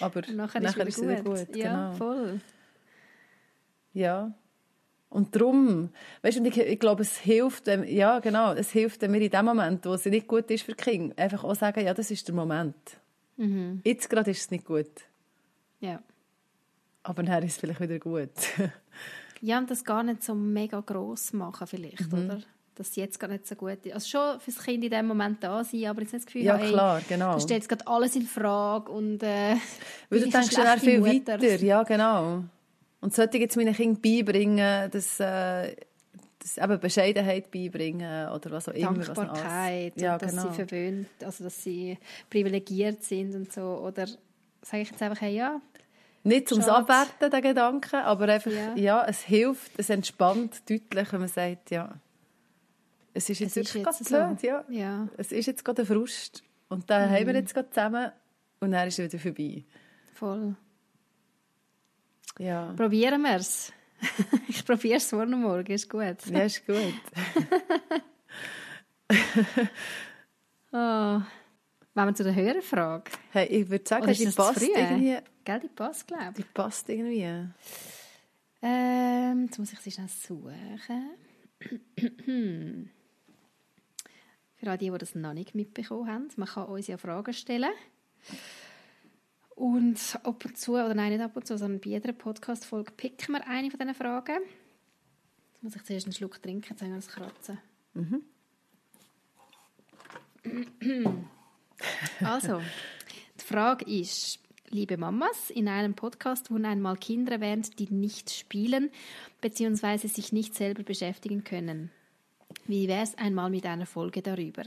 Aber 0.00 0.22
nachher, 0.32 0.60
nachher 0.60 0.86
ist 0.86 0.96
es 0.96 1.02
wieder 1.02 1.16
gut. 1.16 1.46
gut. 1.46 1.56
Ja, 1.56 1.90
genau. 1.90 1.92
voll. 1.92 2.40
Ja. 3.92 4.32
Und 5.10 5.36
darum, 5.36 5.90
weißt 6.22 6.38
du, 6.38 6.44
ich, 6.46 6.58
ich 6.58 6.80
glaube, 6.80 7.02
es 7.02 7.18
hilft, 7.18 7.66
wenn, 7.66 7.84
ja, 7.84 8.18
genau, 8.20 8.52
es 8.54 8.70
hilft, 8.70 9.02
wenn 9.02 9.12
wir 9.12 9.20
in 9.20 9.30
dem 9.30 9.44
Moment, 9.44 9.84
wo 9.84 9.92
es 9.92 10.04
nicht 10.06 10.26
gut 10.26 10.50
ist 10.50 10.64
für 10.64 10.74
Kinder, 10.74 11.14
einfach 11.18 11.44
auch 11.44 11.54
sagen, 11.54 11.84
ja, 11.84 11.92
das 11.92 12.10
ist 12.10 12.26
der 12.28 12.34
Moment. 12.34 12.74
Mhm. 13.36 13.82
Jetzt 13.84 14.08
gerade 14.08 14.30
ist 14.30 14.40
es 14.40 14.50
nicht 14.50 14.64
gut. 14.64 14.90
Ja. 15.80 16.02
Aber 17.02 17.22
dann 17.22 17.42
ist 17.42 17.52
es 17.52 17.58
vielleicht 17.58 17.80
wieder 17.80 17.98
gut. 17.98 18.30
ja, 19.40 19.58
und 19.58 19.70
das 19.70 19.84
gar 19.84 20.02
nicht 20.02 20.22
so 20.22 20.34
mega 20.34 20.80
gross 20.80 21.32
machen 21.32 21.66
vielleicht, 21.66 22.12
mhm. 22.12 22.24
oder? 22.24 22.40
Dass 22.74 22.90
es 22.90 22.96
jetzt 22.96 23.18
gar 23.18 23.28
nicht 23.28 23.46
so 23.46 23.54
gut 23.54 23.78
ist. 23.84 23.94
Also 23.94 24.08
schon 24.08 24.40
für 24.40 24.50
das 24.50 24.62
Kind 24.62 24.84
in 24.84 24.90
dem 24.90 25.06
Moment 25.06 25.42
da 25.42 25.64
sein, 25.64 25.86
aber 25.86 26.02
jetzt 26.02 26.12
nicht 26.12 26.24
das 26.24 26.26
Gefühl, 26.26 26.42
ja, 26.42 26.58
klar, 26.58 27.00
genau. 27.08 27.32
da 27.32 27.40
steht 27.40 27.56
jetzt 27.56 27.68
gerade 27.68 27.86
alles 27.86 28.16
in 28.16 28.22
Frage 28.22 28.92
und 28.92 29.22
äh, 29.22 29.56
Weil 30.10 30.20
du 30.20 30.28
denkst 30.28 30.54
dann 30.54 30.78
viel 30.78 31.00
Mutter. 31.00 31.40
weiter, 31.40 31.62
ja 31.62 31.82
genau. 31.84 32.44
Und 33.00 33.14
sollte 33.14 33.36
ich 33.36 33.42
jetzt 33.42 33.56
meinen 33.56 33.74
Kindern 33.74 34.02
beibringen, 34.02 34.90
dass... 34.90 35.20
Äh, 35.20 35.76
das 36.46 36.58
eben 36.58 36.78
Bescheidenheit 36.78 37.50
beibringen 37.50 38.28
oder 38.28 38.50
was 38.52 38.68
auch 38.68 38.72
immer. 38.74 38.92
Dankbarkeit, 38.92 39.94
was 39.96 40.02
ja, 40.02 40.16
dass 40.16 40.30
genau. 40.30 40.48
sie 40.48 40.54
verwöhnt, 40.54 41.08
also 41.24 41.44
dass 41.44 41.62
sie 41.62 41.98
privilegiert 42.30 43.02
sind 43.02 43.34
und 43.34 43.52
so. 43.52 43.62
Oder 43.62 44.06
sage 44.62 44.82
ich 44.82 44.90
jetzt 44.90 45.02
einfach, 45.02 45.20
hey, 45.20 45.34
ja, 45.34 45.60
nicht 46.26 46.48
zum 46.48 46.60
Abwerten, 46.62 47.30
der 47.30 47.40
Gedanke, 47.40 48.02
aber 48.04 48.28
einfach, 48.28 48.50
ja. 48.50 48.74
ja. 48.74 49.04
es 49.06 49.22
hilft, 49.22 49.72
es 49.78 49.90
entspannt 49.90 50.68
deutlich, 50.68 51.12
wenn 51.12 51.20
man 51.20 51.28
sagt, 51.28 51.70
ja, 51.70 51.94
es 53.14 53.30
ist 53.30 53.38
jetzt 53.38 53.56
es 53.56 53.72
wirklich 53.74 53.84
gerade 53.84 54.04
blöd, 54.04 54.40
so. 54.40 54.46
ja. 54.46 54.64
ja. 54.68 55.08
Es 55.16 55.32
ist 55.32 55.46
jetzt 55.46 55.64
gerade 55.64 55.82
ein 55.82 55.86
Frust 55.86 56.42
und 56.68 56.90
dann 56.90 57.08
mhm. 57.08 57.14
haben 57.14 57.26
wir 57.26 57.34
jetzt 57.34 57.54
gerade 57.54 57.70
zusammen 57.70 58.12
und 58.60 58.72
dann 58.72 58.88
ist 58.88 58.98
es 58.98 59.12
wieder 59.12 59.22
vorbei. 59.22 59.64
Voll. 60.14 60.56
Ja. 62.38 62.72
Probieren 62.76 63.22
wir 63.22 63.36
es. 63.36 63.72
ich 64.48 64.64
probiere 64.64 64.96
es 64.96 65.10
morgen 65.12 65.40
Morgen, 65.40 65.72
ist 65.72 65.88
gut. 65.88 66.16
Ja, 66.30 66.42
ist 66.42 66.66
gut. 66.66 66.76
oh. 70.72 71.20
Wenn 71.96 72.08
wir 72.08 72.14
zu 72.14 72.24
der 72.24 72.34
Hörerfrage. 72.34 73.10
Hey, 73.30 73.46
ich 73.46 73.70
würde 73.70 73.88
sagen, 73.88 74.12
die 74.12 74.26
passt 74.26 74.60
irgendwie. 74.60 75.16
Gell, 75.42 75.60
die 75.60 75.68
passt, 75.68 76.06
glaube 76.06 76.24
ich. 76.28 76.36
Die 76.36 76.42
passt 76.42 76.90
irgendwie. 76.90 77.22
Ähm, 78.60 79.46
jetzt 79.46 79.58
muss 79.58 79.72
ich 79.72 79.78
sie 79.78 79.90
schnell 79.90 80.08
suchen. 80.08 81.12
Für 84.56 84.68
alle 84.68 84.76
die, 84.76 84.90
die 84.90 84.98
das 84.98 85.14
noch 85.14 85.32
nicht 85.32 85.54
mitbekommen 85.54 86.06
haben, 86.06 86.28
man 86.36 86.46
kann 86.46 86.66
uns 86.66 86.86
ja 86.86 86.98
Fragen 86.98 87.32
stellen. 87.32 87.72
Und 89.54 90.18
ab 90.22 90.44
und 90.44 90.58
zu, 90.58 90.72
oder 90.72 90.94
nein, 90.94 91.12
nicht 91.12 91.22
ab 91.22 91.34
und 91.34 91.46
zu, 91.46 91.56
sondern 91.56 91.80
bei 91.80 91.88
jeder 91.88 92.12
Podcast-Folge 92.12 92.92
picken 92.92 93.36
wir 93.36 93.46
eine 93.48 93.70
von 93.70 93.80
diesen 93.80 93.94
Fragen. 93.94 94.42
Jetzt 95.54 95.62
muss 95.62 95.76
ich 95.76 95.84
zuerst 95.84 96.04
einen 96.04 96.12
Schluck 96.12 96.42
trinken, 96.42 96.66
jetzt 96.68 96.82
haben 96.82 96.90
wir 96.90 96.96
das 96.96 97.08
Kratzen. 97.08 97.58
Mhm. 97.94 98.22
Also, 102.20 102.60
die 103.40 103.44
Frage 103.44 103.84
ist, 103.84 104.38
liebe 104.70 104.96
Mamas, 104.96 105.50
in 105.50 105.68
einem 105.68 105.94
Podcast 105.94 106.50
wurden 106.50 106.64
einmal 106.64 106.96
Kinder 106.96 107.32
erwähnt, 107.32 107.78
die 107.78 107.92
nicht 107.92 108.30
spielen 108.30 108.90
bzw. 109.40 110.08
sich 110.08 110.32
nicht 110.32 110.54
selber 110.54 110.82
beschäftigen 110.82 111.44
können. 111.44 111.90
Wie 112.66 112.88
wäre 112.88 113.02
es 113.02 113.16
einmal 113.16 113.50
mit 113.50 113.64
einer 113.64 113.86
Folge 113.86 114.22
darüber? 114.22 114.64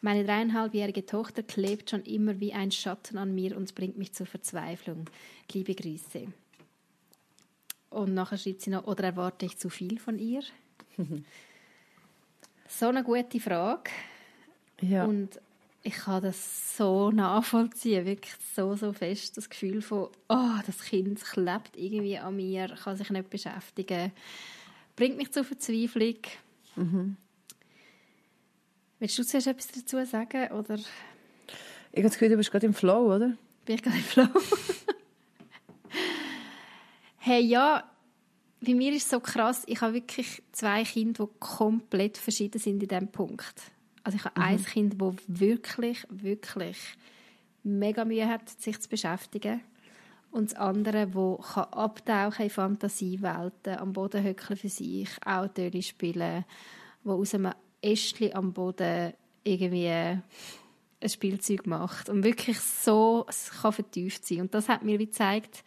Meine 0.00 0.24
dreieinhalbjährige 0.24 1.04
Tochter 1.04 1.42
klebt 1.42 1.90
schon 1.90 2.02
immer 2.02 2.40
wie 2.40 2.52
ein 2.52 2.70
Schatten 2.70 3.18
an 3.18 3.34
mir 3.34 3.56
und 3.56 3.74
bringt 3.74 3.98
mich 3.98 4.12
zur 4.12 4.26
Verzweiflung. 4.26 5.10
Liebe 5.52 5.74
Grüße. 5.74 6.28
Und 7.90 8.14
nachher 8.14 8.38
schreibt 8.38 8.62
sie 8.62 8.70
noch, 8.70 8.86
oder 8.86 9.04
erwarte 9.04 9.44
ich 9.44 9.58
zu 9.58 9.68
viel 9.68 9.98
von 9.98 10.18
ihr? 10.18 10.42
so 12.68 12.86
eine 12.86 13.04
gute 13.04 13.38
Frage. 13.38 13.90
Ja. 14.80 15.04
Und 15.04 15.38
ich 15.82 15.94
kann 15.94 16.22
das 16.22 16.76
so 16.76 17.10
nachvollziehen, 17.10 18.06
wirklich 18.06 18.34
so, 18.54 18.76
so 18.76 18.92
fest, 18.92 19.36
das 19.36 19.50
Gefühl 19.50 19.82
von, 19.82 20.08
oh, 20.28 20.58
das 20.64 20.82
Kind 20.84 21.22
klebt 21.22 21.76
irgendwie 21.76 22.18
an 22.18 22.36
mir, 22.36 22.68
kann 22.82 22.96
sich 22.96 23.10
nicht 23.10 23.30
beschäftigen, 23.30 24.12
bringt 24.94 25.16
mich 25.16 25.32
zur 25.32 25.44
Verzweiflung. 25.44 26.18
Mhm. 26.76 27.16
Willst 29.00 29.18
du 29.18 29.24
zuerst 29.24 29.48
etwas 29.48 29.68
dazu 29.68 30.04
sagen, 30.04 30.52
oder? 30.52 30.76
Ich 30.76 31.98
habe 31.98 32.02
das 32.02 32.12
Gefühl, 32.12 32.28
du 32.28 32.36
bist 32.36 32.52
gerade 32.52 32.66
im 32.66 32.74
Flow, 32.74 33.14
oder? 33.14 33.36
Bin 33.64 33.74
ich 33.74 33.82
gerade 33.82 33.96
im 33.96 34.04
Flow? 34.04 34.28
hey, 37.18 37.42
ja, 37.42 37.90
bei 38.60 38.74
mir 38.74 38.92
ist 38.92 39.04
es 39.04 39.10
so 39.10 39.18
krass, 39.18 39.64
ich 39.66 39.80
habe 39.80 39.94
wirklich 39.94 40.42
zwei 40.52 40.84
Kinder, 40.84 41.26
die 41.26 41.38
komplett 41.40 42.16
verschieden 42.16 42.60
sind 42.60 42.80
in 42.80 42.88
diesem 42.88 43.08
Punkt. 43.08 43.60
Also 44.04 44.16
ich 44.16 44.24
habe 44.24 44.40
mhm. 44.40 44.46
ein 44.46 44.64
Kind, 44.64 45.00
das 45.00 45.14
wirklich, 45.26 46.06
wirklich 46.10 46.78
mega 47.62 48.04
Mühe 48.04 48.28
hat, 48.28 48.48
sich 48.48 48.80
zu 48.80 48.88
beschäftigen. 48.88 49.60
Und 50.30 50.50
das 50.50 50.58
andere, 50.58 51.06
das 51.06 51.54
kann 51.54 51.64
abtauchen 51.64 52.44
in 52.44 52.50
Fantasiewelten, 52.50 53.76
am 53.76 53.92
Boden 53.92 54.24
hückeln 54.24 54.58
für 54.58 54.68
sich, 54.68 55.10
auch 55.24 55.48
Töne 55.48 55.82
spielen, 55.82 56.44
wo 57.04 57.14
aus 57.14 57.34
einem 57.34 57.52
Ästchen 57.82 58.34
am 58.34 58.52
Boden 58.52 59.12
irgendwie 59.44 59.88
ein 59.88 60.22
Spielzeug 61.04 61.66
macht. 61.66 62.08
Und 62.08 62.24
wirklich 62.24 62.58
so, 62.60 63.26
es 63.28 63.50
kann 63.50 63.72
vertieft 63.72 64.26
sein. 64.26 64.42
Und 64.42 64.54
das 64.54 64.68
hat 64.68 64.82
mir 64.82 64.98
wie 64.98 65.06
gezeigt, 65.06 65.64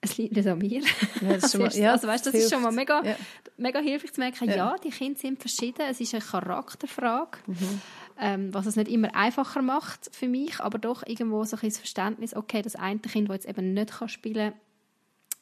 es 0.00 0.16
liegt 0.16 0.34
nicht 0.34 0.48
an 0.48 0.58
mir. 0.58 0.82
Ja, 1.20 1.36
das, 1.36 1.54
mal, 1.58 1.72
ja, 1.74 1.92
also, 1.92 2.08
weißt, 2.08 2.26
das 2.26 2.34
ist 2.34 2.52
schon 2.52 2.62
mal 2.62 2.72
mega, 2.72 3.02
ja. 3.04 3.16
mega 3.56 3.80
hilfreich 3.80 4.12
zu 4.12 4.20
merken, 4.20 4.48
ja. 4.48 4.56
ja. 4.56 4.76
die 4.82 4.90
Kinder 4.90 5.18
sind 5.18 5.40
verschieden, 5.40 5.82
es 5.88 6.00
ist 6.00 6.14
eine 6.14 6.22
Charakterfrage, 6.22 7.38
mhm. 7.46 7.82
ähm, 8.18 8.54
was 8.54 8.66
es 8.66 8.76
nicht 8.76 8.90
immer 8.90 9.14
einfacher 9.14 9.62
macht 9.62 10.14
für 10.14 10.28
mich, 10.28 10.60
aber 10.60 10.78
doch 10.78 11.06
irgendwo 11.06 11.44
so 11.44 11.56
ein 11.56 11.68
das 11.68 11.78
Verständnis, 11.78 12.34
okay, 12.34 12.62
das 12.62 12.76
eine 12.76 13.00
Kind, 13.00 13.28
das 13.28 13.44
jetzt 13.44 13.48
eben 13.48 13.74
nicht 13.74 13.92
kann 13.92 14.08
spielen 14.08 14.52
kann, 14.52 14.60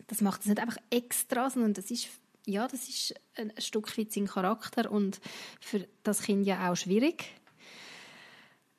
das 0.08 0.20
macht 0.20 0.40
es 0.40 0.46
nicht 0.46 0.60
einfach 0.60 0.78
extra, 0.90 1.50
sondern 1.50 1.74
das 1.74 1.90
ist, 1.90 2.08
ja, 2.46 2.66
das 2.66 2.88
ist 2.88 3.14
ein 3.36 3.52
Stück 3.58 3.96
weit 3.96 4.12
sein 4.12 4.26
Charakter 4.26 4.90
und 4.90 5.20
für 5.60 5.86
das 6.02 6.22
Kind 6.22 6.46
ja 6.46 6.70
auch 6.70 6.76
schwierig. 6.76 7.26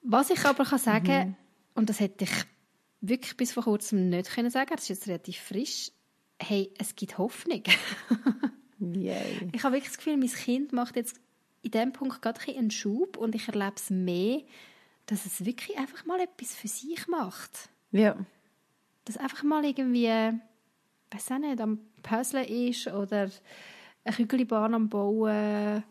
Was 0.01 0.29
ich 0.29 0.43
aber 0.45 0.65
kann 0.65 0.79
sagen, 0.79 1.29
mhm. 1.29 1.35
und 1.75 1.89
das 1.89 1.99
hätte 1.99 2.23
ich 2.23 2.31
wirklich 3.01 3.37
bis 3.37 3.53
vor 3.53 3.63
kurzem 3.63 4.09
nicht 4.09 4.31
können 4.31 4.49
sagen. 4.49 4.71
Das 4.71 4.83
ist 4.83 4.89
jetzt 4.89 5.07
relativ 5.07 5.37
frisch. 5.37 5.91
Hey, 6.41 6.71
es 6.77 6.95
gibt 6.95 7.17
Hoffnung. 7.17 7.63
Yay. 8.79 9.49
Ich 9.51 9.63
habe 9.63 9.75
wirklich 9.75 9.91
das 9.91 9.97
Gefühl, 9.97 10.17
mein 10.17 10.29
Kind 10.29 10.73
macht 10.73 10.95
jetzt 10.95 11.19
in 11.61 11.71
diesem 11.71 11.91
Punkt 11.91 12.21
gerade 12.21 12.39
einen 12.55 12.71
Schub 12.71 13.17
und 13.17 13.35
ich 13.35 13.47
erlebe 13.47 13.73
es 13.75 13.89
mehr, 13.89 14.41
dass 15.05 15.25
es 15.25 15.45
wirklich 15.45 15.77
einfach 15.77 16.05
mal 16.05 16.19
etwas 16.19 16.55
für 16.55 16.67
sich 16.67 17.07
macht. 17.07 17.69
Ja. 17.91 18.15
Dass 19.05 19.17
einfach 19.17 19.43
mal 19.43 19.65
irgendwie, 19.65 20.07
weiß 20.07 21.31
auch 21.31 21.39
nicht, 21.39 21.59
am 21.59 21.79
Puzzle 22.03 22.45
ist 22.45 22.87
oder 22.87 23.29
eine 24.03 24.15
Kügelbahn 24.15 24.73
am 24.73 24.89
Bauen. 24.89 25.83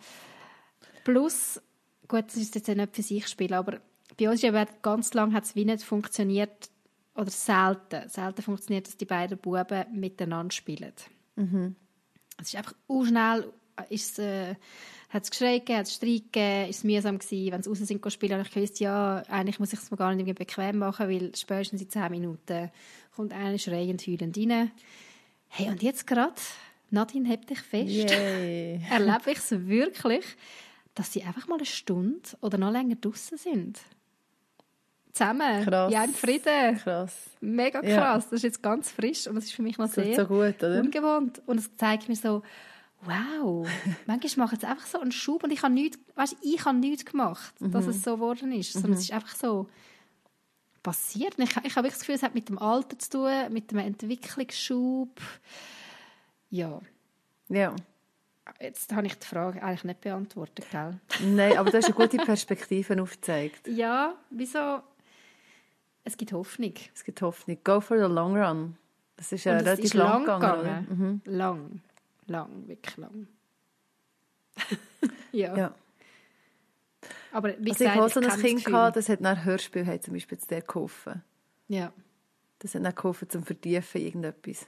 Plus, 1.05 1.61
gut, 2.07 2.25
das 2.29 2.37
ist 2.37 2.55
jetzt 2.55 2.68
nicht 2.68 2.97
für 2.97 3.03
sich 3.03 3.27
spielen, 3.29 3.55
aber 3.55 3.81
bei 4.18 4.31
uns 4.31 4.42
eben 4.42 4.66
ganz 4.83 5.12
lange 5.14 5.35
hat 5.35 5.44
es 5.44 5.55
wie 5.55 5.64
nicht 5.64 5.83
funktioniert, 5.83 6.71
oder 7.18 7.31
selten, 7.31 8.09
selten 8.09 8.42
funktioniert, 8.42 8.87
dass 8.87 8.96
die 8.96 9.04
beiden 9.04 9.38
Buben 9.38 9.85
miteinander 9.92 10.52
spielen. 10.52 10.92
Mhm. 11.35 11.74
Es 12.40 12.48
ist 12.48 12.57
einfach 12.57 12.74
schnell, 13.04 13.52
ist, 13.90 14.20
äh, 14.20 14.54
hat 15.09 15.24
es 15.24 15.31
geschrien, 15.31 15.62
hat 15.68 15.87
es 15.87 15.94
Streit 15.94 16.33
gegeben, 16.33 16.70
ist 16.70 16.78
es 16.78 16.85
mühsam 16.85 17.18
gewesen, 17.18 17.52
wenn 17.52 17.62
sie 17.62 17.70
raus 17.70 17.78
sind 17.78 18.12
spielen, 18.12 18.38
und 18.38 18.46
ich 18.46 18.57
wusste, 18.57 18.85
ja, 18.85 19.22
eigentlich 19.28 19.59
muss 19.59 19.72
ich 19.72 19.81
es 19.81 19.90
mir 19.90 19.96
gar 19.96 20.14
nicht 20.14 20.38
bequem 20.38 20.78
machen, 20.78 21.09
weil 21.09 21.35
spätestens 21.35 21.83
in 21.83 21.90
zehn 21.90 22.11
Minuten 22.11 22.70
kommt 23.16 23.33
einer 23.33 23.59
schreiend, 23.59 24.07
heulend 24.07 24.38
rein. 24.38 24.70
Hey, 25.48 25.70
und 25.70 25.83
jetzt 25.83 26.07
gerade, 26.07 26.35
Nadine, 26.90 27.28
hebt 27.28 27.50
dich 27.50 27.61
fest, 27.61 27.88
Yay. 27.88 28.81
erlebe 28.90 29.33
ich 29.33 29.38
es 29.38 29.66
wirklich, 29.66 30.24
dass 30.94 31.12
sie 31.12 31.24
einfach 31.24 31.48
mal 31.48 31.57
eine 31.57 31.66
Stunde 31.66 32.20
oder 32.42 32.59
noch 32.59 32.70
länger 32.70 32.96
draußen 32.96 33.38
sind 33.38 33.81
zusammen. 35.18 35.64
Krass. 35.64 35.92
Ja, 35.92 36.04
in 36.04 36.14
Frieden. 36.14 36.78
Krass. 36.78 37.31
Mega 37.40 37.81
krass. 37.81 37.90
Ja. 37.90 38.14
Das 38.14 38.33
ist 38.33 38.42
jetzt 38.42 38.62
ganz 38.62 38.90
frisch 38.90 39.26
und 39.26 39.35
das 39.35 39.44
ist 39.44 39.52
für 39.52 39.62
mich 39.62 39.78
noch 39.78 39.88
sehr 39.88 40.14
so 40.14 40.26
gut, 40.26 40.62
ungewohnt. 40.62 41.42
Und 41.46 41.59
es 41.59 41.76
zeigt 41.76 42.09
mir 42.09 42.16
so, 42.16 42.42
wow, 43.02 43.68
manchmal 44.07 44.46
macht 44.46 44.58
es 44.58 44.64
einfach 44.64 44.87
so 44.87 45.00
einen 45.00 45.12
Schub 45.12 45.44
und 45.44 45.50
ich 45.50 45.62
habe 45.62 45.75
nichts, 45.75 45.98
weißt, 46.14 46.37
ich 46.42 46.64
habe 46.64 46.79
nichts 46.79 47.04
gemacht, 47.04 47.60
mhm. 47.60 47.73
dass 47.73 47.87
es 47.87 48.02
so 48.02 48.14
geworden 48.14 48.52
ist, 48.52 48.73
sondern 48.73 48.92
mhm. 48.92 48.96
es 48.96 49.02
ist 49.04 49.12
einfach 49.12 49.35
so 49.35 49.69
passiert. 50.83 51.35
ich, 51.38 51.50
ich 51.50 51.56
habe 51.56 51.64
wirklich 51.64 51.92
das 51.92 52.00
Gefühl, 52.00 52.14
es 52.14 52.23
hat 52.23 52.35
mit 52.35 52.48
dem 52.48 52.58
Alter 52.58 52.98
zu 52.98 53.10
tun, 53.10 53.52
mit 53.52 53.71
dem 53.71 53.79
Entwicklungsschub. 53.79 55.21
Ja. 56.50 56.81
Ja. 57.48 57.75
Jetzt 58.60 58.92
habe 58.94 59.06
ich 59.06 59.14
die 59.14 59.27
Frage 59.27 59.62
eigentlich 59.62 59.85
nicht 59.85 60.00
beantwortet, 60.00 60.66
gell? 60.71 60.98
Nein, 61.23 61.58
aber 61.58 61.71
du 61.71 61.77
hast 61.77 61.85
eine 61.85 61.94
gute 61.94 62.16
Perspektive 62.16 63.00
aufgezeigt. 63.00 63.69
Ja, 63.69 64.14
wieso 64.31 64.81
es 66.09 66.17
gibt 66.17 66.33
Hoffnung. 66.33 66.75
Es 66.94 67.04
gibt 67.04 67.21
Hoffnung. 67.23 67.59
Go 67.63 67.81
for 67.81 67.98
the 67.98 68.13
long 68.13 68.37
run. 68.37 68.77
Das 69.17 69.33
ist 69.33 69.44
ja 69.44 69.56
relativ 69.56 69.87
ist 69.87 69.94
lang, 69.94 70.25
lang 70.25 70.40
gegangen. 70.40 70.87
Mhm. 70.88 71.33
Lang. 71.33 71.81
Lang, 72.27 72.69
wirklich 72.69 72.96
lang. 72.96 73.27
ja. 75.33 75.56
ja. 75.56 75.75
Aber 77.33 77.50
wie 77.50 77.71
also 77.71 77.85
gesagt, 77.85 77.94
ich 77.94 78.00
hatte 78.00 78.15
so 78.15 78.21
ein 78.21 78.40
Kind, 78.40 78.65
gehabt, 78.65 78.96
das 78.96 79.09
hat 79.09 79.21
nach 79.21 79.44
Hörspiel 79.44 79.87
hat 79.87 80.02
zum 80.02 80.15
Beispiel 80.15 80.38
zu 80.38 80.48
dir 80.48 80.63
geholfen. 80.63 81.23
Ja. 81.69 81.92
Das 82.59 82.75
hat 82.75 82.85
dann 82.85 82.94
geholfen 82.94 83.29
zum 83.29 83.44
Vertiefen 83.44 84.00
irgendetwas. 84.00 84.67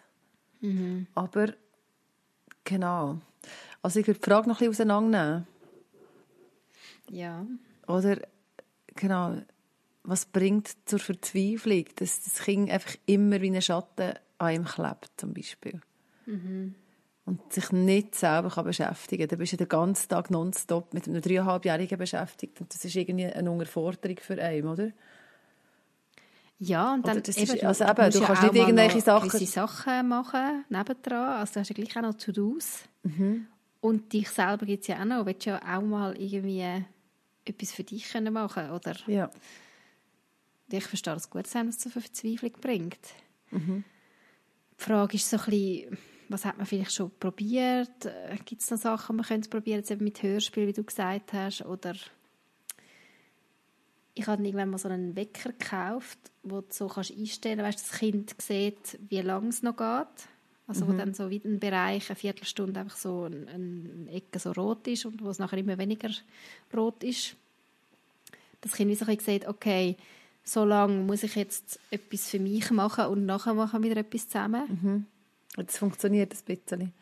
Mhm. 0.61 1.07
Aber 1.15 1.55
genau. 2.65 3.19
Also 3.83 4.01
ich 4.01 4.07
würde 4.07 4.21
die 4.21 4.25
Frage 4.25 4.49
noch 4.49 4.61
ein 4.61 4.69
bisschen 4.69 4.91
auseinandernehmen. 4.91 5.47
Ja. 7.11 7.47
Oder, 7.87 8.19
genau, 8.95 9.41
was 10.03 10.27
bringt 10.27 10.71
zur 10.87 10.99
Verzweiflung, 10.99 11.85
dass 11.97 12.23
das 12.23 12.41
Kind 12.41 12.71
einfach 12.71 12.97
immer 13.07 13.41
wie 13.41 13.51
ein 13.51 13.63
Schatten 13.63 14.15
an 14.39 14.55
ihm 14.55 14.65
klebt, 14.65 15.11
zum 15.17 15.35
Beispiel. 15.35 15.81
Mhm. 16.27 16.75
Und 17.27 17.53
sich 17.53 17.71
nicht 17.71 18.15
selber 18.15 18.51
kann 18.51 18.65
beschäftigen 18.65 19.23
kann. 19.23 19.29
Dann 19.29 19.39
bist 19.39 19.53
du 19.53 19.57
den 19.59 19.69
ganzen 19.69 20.09
Tag 20.09 20.31
nonstop 20.31 20.95
mit 20.95 21.07
einem 21.07 21.21
dreieinhalbjährigen 21.21 21.99
beschäftigt. 21.99 22.61
Und 22.61 22.75
das 22.75 22.85
ist 22.85 22.97
irgendwie 22.97 23.27
eine 23.27 23.51
Unterforderung 23.51 24.17
für 24.21 24.41
einen, 24.43 24.67
oder? 24.67 24.91
Ja, 26.59 26.93
und 26.93 27.07
dann 27.07 27.23
das 27.23 27.37
eben, 27.37 27.55
ist, 27.55 27.65
also 27.65 27.85
eben, 27.85 28.11
du, 28.11 28.19
du 28.19 28.25
kannst 28.25 28.43
ja 28.43 28.53
nicht 28.53 28.61
irgendwelche 28.61 29.01
Sachen... 29.01 29.31
Sachen 29.31 30.09
machen, 30.09 30.65
nebendran. 30.69 31.39
Also 31.39 31.55
du 31.55 31.61
hast 31.61 31.69
ja 31.69 31.75
gleich 31.75 31.97
auch 31.97 32.03
noch 32.03 32.15
To-Dos. 32.15 32.81
Mhm. 33.03 33.47
Und 33.81 34.13
dich 34.13 34.29
selber 34.29 34.67
gibt 34.67 34.83
es 34.83 34.89
ja 34.89 35.01
auch 35.01 35.05
noch. 35.05 35.21
Du 35.21 35.27
willst 35.27 35.47
ja 35.47 35.59
auch 35.59 35.81
mal 35.81 36.21
irgendwie 36.21 36.85
etwas 37.45 37.73
für 37.73 37.85
dich 37.85 38.13
machen 38.31 38.71
oder 38.71 38.95
Ja. 39.07 39.31
Ich 40.73 40.87
verstehe 40.87 41.15
das 41.15 41.31
gut, 41.31 41.45
dass 41.45 41.55
es 41.55 41.79
zu 41.79 41.91
Verzweiflung 41.91 42.53
bringt. 42.61 42.99
Mhm. 43.51 43.85
Die 44.79 44.85
Frage 44.85 45.17
ist 45.17 45.29
so 45.29 45.37
ein 45.37 45.45
bisschen, 45.45 45.99
was 46.29 46.45
hat 46.45 46.57
man 46.57 46.67
vielleicht 46.67 46.93
schon 46.93 47.11
probiert? 47.19 48.07
Äh, 48.07 48.37
gibt 48.45 48.63
es 48.63 48.71
noch 48.71 48.79
Sachen, 48.79 49.17
man 49.17 49.27
könnte 49.27 49.51
probieren, 49.51 49.81
jetzt 49.81 49.91
eben 49.91 50.05
mit 50.05 50.23
Hörspiel, 50.23 50.67
wie 50.67 50.73
du 50.73 50.85
gesagt 50.85 51.33
hast, 51.33 51.63
oder 51.63 51.95
ich 54.15 54.27
habe 54.27 54.45
irgendwann 54.45 54.71
mal 54.71 54.79
so 54.79 54.89
einen 54.89 55.17
Wecker 55.17 55.53
gekauft, 55.53 56.19
wo 56.43 56.61
du 56.61 56.67
so 56.71 56.89
kannst 56.89 57.17
einstellen 57.17 57.61
kannst, 57.61 57.91
das 57.91 57.99
Kind 57.99 58.35
sieht, 58.41 58.99
wie 59.09 59.21
lange 59.21 59.49
es 59.49 59.63
noch 59.63 59.77
geht. 59.77 60.29
Also 60.67 60.85
mhm. 60.85 60.89
wo 60.89 60.93
dann 60.93 61.15
so 61.15 61.31
wie 61.31 61.43
ein 61.45 61.59
Bereich, 61.59 62.09
eine 62.09 62.17
Viertelstunde 62.17 62.79
einfach 62.79 62.97
so 62.97 63.25
eine, 63.25 63.49
eine 63.49 64.13
Ecke 64.13 64.39
so 64.39 64.53
rot 64.53 64.87
ist 64.87 65.05
und 65.05 65.23
wo 65.23 65.31
es 65.31 65.41
nachher 65.41 65.59
immer 65.59 65.79
weniger 65.79 66.11
rot 66.73 67.03
ist. 67.03 67.35
Das 68.61 68.73
Kind 68.73 68.89
wie 68.89 68.95
so 68.95 69.05
ein 69.05 69.19
sieht, 69.19 69.49
okay, 69.49 69.97
so 70.51 70.65
lange 70.65 71.05
muss 71.05 71.23
ich 71.23 71.37
jetzt 71.37 71.79
etwas 71.93 72.29
für 72.29 72.41
mich 72.41 72.73
machen 72.73 73.07
und 73.07 73.25
nachher 73.25 73.55
machen 73.55 73.83
wir 73.85 73.91
wieder 73.91 74.01
etwas 74.01 74.29
zusammen. 74.29 74.81
Mhm. 74.83 75.07
Jetzt 75.57 75.79
funktioniert 75.79 76.33
das 76.33 76.41
ein 76.41 76.57
bisschen. 76.57 76.93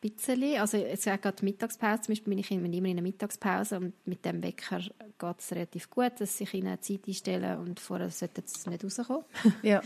bisschen. 0.00 0.58
Also 0.58 0.78
jetzt 0.78 1.06
auch 1.06 1.20
gerade 1.20 1.36
die 1.36 1.44
Mittagspause, 1.44 2.02
zum 2.02 2.12
Beispiel 2.12 2.30
bin 2.30 2.38
ich 2.38 2.50
immer 2.50 2.64
in 2.64 2.84
einer 2.84 3.02
Mittagspause 3.02 3.76
und 3.76 4.06
mit 4.06 4.24
dem 4.24 4.42
Wecker 4.42 4.80
geht 4.80 5.38
es 5.38 5.52
relativ 5.52 5.90
gut, 5.90 6.12
dass 6.18 6.40
ich 6.40 6.54
ihnen 6.54 6.68
eine 6.68 6.80
Zeit 6.80 7.06
einstelle 7.06 7.58
und 7.58 7.78
vorher 7.78 8.08
sollte 8.08 8.42
es 8.42 8.66
nicht 8.66 8.82
rauskommen. 8.82 9.24
Ja. 9.62 9.82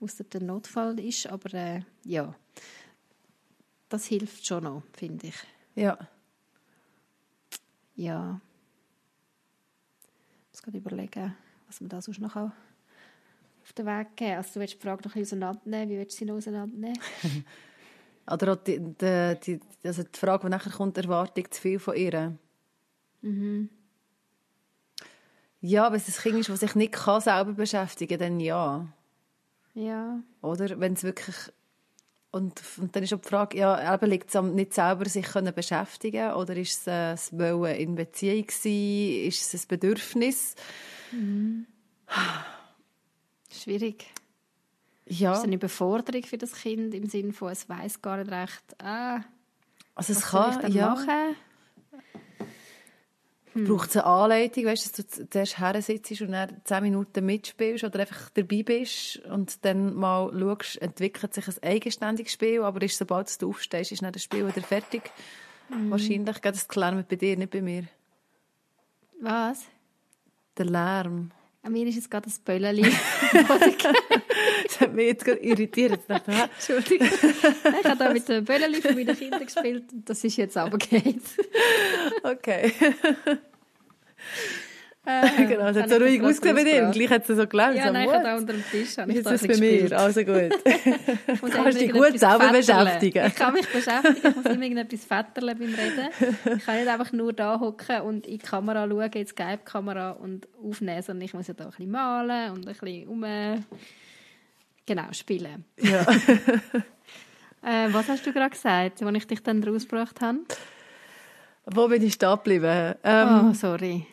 Außer 0.00 0.24
der 0.24 0.42
Notfall 0.42 1.00
ist, 1.00 1.26
aber 1.26 1.54
äh, 1.54 1.80
ja, 2.04 2.34
das 3.88 4.04
hilft 4.04 4.46
schon 4.46 4.64
noch, 4.64 4.82
finde 4.92 5.28
ich. 5.28 5.36
Ja. 5.76 5.96
Ja. 7.96 8.38
Ich 10.42 10.52
muss 10.52 10.62
gerade 10.62 10.78
überlegen, 10.78 11.34
was 11.74 11.80
man 11.80 11.88
da 11.88 12.00
sonst 12.00 12.20
noch 12.20 12.36
auf 12.36 13.72
den 13.76 13.86
Weg 13.86 14.16
geben 14.16 14.36
Also 14.36 14.54
du 14.54 14.60
willst 14.60 14.74
die 14.74 14.78
Frage 14.78 15.02
noch 15.02 15.14
ein 15.14 15.20
bisschen 15.20 15.42
auseinandernehmen. 15.42 15.90
Wie 15.90 15.98
willst 15.98 16.12
du 16.14 16.18
sie 16.18 16.24
noch 16.24 16.36
auseinandernehmen? 16.36 16.98
Oder 18.30 18.52
auch 18.52 18.56
die, 18.56 18.78
die, 18.78 19.38
die, 19.42 19.60
also 19.82 20.02
die 20.02 20.18
Frage, 20.18 20.44
die 20.44 20.50
nachher 20.50 20.72
kommt, 20.72 20.96
Erwartung 20.96 21.50
zu 21.50 21.60
viel 21.60 21.78
von 21.78 21.96
ihr. 21.96 22.36
Mhm. 23.22 23.68
Ja, 25.60 25.90
wenn 25.90 25.96
es 25.96 26.08
ein 26.08 26.22
Kind 26.22 26.38
ist, 26.40 26.48
das 26.48 26.60
sich 26.60 26.74
nicht 26.74 26.92
kann, 26.92 27.20
selber 27.20 27.52
beschäftigen 27.52 28.18
kann, 28.18 28.34
dann 28.34 28.40
ja. 28.40 28.86
Ja. 29.74 30.20
Oder? 30.42 30.78
Wenn 30.78 30.92
es 30.92 31.02
wirklich... 31.02 31.36
Und, 32.34 32.60
und 32.78 32.96
dann 32.96 33.04
ist 33.04 33.12
auch 33.12 33.20
die 33.20 33.28
Frage, 33.28 33.58
ja, 33.58 33.94
eben 33.94 34.10
liegt 34.10 34.28
es 34.28 34.34
am 34.34 34.56
nicht 34.56 34.74
selber 34.74 35.08
sich 35.08 35.24
können 35.24 35.54
beschäftigen 35.54 36.32
oder 36.32 36.56
ist 36.56 36.80
es 36.80 36.86
äh, 36.88 37.12
das 37.12 37.32
Wollen 37.32 37.76
in 37.76 37.94
Beziehung 37.94 38.46
sein? 38.50 39.28
Ist 39.28 39.54
es 39.54 39.64
ein 39.64 39.68
Bedürfnis? 39.68 40.56
Mhm. 41.12 41.66
Schwierig. 43.52 44.06
Ja. 45.06 45.30
Ist 45.30 45.38
es 45.38 45.44
eine 45.44 45.54
Überforderung 45.54 46.24
für 46.24 46.36
das 46.36 46.54
Kind 46.54 46.92
im 46.92 47.06
Sinne 47.08 47.32
von, 47.32 47.52
es 47.52 47.68
weiß 47.68 48.02
gar 48.02 48.16
nicht 48.16 48.32
recht, 48.32 48.82
ah, 48.82 49.20
also 49.94 50.12
es 50.12 50.16
was 50.16 50.30
kann, 50.30 50.54
soll 50.54 50.70
ich 50.70 50.74
ja. 50.74 50.88
machen? 50.88 51.36
Hm. 53.54 53.64
Braucht 53.66 53.90
es 53.90 53.96
eine 53.96 54.06
Anleitung, 54.06 54.64
weißt, 54.64 54.98
dass 54.98 55.06
du 55.06 55.30
zuerst 55.30 55.58
her 55.58 55.80
sitzt 55.80 56.20
und 56.20 56.32
dann 56.32 56.60
zehn 56.64 56.82
Minuten 56.82 57.24
mitspielst 57.24 57.84
oder 57.84 58.00
einfach 58.00 58.30
dabei 58.30 58.62
bist 58.64 59.18
und 59.30 59.64
dann 59.64 59.94
mal 59.94 60.30
schaust, 60.36 60.82
entwickelt 60.82 61.34
sich 61.34 61.46
ein 61.46 61.62
eigenständiges 61.62 62.32
Spiel, 62.32 62.62
aber 62.62 62.82
ist, 62.82 62.98
sobald 62.98 63.40
du 63.40 63.50
aufstehst, 63.50 63.92
ist 63.92 64.02
dann 64.02 64.12
das 64.12 64.24
Spiel 64.24 64.46
wieder 64.46 64.66
fertig. 64.66 65.02
Mhm. 65.68 65.90
Wahrscheinlich 65.90 66.42
geht 66.42 66.54
das 66.54 66.68
Lärm 66.74 67.04
bei 67.08 67.16
dir, 67.16 67.36
nicht 67.36 67.50
bei 67.50 67.62
mir. 67.62 67.84
Was? 69.20 69.62
Der 70.58 70.66
Lärm. 70.66 71.30
An 71.62 71.72
mir 71.72 71.86
ist 71.86 71.94
jetzt 71.94 72.10
gerade 72.10 72.26
das 72.26 72.40
Böllchen. 72.40 72.84
das 74.64 74.80
hat 74.80 74.94
mich 74.94 75.06
jetzt 75.06 75.24
gerade 75.24 75.40
irritiert. 75.40 76.00
Dachte 76.08 76.30
ich, 76.30 76.38
Entschuldigung. 76.38 77.08
ich 77.80 77.84
habe 77.84 77.98
da 77.98 78.12
mit 78.12 78.28
dem 78.28 78.44
Böllchen 78.44 78.82
von 78.82 78.94
meinen 78.94 79.16
Kindern 79.16 79.44
gespielt 79.44 79.84
und 79.92 80.08
das 80.08 80.24
ist 80.24 80.36
jetzt 80.36 80.56
aber 80.56 80.78
geht. 80.78 81.22
okay. 82.22 82.72
Äh, 85.06 85.46
genau, 85.48 85.66
es 85.66 85.76
hat 85.76 85.90
so 85.90 85.96
ruhig 85.96 86.22
ausgesehen 86.22 86.56
bei 86.56 86.64
dir. 86.64 86.90
Gleich 86.90 87.10
hat 87.10 87.28
es 87.28 87.36
so 87.36 87.46
gelernt. 87.46 87.76
Ja, 87.76 87.88
so, 87.88 87.92
nein, 87.92 88.08
ich 88.08 88.14
habe 88.14 88.24
da 88.24 88.36
unter 88.36 88.52
dem 88.54 88.64
Tisch. 88.70 88.96
Jetzt 88.96 89.30
ist 89.30 89.42
es 89.42 89.48
bei 89.48 89.56
mir. 89.58 89.98
Also 89.98 90.24
gut. 90.24 90.34
du 91.42 91.50
kannst 91.50 91.80
dich 91.80 91.92
gut 91.92 92.18
selber 92.18 92.50
beschäftigen. 92.50 93.26
Ich 93.26 93.34
kann 93.34 93.52
mich 93.52 93.68
beschäftigen. 93.68 94.16
Ich 94.28 94.36
muss 94.36 94.46
immer 94.46 94.62
irgendetwas 94.62 95.04
fetterlen 95.04 95.58
beim 95.58 95.74
Reden. 95.74 96.56
Ich 96.56 96.64
kann 96.64 96.76
nicht 96.76 96.88
einfach 96.88 97.12
nur 97.12 97.32
da 97.32 97.60
hocken 97.60 98.00
und 98.02 98.26
in 98.26 98.38
die 98.38 98.46
Kamera 98.46 98.88
schauen, 98.88 99.02
in 99.02 99.10
die 99.10 99.26
Skype-Kamera 99.26 100.12
und 100.12 100.48
aufnehmen, 100.62 101.02
sondern 101.02 101.24
ich 101.24 101.34
muss 101.34 101.48
ja 101.48 101.54
da 101.54 101.64
ein 101.64 101.70
bisschen 101.70 101.90
malen 101.90 102.52
und 102.52 102.66
ein 102.66 102.74
bisschen 102.74 103.08
um... 103.08 103.24
Genau, 104.86 105.12
spielen. 105.12 105.64
Ja. 105.80 106.02
äh, 107.62 107.92
was 107.92 108.08
hast 108.08 108.26
du 108.26 108.32
gerade 108.32 108.50
gesagt, 108.50 109.02
als 109.02 109.16
ich 109.16 109.26
dich 109.26 109.42
dann 109.42 109.62
rausgebracht 109.64 110.20
habe? 110.20 110.40
Wo 111.66 111.88
bin 111.88 112.02
ich 112.02 112.14
stehen 112.14 112.36
geblieben? 112.36 112.94
Ähm, 113.02 113.50
oh, 113.50 113.54
sorry. 113.54 114.06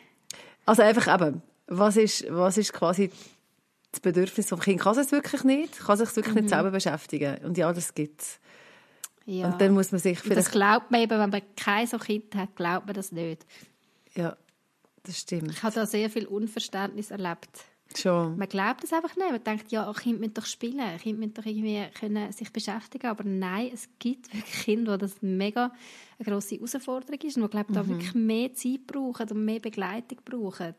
Also 0.64 0.82
einfach 0.82 1.14
eben, 1.14 1.42
was 1.66 1.96
ist, 1.96 2.24
was 2.30 2.56
ist 2.56 2.72
quasi 2.72 3.10
das 3.90 4.00
Bedürfnis 4.00 4.48
vom 4.48 4.60
Kind? 4.60 4.80
Kann 4.80 4.96
es 4.96 5.12
wirklich 5.12 5.44
nicht? 5.44 5.78
Kann 5.80 5.98
sich 5.98 6.16
wirklich 6.16 6.34
mhm. 6.34 6.40
nicht 6.42 6.50
selber 6.50 6.70
beschäftigen? 6.70 7.36
Und 7.44 7.58
ja, 7.58 7.70
das 7.72 7.94
gibt 7.94 8.22
es. 8.22 8.40
Ja. 9.26 9.46
Und 9.48 9.60
dann 9.60 9.72
muss 9.72 9.92
man 9.92 10.00
sich 10.00 10.18
vielleicht... 10.18 10.38
das 10.38 10.50
glaubt 10.50 10.90
man 10.90 11.02
eben, 11.02 11.18
wenn 11.18 11.30
man 11.30 11.42
kein 11.56 11.86
so 11.86 11.98
Kind 11.98 12.34
hat, 12.34 12.56
glaubt 12.56 12.86
man 12.86 12.94
das 12.94 13.12
nicht. 13.12 13.46
Ja, 14.14 14.36
das 15.04 15.18
stimmt. 15.18 15.50
Ich 15.52 15.62
habe 15.62 15.74
da 15.74 15.86
sehr 15.86 16.10
viel 16.10 16.26
Unverständnis 16.26 17.10
erlebt. 17.10 17.64
Schon. 17.98 18.36
Man 18.36 18.48
glaubt 18.48 18.82
das 18.82 18.92
einfach 18.92 19.16
nicht. 19.16 19.30
Man 19.30 19.44
denkt, 19.44 19.70
ja, 19.72 19.92
Kinder 19.92 20.20
müssen 20.20 20.34
doch 20.34 20.46
spielen, 20.46 20.98
Kinder 20.98 21.20
müssen 21.20 21.34
doch 21.34 21.46
irgendwie 21.46 21.84
können 21.98 22.32
sich 22.32 22.52
beschäftigen 22.52 23.06
Aber 23.06 23.24
nein, 23.24 23.70
es 23.72 23.88
gibt 23.98 24.32
wirklich 24.32 24.64
Kinder, 24.64 24.94
wo 24.94 24.96
das 24.96 25.20
mega 25.20 25.72
eine 26.18 26.28
grosse 26.28 26.56
Herausforderung 26.56 27.20
ist 27.20 27.36
und 27.36 27.44
die, 27.44 27.48
glaube 27.48 27.72
ich, 27.72 27.76
mhm. 27.76 27.88
wirklich 27.88 28.14
mehr 28.14 28.54
Zeit 28.54 28.86
brauchen 28.86 29.28
und 29.30 29.44
mehr 29.44 29.60
Begleitung 29.60 30.18
brauchen. 30.24 30.74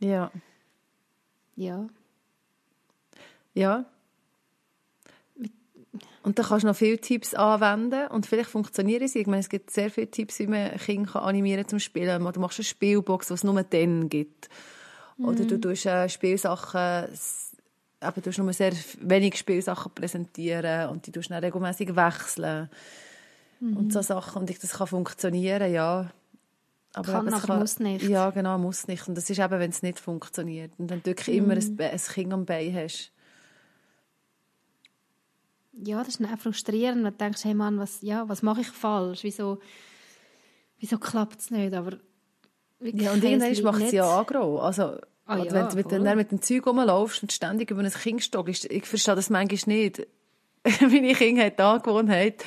Ja. 0.00 0.30
Ja. 1.56 1.88
Ja. 3.54 3.84
Und 6.22 6.38
da 6.38 6.42
kannst 6.42 6.62
du 6.62 6.68
noch 6.68 6.76
viele 6.76 6.98
Tipps 6.98 7.34
anwenden 7.34 8.06
und 8.08 8.26
vielleicht 8.26 8.48
funktionieren 8.48 9.06
sie. 9.08 9.20
Ich 9.20 9.26
meine, 9.26 9.40
es 9.40 9.48
gibt 9.48 9.70
sehr 9.70 9.90
viele 9.90 10.10
Tipps, 10.10 10.38
wie 10.38 10.46
man 10.46 10.76
Kinder 10.78 11.16
animieren 11.16 11.66
zum 11.66 11.80
Spielen. 11.80 12.24
Du 12.32 12.40
machst 12.40 12.58
eine 12.58 12.64
Spielbox, 12.64 13.28
die 13.28 13.34
es 13.34 13.44
nur 13.44 13.62
dann 13.62 14.08
gibt. 14.08 14.48
Oder 15.18 15.44
du 15.44 15.56
mhm. 15.56 15.62
tust 15.62 15.86
äh, 15.86 16.08
Spielsachen, 16.08 17.08
eben, 18.02 18.22
du 18.22 18.42
nur 18.42 18.52
sehr 18.52 18.72
wenig 19.00 19.36
Spielsachen 19.36 19.92
präsentieren 19.94 20.88
und 20.90 21.06
die 21.06 21.12
tust 21.12 21.30
dann 21.30 21.42
regelmäßig 21.42 21.94
wechseln. 21.94 22.68
Mhm. 23.60 23.76
Und 23.76 23.92
so 23.92 24.02
Sachen. 24.02 24.40
Und 24.40 24.62
das 24.62 24.72
kann 24.72 24.86
funktionieren, 24.86 25.72
ja. 25.72 26.10
Aber 26.94 27.12
kann, 27.12 27.32
aber 27.32 27.58
muss 27.58 27.78
nicht. 27.78 28.06
Ja, 28.06 28.30
genau, 28.30 28.58
muss 28.58 28.86
nicht. 28.86 29.08
Und 29.08 29.16
das 29.16 29.30
ist 29.30 29.38
eben, 29.38 29.58
wenn 29.58 29.70
es 29.70 29.82
nicht 29.82 29.98
funktioniert. 29.98 30.72
Und 30.78 30.90
dann 30.90 31.00
du 31.00 31.06
wirklich 31.06 31.40
mhm. 31.40 31.50
immer 31.50 31.54
ein, 31.54 31.80
ein 31.80 31.98
Kind 31.98 32.32
am 32.32 32.44
Bein 32.44 32.74
hast. 32.74 33.12
Ja, 35.72 35.98
das 35.98 36.08
ist 36.08 36.20
dann 36.20 36.32
auch 36.32 36.38
frustrierend, 36.38 37.04
wenn 37.04 37.12
du 37.12 37.16
denkst, 37.16 37.44
hey 37.44 37.54
Mann, 37.54 37.78
was, 37.78 38.02
ja, 38.02 38.28
was 38.28 38.42
mache 38.42 38.60
ich 38.60 38.68
falsch? 38.68 39.22
Wieso, 39.22 39.58
wieso 40.78 40.98
klappt 40.98 41.40
es 41.40 41.50
nicht? 41.50 41.72
Aber 41.72 41.96
ja, 42.82 43.12
und 43.12 43.24
irgendwann 43.24 43.62
macht 43.62 43.82
es 43.82 43.92
ja 43.92 44.18
aggro. 44.18 44.58
Also, 44.58 44.96
ah, 45.26 45.38
ja, 45.38 45.52
wenn 45.52 45.68
du 45.68 45.76
mit, 45.76 45.92
dann 45.92 46.16
mit 46.16 46.30
dem 46.30 46.42
Zeug 46.42 46.66
rumlaufst 46.66 47.22
und 47.22 47.32
ständig 47.32 47.70
über 47.70 47.82
ein 47.82 47.90
Kind 47.90 48.22
stockst, 48.22 48.64
ich 48.64 48.86
verstehe 48.86 49.14
das 49.14 49.30
manchmal 49.30 49.76
nicht. 49.76 50.06
Meine 50.80 51.14
Kinder 51.14 51.44
haben 51.44 51.56
die 51.56 51.62
Angewohnheit, 51.62 52.44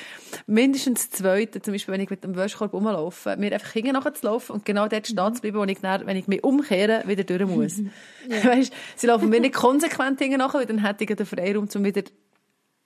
mindestens 0.48 1.10
zweite, 1.10 1.62
zum 1.62 1.74
Beispiel, 1.74 1.94
wenn 1.94 2.02
ich 2.02 2.10
mit 2.10 2.24
dem 2.24 2.38
Wäschkorb 2.38 2.72
rumlaufe, 2.72 3.36
mir 3.36 3.52
einfach 3.52 3.72
hinten 3.72 3.92
nachzulaufen 3.92 4.56
und 4.56 4.66
genau 4.66 4.88
dort 4.88 5.08
stehen 5.08 5.36
zu 5.36 5.42
bleiben, 5.42 5.58
wo 5.58 5.64
ich 5.66 5.82
dann, 5.82 6.06
wenn 6.06 6.16
ich 6.16 6.28
mich 6.28 6.42
umkehre, 6.42 7.04
wieder 7.08 7.26
durch 7.26 7.46
muss. 7.46 7.78
ja. 8.30 8.44
weißt, 8.46 8.72
sie 8.96 9.08
laufen 9.08 9.30
mir 9.30 9.42
nicht 9.42 9.54
konsequent 9.54 10.20
hinten 10.20 10.38
nach, 10.38 10.54
weil 10.54 10.66
dann 10.66 10.78
hätte 10.78 11.04
ich 11.04 11.14
den 11.14 11.26
Freiraum, 11.26 11.68
um 11.74 11.84
wieder 11.84 12.04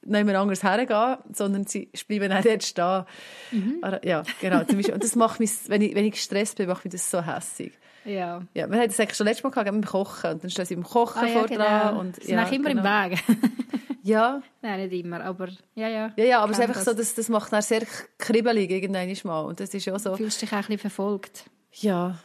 nicht 0.06 0.26
mehr 0.26 0.40
anders 0.40 0.64
hergehen, 0.64 1.18
sondern 1.34 1.66
sie 1.66 1.90
bleiben 2.08 2.32
auch 2.32 2.42
dort 2.42 2.64
stehen. 2.64 3.06
Mhm. 3.52 3.84
Ja, 4.04 4.24
genau. 4.40 4.60
Und 4.60 5.04
das 5.04 5.16
macht 5.16 5.40
mich, 5.40 5.52
wenn 5.68 5.82
ich, 5.82 5.96
wenn 5.96 6.06
ich 6.06 6.14
gestresst 6.14 6.58
bin, 6.58 6.68
macht 6.68 6.86
mich 6.86 6.92
das 6.92 7.10
so 7.10 7.26
hässlich. 7.26 7.74
Ja. 8.06 8.42
ja. 8.54 8.70
Wir 8.70 8.78
hatten 8.78 8.90
das 8.90 9.00
eigentlich 9.00 9.18
schon 9.18 9.28
letztes 9.28 9.44
Mal 9.44 9.50
gehabt, 9.50 9.70
beim 9.70 9.84
Kochen. 9.84 10.32
Und 10.32 10.44
dann 10.44 10.50
stehen 10.50 10.66
sie 10.66 10.76
beim 10.76 10.84
Kochen 10.84 11.22
ah, 11.22 11.28
ja, 11.28 11.34
vor 11.34 11.48
genau. 11.48 11.64
dran. 11.64 11.98
Und, 11.98 12.24
sie 12.24 12.32
ja, 12.32 12.46
sind 12.46 12.56
immer 12.56 12.70
genau. 12.70 13.06
im 13.06 13.12
Weg. 13.12 13.24
ja. 14.04 14.42
Nein, 14.62 14.88
nicht 14.88 15.06
immer, 15.06 15.22
aber 15.24 15.50
ja, 15.76 15.88
ja. 15.88 16.14
Ja, 16.16 16.24
ja, 16.24 16.40
aber 16.40 16.52
es 16.52 16.58
ist 16.58 16.64
einfach 16.64 16.76
das. 16.76 16.86
so, 16.86 16.94
dass, 16.94 17.16
das 17.16 17.30
macht 17.30 17.52
dann 17.52 17.62
sehr 17.62 17.86
kribbelig 18.18 18.72
irgendwann 18.72 19.14
mal. 19.24 19.42
Und 19.42 19.60
das 19.60 19.74
ist 19.74 19.86
ja 19.86 19.98
so. 20.00 20.12
Du 20.12 20.18
fühlst 20.18 20.42
dich 20.42 20.50
auch 20.52 20.58
ein 20.58 20.62
bisschen 20.62 20.80
verfolgt. 20.80 21.46
Ja. 21.74 22.18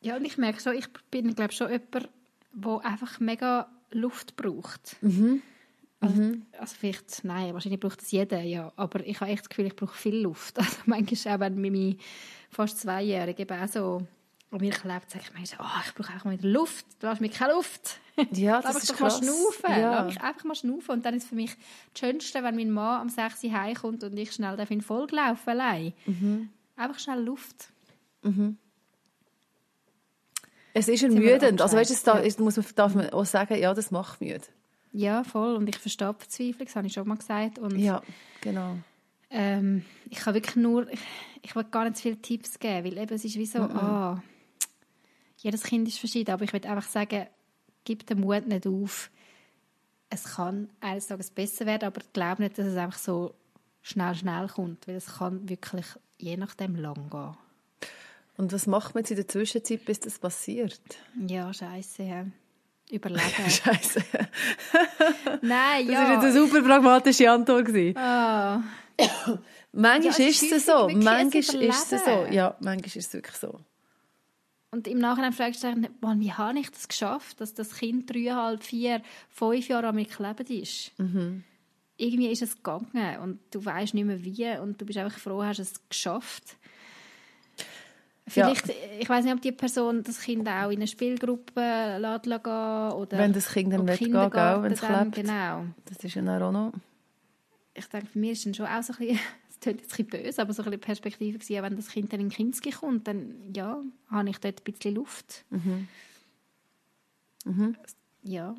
Ja, 0.00 0.16
und 0.16 0.24
ich 0.24 0.38
merke 0.38 0.60
schon, 0.60 0.74
ich 0.76 0.86
bin, 1.10 1.34
glaube 1.34 1.52
schon 1.52 1.70
jemand, 1.70 2.08
der 2.52 2.80
einfach 2.84 3.18
mega 3.18 3.68
Luft 3.90 4.36
braucht. 4.36 4.96
Mhm. 5.00 5.42
Also, 6.00 6.20
mhm. 6.20 6.46
also 6.58 6.76
vielleicht, 6.78 7.24
nein, 7.24 7.54
wahrscheinlich 7.54 7.80
braucht 7.80 8.02
das 8.02 8.10
jeder, 8.10 8.40
ja. 8.42 8.72
Aber 8.76 9.04
ich 9.06 9.20
habe 9.20 9.30
echt 9.30 9.42
das 9.42 9.48
Gefühl, 9.48 9.66
ich 9.66 9.76
brauche 9.76 9.96
viel 9.96 10.16
Luft. 10.16 10.58
Also 10.58 10.76
manchmal 10.86 11.34
auch, 11.34 11.40
wenn 11.40 11.60
meine 11.60 11.96
fast 12.50 12.80
Zweijährige 12.80 13.42
eben 13.42 13.60
auch 13.60 13.68
so 13.68 14.06
an 14.50 14.60
mir 14.60 14.70
klebt, 14.70 15.10
sage 15.10 15.24
ich 15.26 15.38
mir 15.38 15.46
so, 15.46 15.56
oh, 15.58 15.80
ich 15.84 15.94
brauche 15.94 16.12
einfach 16.12 16.26
mal 16.26 16.38
wieder 16.38 16.48
Luft. 16.48 16.86
Du 17.00 17.08
hast 17.08 17.20
mir 17.20 17.30
keine 17.30 17.54
Luft. 17.54 18.00
Ja, 18.32 18.62
das 18.62 18.82
ist 18.82 18.94
krass. 18.94 19.20
mal 19.20 19.24
schnaufen. 19.24 19.70
Ja. 19.70 19.90
Lass 19.90 20.06
mich 20.06 20.22
einfach 20.22 20.44
mal 20.44 20.54
schnaufen. 20.54 20.90
Und 20.94 21.04
dann 21.04 21.14
ist 21.14 21.24
es 21.24 21.28
für 21.28 21.34
mich 21.34 21.54
das 21.92 22.00
Schönste, 22.00 22.42
wenn 22.42 22.56
mein 22.56 22.70
Mann 22.70 23.02
am 23.02 23.08
6 23.08 23.44
Uhr 23.44 23.52
heimkommt 23.52 24.04
und 24.04 24.16
ich 24.16 24.32
schnell 24.32 24.58
in 24.68 24.80
Folge 24.80 25.16
laufen 25.16 25.50
allein. 25.50 25.92
Mhm. 26.06 26.48
Einfach 26.76 26.98
schnell 26.98 27.22
Luft. 27.22 27.68
Mhm. 28.22 28.56
Es 30.72 30.88
ist 30.88 31.02
ermüdend. 31.02 31.60
Also 31.60 31.76
weißt 31.76 31.90
du, 31.90 32.10
da 32.10 32.18
ist, 32.18 32.38
muss 32.38 32.56
man, 32.56 32.66
darf 32.74 32.94
man 32.94 33.10
auch 33.10 33.24
sagen, 33.24 33.58
ja, 33.58 33.72
das 33.74 33.90
macht 33.90 34.20
müde. 34.20 34.44
Ja, 34.96 35.24
voll. 35.24 35.56
Und 35.56 35.68
ich 35.68 35.76
verstehe 35.76 36.14
die 36.14 36.18
Verzweiflung, 36.20 36.66
das 36.66 36.76
habe 36.76 36.86
ich 36.86 36.92
schon 36.94 37.06
mal 37.06 37.18
gesagt. 37.18 37.58
Und, 37.58 37.78
ja, 37.78 38.00
genau. 38.40 38.78
Ähm, 39.28 39.84
ich 40.08 40.18
kann 40.18 40.32
wirklich 40.32 40.56
nur, 40.56 40.90
ich, 40.90 41.00
ich 41.42 41.54
will 41.54 41.64
gar 41.64 41.84
nicht 41.84 41.96
zu 41.96 42.02
viele 42.04 42.22
Tipps 42.22 42.58
geben, 42.58 42.86
weil 42.86 42.98
eben 42.98 43.14
es 43.14 43.24
ist 43.24 43.36
wie 43.36 43.44
so. 43.44 43.60
Oh, 43.62 44.16
jedes 45.36 45.64
Kind 45.64 45.86
ist 45.86 45.98
verschieden, 45.98 46.30
aber 46.30 46.44
ich 46.44 46.52
würde 46.54 46.70
einfach 46.70 46.88
sagen, 46.88 47.26
gib 47.84 48.06
den 48.06 48.20
Mut 48.20 48.46
nicht 48.46 48.66
auf. 48.66 49.10
Es 50.08 50.24
kann 50.24 50.70
eines 50.80 51.08
Tages 51.08 51.30
besser 51.30 51.66
werden, 51.66 51.84
aber 51.84 52.00
glaube 52.14 52.42
nicht, 52.42 52.56
dass 52.56 52.66
es 52.66 52.76
einfach 52.76 52.98
so 52.98 53.34
schnell, 53.82 54.14
schnell 54.14 54.48
kommt, 54.48 54.88
weil 54.88 54.96
es 54.96 55.18
kann 55.18 55.46
wirklich 55.46 55.86
je 56.16 56.38
nachdem 56.38 56.74
lang 56.74 57.10
gehen. 57.10 57.36
Und 58.38 58.52
was 58.52 58.66
macht 58.66 58.94
man 58.94 59.02
jetzt 59.02 59.10
in 59.10 59.16
der 59.16 59.28
Zwischenzeit, 59.28 59.84
bis 59.84 60.00
das 60.00 60.18
passiert? 60.18 60.80
Ja, 61.26 61.52
scheiße. 61.52 62.02
Ja. 62.02 62.26
Überleben. 62.90 63.22
scheiße. 63.48 64.00
Nein, 65.42 65.88
ja. 65.88 65.92
Das 65.92 66.08
war 66.08 66.12
jetzt 66.12 66.24
eine 66.24 66.32
super 66.32 66.62
pragmatische 66.62 67.30
Antwort. 67.30 67.68
Oh. 67.68 69.34
manchmal 69.72 70.20
ja, 70.20 70.28
ist 70.28 70.52
es 70.52 70.66
so. 70.66 70.88
Manchmal 70.88 71.34
ist 71.34 71.92
es 71.92 72.04
so. 72.04 72.26
Ja, 72.30 72.56
manchmal 72.60 72.86
ist 72.86 72.96
es 72.96 73.12
wirklich 73.12 73.36
so. 73.36 73.60
Und 74.70 74.86
im 74.88 74.98
Nachhinein 74.98 75.32
fragst 75.32 75.64
du 75.64 75.74
dich, 75.74 75.90
wie 76.00 76.32
habe 76.32 76.58
ich 76.58 76.70
das 76.70 76.86
geschafft, 76.86 77.40
dass 77.40 77.54
das 77.54 77.76
Kind 77.76 78.10
dreieinhalb, 78.10 78.62
vier, 78.62 79.02
fünf 79.30 79.68
Jahre 79.68 79.88
an 79.88 79.94
mir 79.94 80.04
geklebt 80.04 80.50
ist? 80.50 80.92
Mhm. 80.98 81.44
Irgendwie 81.96 82.28
ist 82.28 82.42
es 82.42 82.56
gegangen 82.56 83.18
und 83.22 83.38
du 83.52 83.64
weißt 83.64 83.94
nicht 83.94 84.04
mehr 84.04 84.22
wie 84.22 84.58
und 84.58 84.80
du 84.80 84.84
bist 84.84 84.98
einfach 84.98 85.18
froh, 85.18 85.42
hast 85.42 85.60
es 85.60 85.88
geschafft. 85.88 86.56
Vielleicht, 88.28 88.66
ja. 88.66 88.74
ich 88.98 89.08
weiß 89.08 89.24
nicht, 89.24 89.34
ob 89.34 89.40
die 89.40 89.52
Person 89.52 90.02
das 90.02 90.20
Kind 90.20 90.48
auch 90.48 90.70
in 90.70 90.78
eine 90.78 90.88
Spielgruppe 90.88 91.98
lässt 91.98 92.24
gehen 92.24 92.92
oder 92.92 93.18
Wenn 93.18 93.32
das 93.32 93.48
Kind 93.52 93.72
dann 93.72 93.86
gehen 93.86 94.12
will, 94.12 94.62
wenn 94.62 94.72
es 94.72 94.80
klebt. 94.80 95.14
Genau. 95.14 95.64
Das 95.84 95.98
ist 96.02 96.14
ja 96.14 96.22
auch 96.22 96.52
noch... 96.52 96.72
Ich 97.74 97.86
denke, 97.86 98.06
für 98.08 98.18
mich 98.18 98.32
ist 98.32 98.46
es 98.46 98.56
schon 98.56 98.66
auch 98.66 98.82
so 98.82 98.94
ein 98.94 98.98
bisschen, 98.98 99.20
das 99.48 99.60
klingt 99.60 99.80
jetzt 99.80 99.92
ein 99.98 100.06
bisschen 100.06 100.24
böse, 100.24 100.42
aber 100.42 100.52
so 100.52 100.62
ein 100.62 100.64
bisschen 100.64 100.80
Perspektive 100.80 101.38
gewesen, 101.38 101.62
wenn 101.62 101.76
das 101.76 101.88
Kind 101.88 102.12
dann 102.12 102.20
in 102.20 102.30
Kinski 102.30 102.70
kommt, 102.70 103.06
dann, 103.06 103.52
ja, 103.54 103.80
habe 104.10 104.28
ich 104.28 104.38
dort 104.38 104.60
ein 104.60 104.72
bisschen 104.72 104.94
Luft. 104.96 105.44
Mhm. 105.50 105.88
Mhm. 107.44 107.76
Ja, 108.24 108.56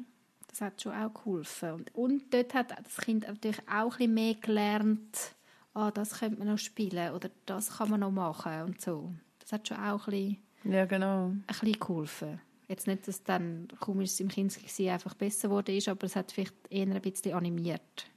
das 0.48 0.62
hat 0.62 0.82
schon 0.82 0.94
auch 0.94 1.14
geholfen. 1.14 1.72
Und, 1.74 1.96
und 1.96 2.34
dort 2.34 2.54
hat 2.54 2.72
das 2.72 2.98
Kind 2.98 3.28
natürlich 3.28 3.60
auch 3.70 3.92
ein 3.94 3.98
bisschen 3.98 4.14
mehr 4.14 4.36
gelernt, 4.36 5.36
ah, 5.74 5.92
das 5.92 6.20
könnte 6.20 6.40
man 6.40 6.48
noch 6.48 6.58
spielen 6.58 7.14
oder 7.14 7.30
das 7.46 7.78
kann 7.78 7.90
man 7.90 8.00
noch 8.00 8.12
machen 8.12 8.62
und 8.62 8.80
so. 8.80 9.12
Das 9.48 9.54
hat 9.54 9.68
schon 9.70 9.78
auch 9.78 10.08
ein 10.08 10.12
bisschen, 10.12 10.74
ja, 10.74 10.84
genau. 10.84 11.28
ein 11.28 11.44
bisschen 11.48 11.80
geholfen. 11.80 12.42
Jetzt 12.68 12.86
nicht, 12.86 13.08
dass 13.08 13.24
dann, 13.24 13.70
kaum 13.80 14.02
ist 14.02 14.16
es 14.16 14.20
im 14.20 14.28
Kinski 14.28 14.90
einfach 14.90 15.14
besser 15.14 15.48
geworden 15.48 15.74
ist, 15.74 15.88
aber 15.88 16.06
es 16.06 16.18
hat 16.18 16.34
vielleicht 16.34 16.54
eher 16.70 16.86
ein 16.86 17.02
bisschen 17.02 17.34
animiert. 17.34 18.08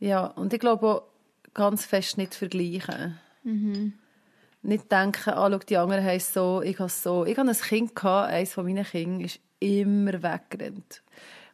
Ja, 0.00 0.26
und 0.26 0.52
ich 0.52 0.58
glaube 0.58 0.86
auch 0.88 1.02
ganz 1.54 1.84
fest 1.84 2.18
nicht 2.18 2.34
vergleichen. 2.34 3.16
Mhm. 3.44 3.92
Nicht 4.62 4.90
denken, 4.90 5.30
ah, 5.30 5.48
schau, 5.48 5.58
die 5.58 5.76
anderen 5.76 6.04
haben 6.04 6.16
es 6.16 6.32
so, 6.32 6.62
ich 6.62 6.80
habe 6.80 6.88
es 6.88 7.00
so. 7.00 7.24
Ich 7.24 7.38
hatte 7.38 7.50
ein 7.50 7.56
Kind, 7.56 7.94
gehabt, 7.94 8.32
eines 8.32 8.54
von 8.54 8.66
meinen 8.66 8.84
Kindern 8.84 9.20
ist 9.20 9.38
immer 9.60 10.20
weggerannt. 10.20 11.04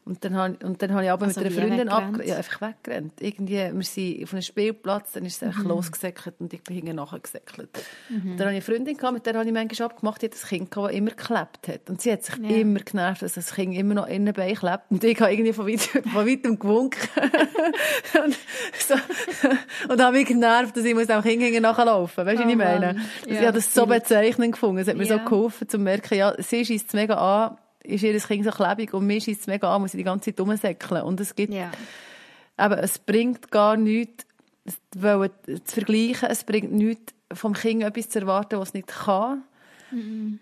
Und 0.09 0.25
dann 0.25 0.35
habe, 0.37 0.57
und 0.65 0.81
dann 0.81 0.93
habe 0.93 1.05
ich 1.05 1.11
aber 1.11 1.27
also 1.27 1.39
mit 1.41 1.53
einer 1.53 1.61
Freundin 1.61 1.89
ab, 1.91 2.25
ja, 2.25 2.37
einfach 2.37 2.63
weggerannt. 2.63 3.21
Irgendwie, 3.21 3.71
wir 3.75 3.83
sind 3.83 4.23
auf 4.25 4.33
einem 4.33 4.43
Spielplatz, 4.43 5.13
dann 5.13 5.27
ist 5.27 5.37
es 5.37 5.43
einfach 5.43 5.65
mhm. 5.65 5.69
losgesäckelt 5.69 6.37
und 6.39 6.51
ich 6.55 6.65
bin 6.65 6.77
hinten 6.77 6.97
nachher 6.97 7.19
gesäckelt. 7.19 7.69
Mhm. 8.09 8.39
Dann 8.39 8.47
habe 8.47 8.57
ich 8.57 8.67
eine 8.69 8.77
Freundin 8.79 8.97
gehabt, 8.97 9.13
mit 9.13 9.27
der 9.27 9.35
habe 9.35 9.47
ich 9.47 9.53
manchmal 9.53 9.91
abgemacht, 9.91 10.23
die 10.23 10.27
hat 10.27 10.35
ein 10.35 10.49
Kind 10.49 10.71
gehabt, 10.71 10.89
das 10.89 10.97
immer 10.97 11.11
geklebt 11.11 11.69
hat. 11.69 11.91
Und 11.91 12.01
sie 12.01 12.11
hat 12.11 12.25
sich 12.25 12.37
ja. 12.39 12.57
immer 12.57 12.81
genervt, 12.81 13.21
dass 13.21 13.35
das 13.35 13.55
Kind 13.55 13.77
immer 13.77 13.95
noch 13.95 14.07
innen 14.07 14.33
bei 14.33 14.55
klebt. 14.55 14.85
Und 14.89 15.05
ich 15.05 15.21
habe 15.21 15.31
irgendwie 15.31 15.53
von, 15.53 15.67
weit, 15.67 15.81
von 16.13 16.27
weitem 16.27 16.59
gewunken. 16.59 17.09
und, 18.25 18.37
so, 18.79 18.95
und 19.93 20.03
habe 20.03 20.17
mich 20.17 20.27
genervt, 20.27 20.75
dass 20.75 20.85
ich 20.85 20.95
muss 20.95 21.07
dem 21.07 21.21
Kind 21.21 21.43
hinten 21.43 21.63
nachlaufen. 21.63 22.25
Weißt 22.25 22.39
du, 22.39 22.45
oh, 22.45 22.47
was 22.47 22.53
ich 22.53 22.59
meine? 22.59 22.87
Also 22.89 23.01
ja, 23.27 23.41
ich 23.41 23.47
habe 23.47 23.53
das 23.53 23.75
so 23.75 23.85
bezeichnend 23.85 24.53
gefunden. 24.53 24.79
Es 24.79 24.89
hat 24.89 24.97
mir 24.97 25.05
ja. 25.05 25.19
so 25.19 25.25
geholfen, 25.25 25.69
zu 25.69 25.79
merken, 25.79 26.17
ja, 26.17 26.35
sie 26.39 26.65
schießt 26.65 26.89
es 26.89 26.95
mega 26.95 27.15
an, 27.15 27.59
ist 27.89 28.03
ihr 28.03 28.19
Kind 28.21 28.45
so 28.45 28.51
klebig 28.51 28.93
und 28.95 29.07
mir 29.07 29.21
schießt 29.21 29.43
es 29.43 29.47
mega 29.47 29.75
an, 29.75 29.83
muss 29.83 29.95
ich 29.95 29.99
die 29.99 30.05
ganze 30.05 30.31
Zeit 30.31 30.41
rumsäckeln. 30.41 31.03
Und 31.03 31.21
es 31.21 31.35
gibt, 31.35 31.53
ja. 31.53 31.71
aber 32.57 32.83
es 32.83 32.99
bringt 32.99 33.51
gar 33.51 33.77
nichts, 33.77 34.27
zu 34.91 35.75
vergleichen, 35.75 36.29
es 36.31 36.45
bringt 36.45 36.73
nichts, 36.73 37.15
vom 37.33 37.55
Kind 37.55 37.83
etwas 37.83 38.09
zu 38.09 38.21
erwarten, 38.21 38.59
was 38.59 38.69
es 38.69 38.75
nicht 38.75 38.89
kann. 38.89 39.43
Mhm. 39.91 40.41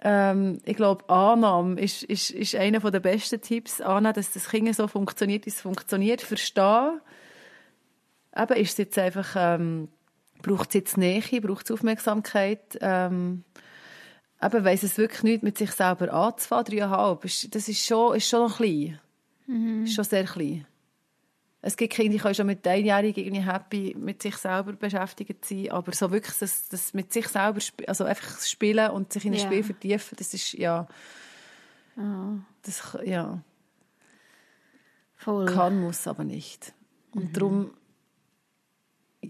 Ähm, 0.00 0.60
ich 0.64 0.76
glaube, 0.76 1.08
Annahme 1.08 1.80
ist, 1.80 2.02
ist, 2.02 2.30
ist 2.30 2.54
einer 2.54 2.78
der 2.78 3.00
besten 3.00 3.40
Tipps. 3.40 3.80
Annehmen, 3.80 4.14
dass 4.14 4.32
das 4.32 4.48
Kind 4.48 4.74
so 4.74 4.86
funktioniert, 4.86 5.46
wie 5.46 5.50
es 5.50 5.60
funktioniert. 5.60 6.20
Verstehen. 6.20 7.00
Eben, 8.36 8.56
ist 8.56 8.78
jetzt 8.78 8.98
einfach, 8.98 9.34
ähm, 9.36 9.88
braucht 10.42 10.68
es 10.68 10.74
jetzt 10.74 10.98
Nähe, 10.98 11.40
braucht 11.40 11.64
es 11.64 11.70
Aufmerksamkeit, 11.70 12.78
ähm, 12.80 13.44
eben 14.44 14.64
weiss 14.64 14.82
es 14.82 14.98
wirklich 14.98 15.22
nicht 15.22 15.42
mit 15.42 15.58
sich 15.58 15.72
selber 15.72 16.12
anzufangen, 16.12 16.64
dreieinhalb, 16.64 17.22
das 17.22 17.68
ist 17.68 17.84
schon, 17.84 18.16
ist 18.16 18.28
schon 18.28 18.40
noch 18.40 18.56
klein. 18.56 19.00
Mhm. 19.46 19.84
Ist 19.84 19.94
schon 19.94 20.04
sehr 20.04 20.24
klein. 20.24 20.66
Es 21.66 21.78
gibt 21.78 21.94
Kinder, 21.94 22.12
die 22.12 22.18
können 22.18 22.34
schon 22.34 22.46
mit 22.46 22.66
einjährigen 22.66 23.24
irgendwie 23.24 23.44
happy 23.44 23.96
mit 23.98 24.20
sich 24.20 24.36
selber 24.36 24.74
beschäftigt 24.74 25.44
sein, 25.46 25.70
aber 25.70 25.92
so 25.92 26.10
wirklich 26.10 26.36
das, 26.36 26.68
das 26.68 26.92
mit 26.92 27.10
sich 27.10 27.26
selber, 27.28 27.58
also 27.86 28.04
einfach 28.04 28.38
spielen 28.42 28.90
und 28.90 29.12
sich 29.12 29.24
in 29.24 29.32
ein 29.32 29.38
ja. 29.38 29.46
Spiel 29.46 29.64
vertiefen, 29.64 30.14
das 30.18 30.34
ist, 30.34 30.52
ja, 30.52 30.86
oh. 31.96 32.38
das, 32.62 32.98
ja, 33.04 33.40
Voll. 35.16 35.46
kann, 35.46 35.80
muss 35.80 36.06
aber 36.06 36.24
nicht. 36.24 36.74
Und 37.12 37.28
mhm. 37.28 37.32
darum, 37.32 37.70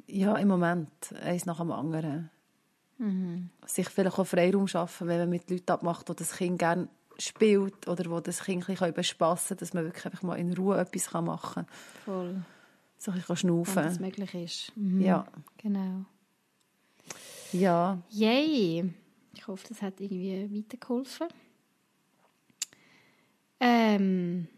ja, 0.09 0.35
im 0.37 0.49
Moment, 0.49 0.91
eins 1.23 1.47
nach 1.47 1.59
dem 1.59 1.71
anderen. 1.71 2.31
Mhm. 2.99 3.51
Sich 3.67 3.89
vielleicht 3.89 4.19
auch 4.19 4.27
Freiraum 4.27 4.69
schaffen, 4.69 5.09
wenn 5.09 5.19
man 5.19 5.31
mit 5.31 5.51
Leuten 5.51 5.71
abmacht, 5.71 6.09
die 6.09 6.17
das 6.17 6.37
Kind 6.37 6.59
gerne 6.59 6.89
spielt 7.19 7.89
oder 7.89 8.11
wo 8.11 8.21
das 8.21 8.43
Kind 8.45 8.69
ein 8.69 8.75
bisschen 8.75 8.95
bespassen 8.95 9.49
kann, 9.49 9.57
dass 9.59 9.75
man 9.75 9.85
wirklich 9.85 10.05
einfach 10.05 10.23
mal 10.23 10.37
in 10.37 10.53
Ruhe 10.53 10.79
etwas 10.79 11.13
machen 11.13 11.55
kann. 11.55 11.67
Voll. 12.05 12.45
So 12.99 13.11
ein 13.11 13.19
bisschen 13.19 13.37
schnaufen. 13.37 13.77
Wenn 13.77 13.85
das 13.85 14.01
möglich 14.01 14.35
ist. 14.35 14.73
Mhm. 14.77 15.01
Ja. 15.01 15.27
Genau. 15.59 16.05
Ja. 17.53 17.99
Yay. 18.11 18.93
Ich 19.35 19.47
hoffe, 19.47 19.67
das 19.69 19.83
hat 19.83 20.01
irgendwie 20.01 20.59
weitergeholfen. 20.59 21.29
Ähm, 23.61 24.49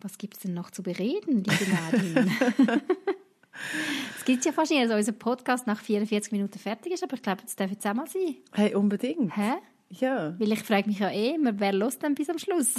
was 0.00 0.18
gibt 0.18 0.36
es 0.36 0.42
denn 0.42 0.54
noch 0.54 0.70
zu 0.70 0.82
bereden, 0.82 1.44
liebe 1.44 1.70
Nadine? 1.70 2.82
Es 4.18 4.24
gibt 4.24 4.44
ja 4.44 4.52
fast 4.52 4.70
nicht, 4.70 4.84
dass 4.84 4.96
unser 4.96 5.12
Podcast 5.12 5.66
nach 5.66 5.80
44 5.80 6.32
Minuten 6.32 6.58
fertig 6.58 6.92
ist, 6.92 7.02
aber 7.02 7.14
ich 7.14 7.22
glaube, 7.22 7.42
das 7.42 7.56
darf 7.56 7.70
jetzt 7.70 7.86
auch 7.86 7.94
mal 7.94 8.06
sein. 8.06 8.36
Hey, 8.52 8.74
unbedingt. 8.74 9.36
Hä? 9.36 9.54
Ja. 9.90 10.38
Weil 10.38 10.52
ich 10.52 10.62
frage 10.62 10.88
mich 10.88 11.00
ja 11.00 11.10
eh 11.10 11.34
immer, 11.34 11.58
wer 11.58 11.72
los 11.72 11.98
denn 11.98 12.14
bis 12.14 12.30
am 12.30 12.38
Schluss? 12.38 12.72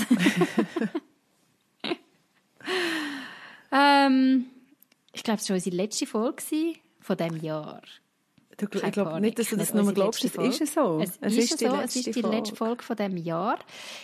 ähm, 3.71 4.45
ich 5.11 5.23
glaube, 5.23 5.39
es 5.39 5.49
war 5.49 5.55
unsere 5.55 5.75
letzte 5.75 6.07
Folge 6.07 6.41
von 6.99 7.17
diesem 7.17 7.43
Jahr. 7.43 7.81
Du, 8.57 8.67
ich 8.71 8.91
glaube 8.91 9.19
nicht, 9.19 9.39
dass 9.39 9.49
du 9.49 9.57
das 9.57 9.73
nur 9.73 9.91
glaubst, 9.93 10.23
es 10.23 10.35
ist 10.35 10.73
so. 10.73 10.99
Es, 11.01 11.17
es 11.21 11.37
ist, 11.37 11.51
ist 11.53 11.59
so, 11.59 11.75
es 11.75 11.95
ist 11.95 12.15
die 12.15 12.21
Folge. 12.21 12.37
letzte 12.37 12.55
Folge 12.55 12.83
von 12.83 12.95
diesem 12.95 13.17
Jahr. 13.17 13.57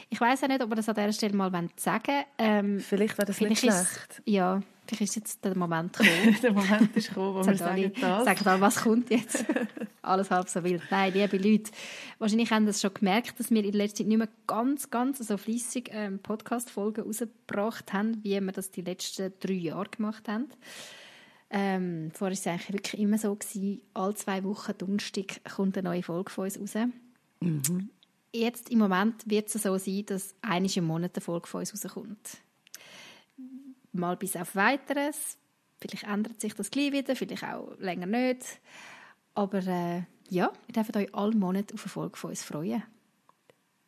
Ich 0.09 0.19
weiß 0.19 0.43
auch 0.43 0.47
nicht, 0.47 0.61
ob 0.61 0.69
wir 0.69 0.75
das 0.75 0.89
an 0.89 0.95
dieser 0.95 1.13
Stelle 1.13 1.35
mal 1.35 1.51
sagen 1.75 2.07
wollen. 2.07 2.25
Ähm, 2.37 2.79
vielleicht 2.79 3.17
wäre 3.17 3.27
das 3.27 3.39
nicht 3.39 3.59
schlecht. 3.59 3.75
Ist, 3.75 4.21
ja, 4.25 4.61
vielleicht 4.87 5.01
ist 5.03 5.15
jetzt 5.15 5.45
der 5.45 5.55
Moment 5.55 5.93
gekommen. 5.97 6.37
der 6.41 6.53
Moment 6.53 6.95
ist 6.95 7.09
gekommen, 7.09 7.35
wo 7.35 7.45
wir 7.45 7.55
sagen 7.57 7.91
das. 7.99 8.25
Sagen 8.25 8.41
dann, 8.43 8.61
was 8.61 8.75
kommt 8.81 9.09
jetzt? 9.09 9.45
Alles 10.01 10.31
halb 10.31 10.49
so 10.49 10.63
wild. 10.63 10.81
Nein, 10.89 11.13
liebe 11.13 11.37
Leute, 11.37 11.71
wahrscheinlich 12.17 12.51
haben 12.51 12.65
das 12.65 12.81
schon 12.81 12.93
gemerkt, 12.93 13.39
dass 13.39 13.51
wir 13.51 13.63
in 13.63 13.73
letzter 13.73 13.97
Zeit 13.97 14.07
nicht 14.07 14.17
mehr 14.17 14.29
ganz, 14.47 14.89
ganz 14.89 15.19
so 15.19 15.37
fließig 15.37 15.89
ähm, 15.91 16.19
Podcast-Folgen 16.19 17.03
rausgebracht 17.03 17.93
haben, 17.93 18.23
wie 18.23 18.39
wir 18.39 18.51
das 18.51 18.71
die 18.71 18.81
letzten 18.81 19.33
drei 19.39 19.53
Jahre 19.53 19.89
gemacht 19.89 20.27
haben. 20.27 20.47
Ähm, 21.51 22.11
vorher 22.13 22.37
war 22.37 22.39
es 22.39 22.47
eigentlich 22.47 22.73
wirklich 22.73 23.01
immer 23.01 23.17
so, 23.17 23.35
gewesen, 23.35 23.81
alle 23.93 24.13
zwei 24.15 24.43
Wochen 24.43 24.77
Donnerstag 24.77 25.41
kommt 25.55 25.77
eine 25.77 25.89
neue 25.89 26.03
Folge 26.03 26.31
von 26.31 26.45
uns 26.45 26.75
raus. 26.75 26.87
Mhm. 27.39 27.89
Jetzt 28.31 28.69
im 28.69 28.79
Moment 28.79 29.27
wird 29.27 29.53
es 29.53 29.63
so 29.63 29.77
sein, 29.77 30.05
dass 30.05 30.35
einmal 30.41 30.69
im 30.75 30.85
Monat 30.85 31.15
eine 31.15 31.21
Folge 31.21 31.47
von 31.47 31.61
uns 31.61 31.73
rauskommt. 31.73 32.37
Mal 33.91 34.17
bis 34.17 34.35
auf 34.35 34.55
Weiteres. 34.55 35.37
Vielleicht 35.81 36.03
ändert 36.03 36.39
sich 36.39 36.53
das 36.53 36.69
gleich 36.69 36.91
wieder, 36.91 37.15
vielleicht 37.15 37.43
auch 37.43 37.75
länger 37.79 38.05
nicht. 38.05 38.59
Aber 39.33 39.65
äh, 39.65 40.03
ja, 40.29 40.51
ihr 40.67 40.73
dürft 40.73 40.95
euch 40.95 41.15
alle 41.15 41.35
Monate 41.35 41.73
auf 41.73 41.83
eine 41.83 41.89
Folge 41.89 42.17
von 42.17 42.29
uns 42.29 42.43
freuen. 42.43 42.83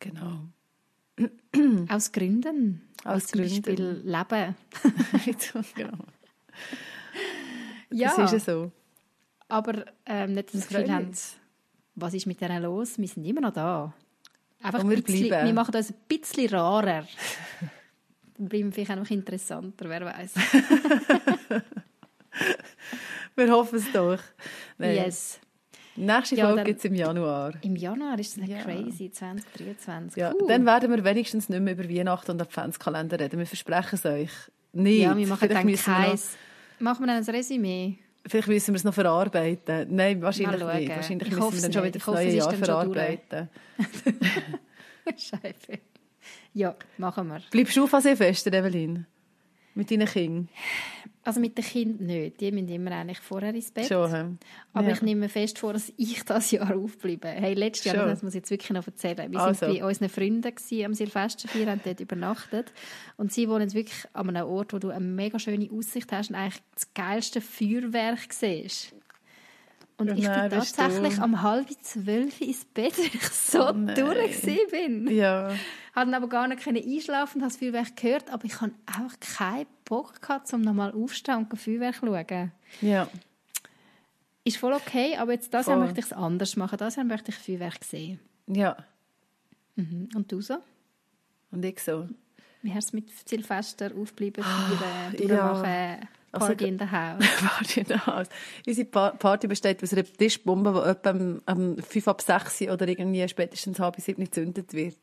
Genau. 0.00 0.40
Aus 1.88 2.10
Gründen. 2.10 2.88
Aus 3.04 3.30
Gründen. 3.30 3.62
Zum 3.62 3.62
Beispiel 3.62 4.02
Leben. 4.02 4.56
genau. 5.76 5.98
Ja. 7.92 8.14
Das 8.16 8.32
ist 8.32 8.46
ja 8.46 8.54
so. 8.54 8.70
Aber 9.48 9.84
ähm, 10.06 10.32
nicht, 10.32 10.54
dass 10.54 10.60
das 10.60 10.68
Gefühl 10.68 10.92
haben, 10.92 11.12
was 11.94 12.14
ist 12.14 12.26
mit 12.26 12.40
denen 12.40 12.62
los? 12.62 12.98
Wir 12.98 13.08
sind 13.08 13.24
immer 13.24 13.42
noch 13.42 13.52
da. 13.52 13.92
Einfach 14.62 14.84
wir, 14.84 14.96
ein 14.96 15.02
bisschen, 15.02 15.30
wir 15.30 15.52
machen 15.52 15.74
uns 15.74 15.90
ein 15.90 15.96
bisschen 16.08 16.48
rarer. 16.48 17.06
Dann 18.38 18.48
bleiben 18.48 18.66
wir 18.66 18.72
vielleicht 18.72 18.92
auch 18.92 18.96
noch 18.96 19.10
interessanter, 19.10 19.88
wer 19.88 20.06
weiß. 20.06 20.34
wir 23.36 23.50
hoffen 23.50 23.78
es 23.78 23.92
doch. 23.92 24.18
Nein. 24.78 24.96
Yes. 24.96 25.40
Nächste 25.94 26.36
ja, 26.36 26.46
Folge 26.46 26.64
gibt 26.64 26.78
es 26.78 26.84
im 26.86 26.94
Januar. 26.94 27.52
Im 27.60 27.76
Januar 27.76 28.18
ist 28.18 28.38
es 28.38 28.48
ja. 28.48 28.62
crazy, 28.62 29.10
2023. 29.10 30.18
Ja, 30.18 30.32
uh. 30.32 30.46
Dann 30.46 30.64
werden 30.64 30.90
wir 30.90 31.04
wenigstens 31.04 31.50
nicht 31.50 31.60
mehr 31.60 31.74
über 31.74 31.86
Weihnachten 31.88 32.30
und 32.30 32.40
Adventskalender 32.40 33.20
reden. 33.20 33.38
Wir 33.38 33.46
versprechen 33.46 33.96
es 33.96 34.06
euch. 34.06 34.30
Nicht. 34.72 35.02
Ja, 35.02 35.14
wir 35.14 35.26
machen 35.26 35.48
Vielleicht 35.48 35.86
dann 35.86 36.04
keins 36.06 36.36
Machen 36.82 37.04
wir 37.04 37.06
dann 37.06 37.22
ein 37.22 37.34
Resümee? 37.34 37.98
Vielleicht 38.26 38.48
müssen 38.48 38.74
wir 38.74 38.76
es 38.76 38.82
noch 38.82 38.92
verarbeiten. 38.92 39.86
Nein, 39.94 40.20
wahrscheinlich 40.20 40.64
nicht. 40.64 40.88
Wahrscheinlich 40.88 41.28
ich 41.28 41.34
müssen 41.36 41.54
wir 41.54 41.62
dann 41.62 41.72
schon 41.72 41.84
wieder 41.84 41.98
das 41.98 42.06
neue 42.08 42.34
Jahr 42.34 42.52
verarbeiten. 42.52 43.48
Scheiße. 45.06 45.78
Ja, 46.54 46.74
machen 46.98 47.28
wir. 47.28 47.40
Bleibst 47.52 47.76
du 47.76 47.84
auf 47.84 47.90
Silvester, 48.02 48.52
Evelyn? 48.52 49.06
Mit 49.74 49.92
deinen 49.92 50.08
Kindern? 50.08 50.48
Also 51.24 51.38
mit 51.38 51.56
den 51.56 51.64
Kindern 51.64 52.06
nicht. 52.06 52.40
Die 52.40 52.50
müssen 52.50 52.68
immer 52.68 52.90
eigentlich 52.90 53.20
vorher 53.20 53.54
ins 53.54 53.70
Bett. 53.70 53.86
Schon, 53.86 54.12
he? 54.12 54.24
Aber 54.72 54.88
ja. 54.88 54.94
ich 54.94 55.02
nehme 55.02 55.28
fest 55.28 55.58
vor, 55.58 55.72
dass 55.72 55.92
ich 55.96 56.24
das 56.24 56.50
Jahr 56.50 56.76
aufbleibe. 56.76 57.28
Hey, 57.28 57.54
letztes 57.54 57.84
Jahr, 57.84 57.96
Schon. 57.96 58.06
das 58.08 58.22
muss 58.22 58.32
ich 58.32 58.40
jetzt 58.40 58.50
wirklich 58.50 58.70
noch 58.70 58.86
erzählen. 58.86 59.30
Wir 59.30 59.38
also. 59.38 59.66
bei 59.66 59.84
unseren 59.84 60.08
Freunden 60.08 60.52
am 60.84 60.94
Silvesterfeier, 60.94 61.66
haben 61.66 61.80
dort 61.84 62.00
übernachtet. 62.00 62.72
Und 63.16 63.32
sie 63.32 63.48
wohnen 63.48 63.72
wirklich 63.72 64.04
an 64.14 64.28
einem 64.30 64.48
Ort, 64.48 64.72
wo 64.72 64.78
du 64.78 64.90
eine 64.90 65.04
mega 65.04 65.38
schöne 65.38 65.70
Aussicht 65.70 66.10
hast 66.10 66.30
und 66.30 66.36
eigentlich 66.36 66.62
das 66.74 66.92
geilste 66.92 67.40
Feuerwerk 67.40 68.32
siehst. 68.32 68.92
Und 70.10 70.18
ich 70.18 70.24
bin 70.24 70.50
tatsächlich 70.50 71.16
du. 71.16 71.24
um 71.24 71.42
halb 71.42 71.68
zwölf 71.82 72.40
ins 72.40 72.64
Bett, 72.64 72.96
weil 72.98 73.06
ich 73.06 73.28
so 73.28 73.68
oh 73.68 73.72
durch 73.72 74.42
bin. 74.70 75.08
Ja. 75.08 75.50
Hatte 75.94 76.16
aber 76.16 76.28
gar 76.28 76.48
nicht 76.48 76.66
einschlafen 76.66 77.38
und 77.38 77.42
habe 77.42 77.52
das 77.52 77.56
Feuerwerk 77.58 77.96
gehört, 77.96 78.30
aber 78.30 78.44
ich 78.44 78.60
hatte 78.60 78.74
einfach 78.86 79.20
keinen 79.20 79.66
Bock 79.84 80.20
gehabt, 80.22 80.52
um 80.52 80.62
nochmal 80.62 80.92
aufzustehen 80.92 81.46
und 81.50 81.58
Feuerwerk 81.58 81.96
zu 81.96 82.06
schauen. 82.06 82.52
Ja. 82.80 83.08
Ist 84.44 84.56
voll 84.56 84.72
okay, 84.72 85.16
aber 85.16 85.32
jetzt 85.32 85.54
das 85.54 85.66
Jahr 85.66 85.78
möchte 85.78 86.00
ich 86.00 86.06
es 86.06 86.12
anders 86.12 86.56
machen. 86.56 86.78
Das 86.78 86.96
Jahr 86.96 87.04
möchte 87.04 87.30
ich 87.30 87.36
Feuerwerk 87.36 87.84
sehen. 87.84 88.18
Ja. 88.46 88.76
Mhm. 89.76 90.08
Und 90.14 90.32
du 90.32 90.40
so? 90.40 90.58
Und 91.50 91.64
ich 91.64 91.80
so. 91.80 92.08
Wie 92.62 92.72
hast 92.74 92.92
du 92.92 92.96
mit 92.96 93.10
Silvester 93.28 93.90
aufbleiben, 93.94 94.42
feiern, 94.42 95.16
durchmachen? 95.16 95.64
Ja. 95.64 96.00
Also, 96.32 96.46
Party 96.46 96.66
in 96.66 96.78
the 96.78 96.86
House. 96.86 97.24
Party 97.40 97.80
in 97.80 97.86
the 97.86 97.98
House. 97.98 98.28
Unsere 98.66 98.86
Party 98.86 99.46
besteht 99.46 99.82
aus 99.82 99.92
einer 99.92 100.04
Tischbombe, 100.04 100.72
die 100.72 100.90
etwa 100.90 101.10
am, 101.10 101.42
am 101.44 101.76
5 101.76 102.08
ab 102.08 102.22
6 102.22 102.62
oder 102.62 102.88
irgendwie 102.88 103.28
spätestens 103.28 103.78
halb 103.78 103.96
7 104.00 104.24
gezündet 104.24 104.72
wird. 104.72 104.96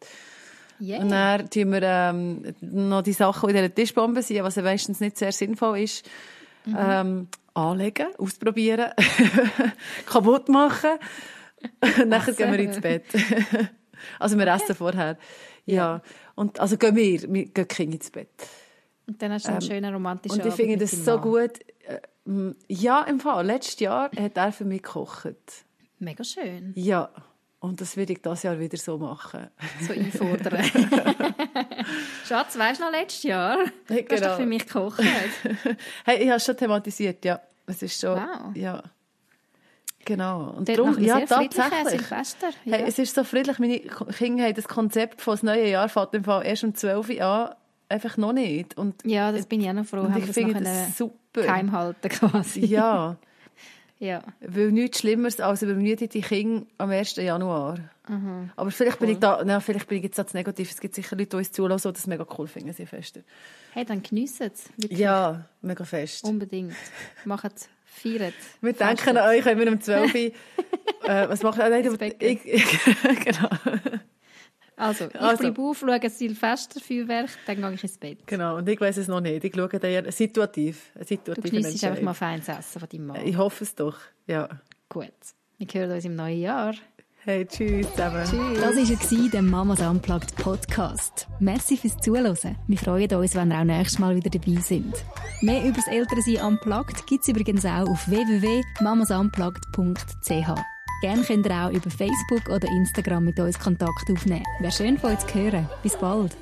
Yeah. 0.82 1.02
Und 1.02 1.10
dann 1.10 1.50
tun 1.50 1.72
wir 1.72 1.84
ähm, 1.84 2.56
noch 2.62 3.04
die 3.04 3.14
Sachen, 3.14 3.50
die 3.50 3.56
in 3.56 3.62
dieser 3.62 3.76
Tischbombe 3.76 4.24
sind, 4.24 4.44
was 4.44 4.56
ja 4.56 4.64
meistens 4.64 5.00
nicht 5.02 5.18
sehr 5.18 5.32
sinnvoll 5.32 5.80
ist, 5.80 6.10
mhm. 6.66 6.78
ähm, 6.80 7.28
anlegen, 7.54 8.08
ausprobieren, 8.18 8.92
kaputt 10.08 10.50
machen. 10.50 10.98
und 12.00 12.10
nachher 12.10 12.34
gehen 12.34 12.52
wir 12.52 12.60
ins 12.60 12.80
Bett. 12.80 13.04
also 14.18 14.38
wir 14.38 14.48
okay. 14.48 14.64
essen 14.64 14.76
vorher. 14.76 15.18
Ja. 15.66 15.76
ja. 15.76 16.02
Und 16.36 16.60
also 16.60 16.78
gehen 16.78 16.96
wir, 16.96 17.22
wir 17.32 17.46
gehen 17.46 17.92
ins 17.92 18.10
Bett. 18.10 18.30
Und 19.10 19.20
dann 19.24 19.32
hast 19.32 19.46
du 19.48 19.50
einen 19.50 19.62
ähm, 19.62 19.68
schönen 19.68 19.94
romantischen 19.94 20.40
Und 20.40 20.48
ich 20.48 20.54
finde 20.54 20.78
das 20.78 20.92
so 20.92 21.20
gut. 21.20 21.60
Äh, 21.88 22.54
ja, 22.68 23.02
im 23.02 23.20
Fall. 23.20 23.44
Letztes 23.44 23.80
Jahr 23.80 24.12
hat 24.16 24.38
er 24.38 24.52
für 24.52 24.66
mich 24.66 24.84
gekocht. 24.84 25.34
Mega 25.98 26.24
schön. 26.24 26.74
Ja. 26.76 27.10
Und 27.60 27.82
das 27.82 27.98
würde 27.98 28.14
ich 28.14 28.22
dieses 28.22 28.44
Jahr 28.44 28.60
wieder 28.60 28.78
so 28.78 29.00
machen. 29.00 29.48
So 29.82 29.94
einfordern. 29.94 30.64
Schatz, 32.28 32.58
weißt 32.58 32.80
du 32.80 32.86
noch 32.86 32.92
letztes 32.92 33.24
Jahr? 33.24 33.58
Du 33.88 33.96
genau. 33.96 34.12
hast 34.12 34.24
doch 34.24 34.38
für 34.38 34.46
mich 34.46 34.68
gekocht. 34.68 35.02
hey, 36.06 36.20
ich 36.20 36.28
habe 36.28 36.38
es 36.38 36.46
schon 36.46 36.56
thematisiert, 36.56 37.26
ja. 37.26 37.42
Es 37.66 37.82
ist 37.82 38.00
schon, 38.00 38.16
wow. 38.16 38.56
ja. 38.56 38.84
Genau. 40.06 40.52
Und 40.52 40.70
darum, 40.70 41.00
ja, 41.00 41.20
tatsächlich. 41.26 42.02
Silvester. 42.02 42.50
Ja. 42.64 42.78
Hey, 42.78 42.86
es 42.88 43.00
ist 43.00 43.16
so 43.16 43.24
friedlich. 43.24 43.58
Meine 43.58 43.80
Kinder 43.80 44.44
haben 44.46 44.54
das 44.54 44.68
Konzept 44.68 45.20
von 45.20 45.34
das 45.34 45.42
neue 45.42 45.68
Jahr 45.68 45.90
fängt 45.90 46.14
im 46.14 46.24
Fall 46.24 46.46
erst 46.46 46.64
um 46.64 46.76
12 46.76 47.10
Uhr 47.10 47.22
an 47.22 47.56
einfach 47.90 48.18
noch 48.18 48.34
nicht. 48.34 48.78
Und 48.78 49.04
ja, 49.06 49.32
das 49.32 49.46
bin 49.46 49.62
ich 49.62 49.70
auch 49.70 49.74
noch 49.74 49.86
froh. 49.86 50.02
Und 50.02 50.18
ich 50.18 50.26
finde 50.26 50.62
das 50.62 50.98
super. 50.98 51.42
Geheim 51.42 51.72
halten 51.72 52.10
quasi. 52.10 52.66
Ja. 52.66 53.18
ja. 54.00 54.24
Weil 54.40 54.72
nichts 54.72 55.00
Schlimmeres 55.00 55.40
als 55.40 55.62
übermüdete 55.62 56.22
Kinder 56.22 56.66
am 56.78 56.90
1. 56.90 57.18
Januar. 57.18 57.78
Mhm. 58.08 58.52
Aber 58.56 58.72
vielleicht 58.72 59.00
cool. 59.00 59.08
bin 59.08 59.16
ich 59.16 59.20
da, 59.20 59.42
na, 59.46 59.60
vielleicht 59.60 59.88
bin 59.88 60.00
ich 60.00 60.06
jetzt 60.06 60.18
das 60.18 60.34
negativ. 60.34 60.72
Es 60.72 60.80
gibt 60.80 60.96
sicher 60.96 61.16
Leute, 61.16 61.30
die 61.30 61.36
uns 61.36 61.52
zulassen, 61.52 61.90
die 61.90 61.94
das 61.94 62.08
mega 62.08 62.26
cool 62.38 62.48
finden, 62.48 62.74
sie 62.74 62.86
fester. 62.86 63.22
Hey, 63.74 63.86
dann 63.86 64.02
geniessen 64.02 64.52
es. 64.54 64.70
Ja, 64.90 65.46
mega 65.62 65.84
fest. 65.84 66.24
Unbedingt. 66.24 66.74
Macht 67.26 67.56
es. 67.56 67.70
Feiert. 67.86 68.34
Wir 68.62 68.74
denken 68.74 69.18
an 69.18 69.30
euch, 69.30 69.44
wenn 69.46 69.60
wir 69.60 69.68
um 69.68 69.82
12 69.82 70.14
Uhr, 70.14 70.20
äh, 70.20 70.32
was 71.28 71.44
machen 71.44 71.60
wir? 71.60 71.70
Nein, 71.70 72.14
ich, 72.20 72.46
ich, 72.46 72.66
genau. 73.26 73.50
Also, 74.80 75.06
ich 75.08 75.20
also. 75.20 75.38
bleibe 75.38 75.62
auf, 75.62 75.80
schaue 75.80 76.02
ein 76.02 76.10
Silvesterfeuerwerk, 76.10 77.30
dann 77.46 77.58
gehe 77.58 77.74
ich 77.74 77.84
ins 77.84 77.98
Bett. 77.98 78.26
Genau, 78.26 78.56
und 78.58 78.70
ich 78.70 78.80
weiß 78.80 78.96
es 78.96 79.10
noch 79.10 79.20
nicht. 79.20 79.44
Ich 79.44 79.54
schaue 79.54 79.68
dann 79.68 80.10
situativ. 80.12 80.94
situativ 81.02 81.44
du 81.44 81.52
genießt 81.52 81.84
einfach 81.84 82.02
mal 82.02 82.14
feines 82.14 82.48
Essen 82.48 82.80
von 82.80 82.88
deinem 82.88 83.08
Mann. 83.08 83.18
Ich 83.26 83.36
hoffe 83.36 83.66
es 83.66 83.76
doch, 83.76 83.98
ja. 84.26 84.48
Gut, 84.88 85.12
wir 85.58 85.68
hören 85.74 85.92
uns 85.92 86.06
im 86.06 86.16
neuen 86.16 86.40
Jahr. 86.40 86.74
Hey, 87.26 87.46
tschüss 87.46 87.92
zusammen. 87.92 88.24
Tschüss. 88.24 88.62
Das 88.62 88.78
war 88.78 89.12
er, 89.12 89.30
der 89.30 89.42
Mamas 89.42 89.82
Unplugged 89.82 90.34
Podcast. 90.38 91.28
Merci 91.42 91.76
fürs 91.76 91.98
Zuhören. 91.98 92.56
Wir 92.68 92.78
freuen 92.78 93.14
uns, 93.14 93.36
wenn 93.36 93.52
ihr 93.52 93.60
auch 93.60 93.66
nächstes 93.66 94.00
Mal 94.00 94.16
wieder 94.16 94.30
dabei 94.30 94.62
sind. 94.62 94.96
Mehr 95.42 95.66
über 95.66 95.76
das 95.76 95.88
Elternsein 95.88 96.38
Unplugged 96.38 97.06
gibt 97.06 97.24
es 97.24 97.28
übrigens 97.28 97.66
auch 97.66 97.90
auf 97.90 98.08
www.mamasunplugged.ch. 98.08 100.79
Gerne 101.02 101.24
könnt 101.24 101.46
ihr 101.46 101.54
auch 101.54 101.72
über 101.72 101.90
Facebook 101.90 102.50
oder 102.50 102.68
Instagram 102.68 103.24
mit 103.26 103.40
uns 103.40 103.58
Kontakt 103.58 104.12
aufnehmen. 104.12 104.44
Wäre 104.60 104.72
schön 104.72 104.98
von 104.98 105.12
euch 105.12 105.20
zu 105.20 105.34
hören. 105.34 105.70
Bis 105.82 105.96
bald. 105.96 106.36